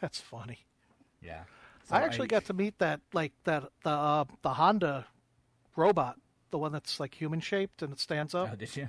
That's 0.00 0.20
funny. 0.20 0.58
Yeah. 1.22 1.44
So 1.84 1.96
I 1.96 2.00
actually 2.02 2.28
got 2.28 2.46
to 2.46 2.54
meet 2.54 2.78
that 2.78 3.00
like 3.12 3.32
that 3.44 3.64
the 3.82 3.90
uh, 3.90 4.24
the 4.42 4.54
Honda 4.54 5.06
robot, 5.76 6.16
the 6.50 6.58
one 6.58 6.72
that's 6.72 6.98
like 6.98 7.14
human 7.14 7.40
shaped 7.40 7.82
and 7.82 7.92
it 7.92 8.00
stands 8.00 8.34
up. 8.34 8.50
Oh, 8.52 8.56
did 8.56 8.74
you? 8.76 8.88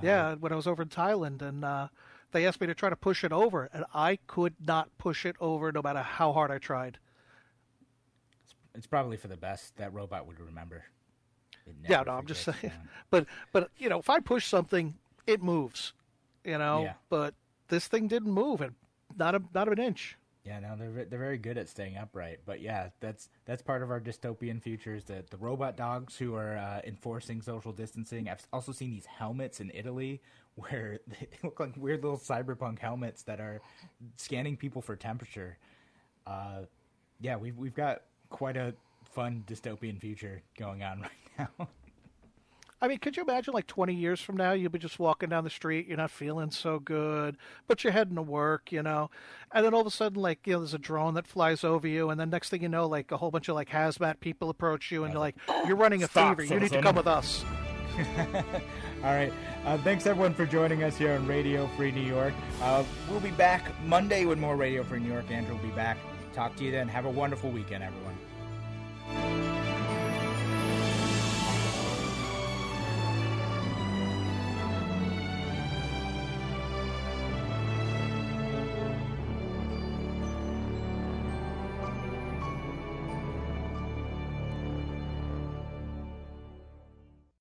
Yeah, 0.00 0.34
when 0.36 0.52
I 0.52 0.54
was 0.56 0.68
over 0.68 0.82
in 0.82 0.88
Thailand, 0.88 1.42
and 1.42 1.64
uh, 1.64 1.88
they 2.30 2.46
asked 2.46 2.60
me 2.60 2.68
to 2.68 2.74
try 2.74 2.88
to 2.88 2.94
push 2.94 3.24
it 3.24 3.32
over, 3.32 3.68
and 3.72 3.84
I 3.92 4.18
could 4.28 4.54
not 4.64 4.96
push 4.98 5.26
it 5.26 5.34
over 5.40 5.72
no 5.72 5.82
matter 5.82 6.02
how 6.02 6.32
hard 6.32 6.52
I 6.52 6.58
tried. 6.58 6.98
It's 8.74 8.86
probably 8.86 9.16
for 9.16 9.26
the 9.26 9.36
best. 9.36 9.76
That 9.76 9.92
robot 9.92 10.26
would 10.26 10.38
remember. 10.38 10.84
Yeah, 11.88 12.02
no, 12.06 12.12
I'm 12.12 12.26
just 12.26 12.44
saying. 12.44 12.72
But 13.10 13.26
but 13.52 13.70
you 13.78 13.88
know, 13.88 13.98
if 13.98 14.08
I 14.08 14.20
push 14.20 14.46
something, 14.46 14.94
it 15.26 15.42
moves. 15.42 15.92
You 16.44 16.58
know, 16.58 16.84
Yeah. 16.84 16.92
but 17.08 17.34
this 17.68 17.88
thing 17.88 18.06
didn't 18.06 18.32
move, 18.32 18.60
and 18.60 18.74
not 19.16 19.34
a 19.34 19.42
not 19.52 19.66
an 19.68 19.78
inch. 19.80 20.16
Yeah, 20.48 20.60
no, 20.60 20.76
they're 20.76 21.04
they're 21.04 21.18
very 21.18 21.36
good 21.36 21.58
at 21.58 21.68
staying 21.68 21.98
upright. 21.98 22.38
But 22.46 22.62
yeah, 22.62 22.88
that's 23.00 23.28
that's 23.44 23.60
part 23.60 23.82
of 23.82 23.90
our 23.90 24.00
dystopian 24.00 24.62
futures. 24.62 25.04
That 25.04 25.28
the 25.28 25.36
robot 25.36 25.76
dogs 25.76 26.16
who 26.16 26.34
are 26.36 26.56
uh, 26.56 26.80
enforcing 26.86 27.42
social 27.42 27.70
distancing. 27.70 28.30
I've 28.30 28.46
also 28.50 28.72
seen 28.72 28.90
these 28.90 29.04
helmets 29.04 29.60
in 29.60 29.70
Italy 29.74 30.22
where 30.54 31.00
they 31.06 31.28
look 31.42 31.60
like 31.60 31.76
weird 31.76 32.02
little 32.02 32.18
cyberpunk 32.18 32.78
helmets 32.78 33.22
that 33.24 33.40
are 33.40 33.60
scanning 34.16 34.56
people 34.56 34.80
for 34.80 34.96
temperature. 34.96 35.58
Uh, 36.26 36.62
yeah, 37.20 37.36
we've 37.36 37.58
we've 37.58 37.74
got 37.74 38.04
quite 38.30 38.56
a 38.56 38.72
fun 39.04 39.44
dystopian 39.46 40.00
future 40.00 40.40
going 40.58 40.82
on 40.82 41.00
right 41.38 41.48
now. 41.58 41.68
I 42.80 42.86
mean, 42.86 42.98
could 42.98 43.16
you 43.16 43.24
imagine 43.24 43.54
like 43.54 43.66
20 43.66 43.92
years 43.92 44.20
from 44.20 44.36
now, 44.36 44.52
you'll 44.52 44.70
be 44.70 44.78
just 44.78 44.98
walking 44.98 45.28
down 45.30 45.42
the 45.44 45.50
street, 45.50 45.88
you're 45.88 45.96
not 45.96 46.10
feeling 46.12 46.50
so 46.50 46.78
good, 46.78 47.36
but 47.66 47.82
you're 47.82 47.92
heading 47.92 48.14
to 48.14 48.22
work, 48.22 48.70
you 48.70 48.82
know, 48.82 49.10
and 49.52 49.64
then 49.64 49.74
all 49.74 49.80
of 49.80 49.86
a 49.86 49.90
sudden, 49.90 50.20
like, 50.22 50.46
you 50.46 50.52
know, 50.52 50.60
there's 50.60 50.74
a 50.74 50.78
drone 50.78 51.14
that 51.14 51.26
flies 51.26 51.64
over 51.64 51.88
you, 51.88 52.10
and 52.10 52.20
then 52.20 52.30
next 52.30 52.50
thing 52.50 52.62
you 52.62 52.68
know, 52.68 52.86
like 52.86 53.10
a 53.10 53.16
whole 53.16 53.30
bunch 53.30 53.48
of 53.48 53.56
like 53.56 53.68
hazmat 53.70 54.20
people 54.20 54.48
approach 54.48 54.92
you, 54.92 55.04
and 55.04 55.12
you're 55.12 55.20
like, 55.20 55.36
you're 55.66 55.76
running 55.76 56.04
a 56.04 56.08
Stop, 56.08 56.38
fever, 56.38 56.54
you 56.54 56.60
need 56.60 56.70
to 56.70 56.80
come 56.80 56.94
with 56.94 57.08
us. 57.08 57.44
All 57.98 59.14
right. 59.14 59.32
Uh, 59.64 59.76
thanks 59.78 60.06
everyone 60.06 60.32
for 60.32 60.46
joining 60.46 60.84
us 60.84 60.96
here 60.96 61.14
on 61.14 61.26
Radio 61.26 61.66
Free 61.76 61.90
New 61.90 62.00
York. 62.00 62.32
Uh, 62.62 62.84
we'll 63.10 63.18
be 63.18 63.32
back 63.32 63.72
Monday 63.84 64.24
with 64.24 64.38
more 64.38 64.54
Radio 64.54 64.84
Free 64.84 65.00
New 65.00 65.10
York. 65.10 65.28
Andrew 65.30 65.56
will 65.56 65.62
be 65.62 65.74
back. 65.74 65.98
Talk 66.32 66.54
to 66.56 66.64
you 66.64 66.70
then. 66.70 66.86
Have 66.86 67.06
a 67.06 67.10
wonderful 67.10 67.50
weekend, 67.50 67.82
everyone. 67.82 68.16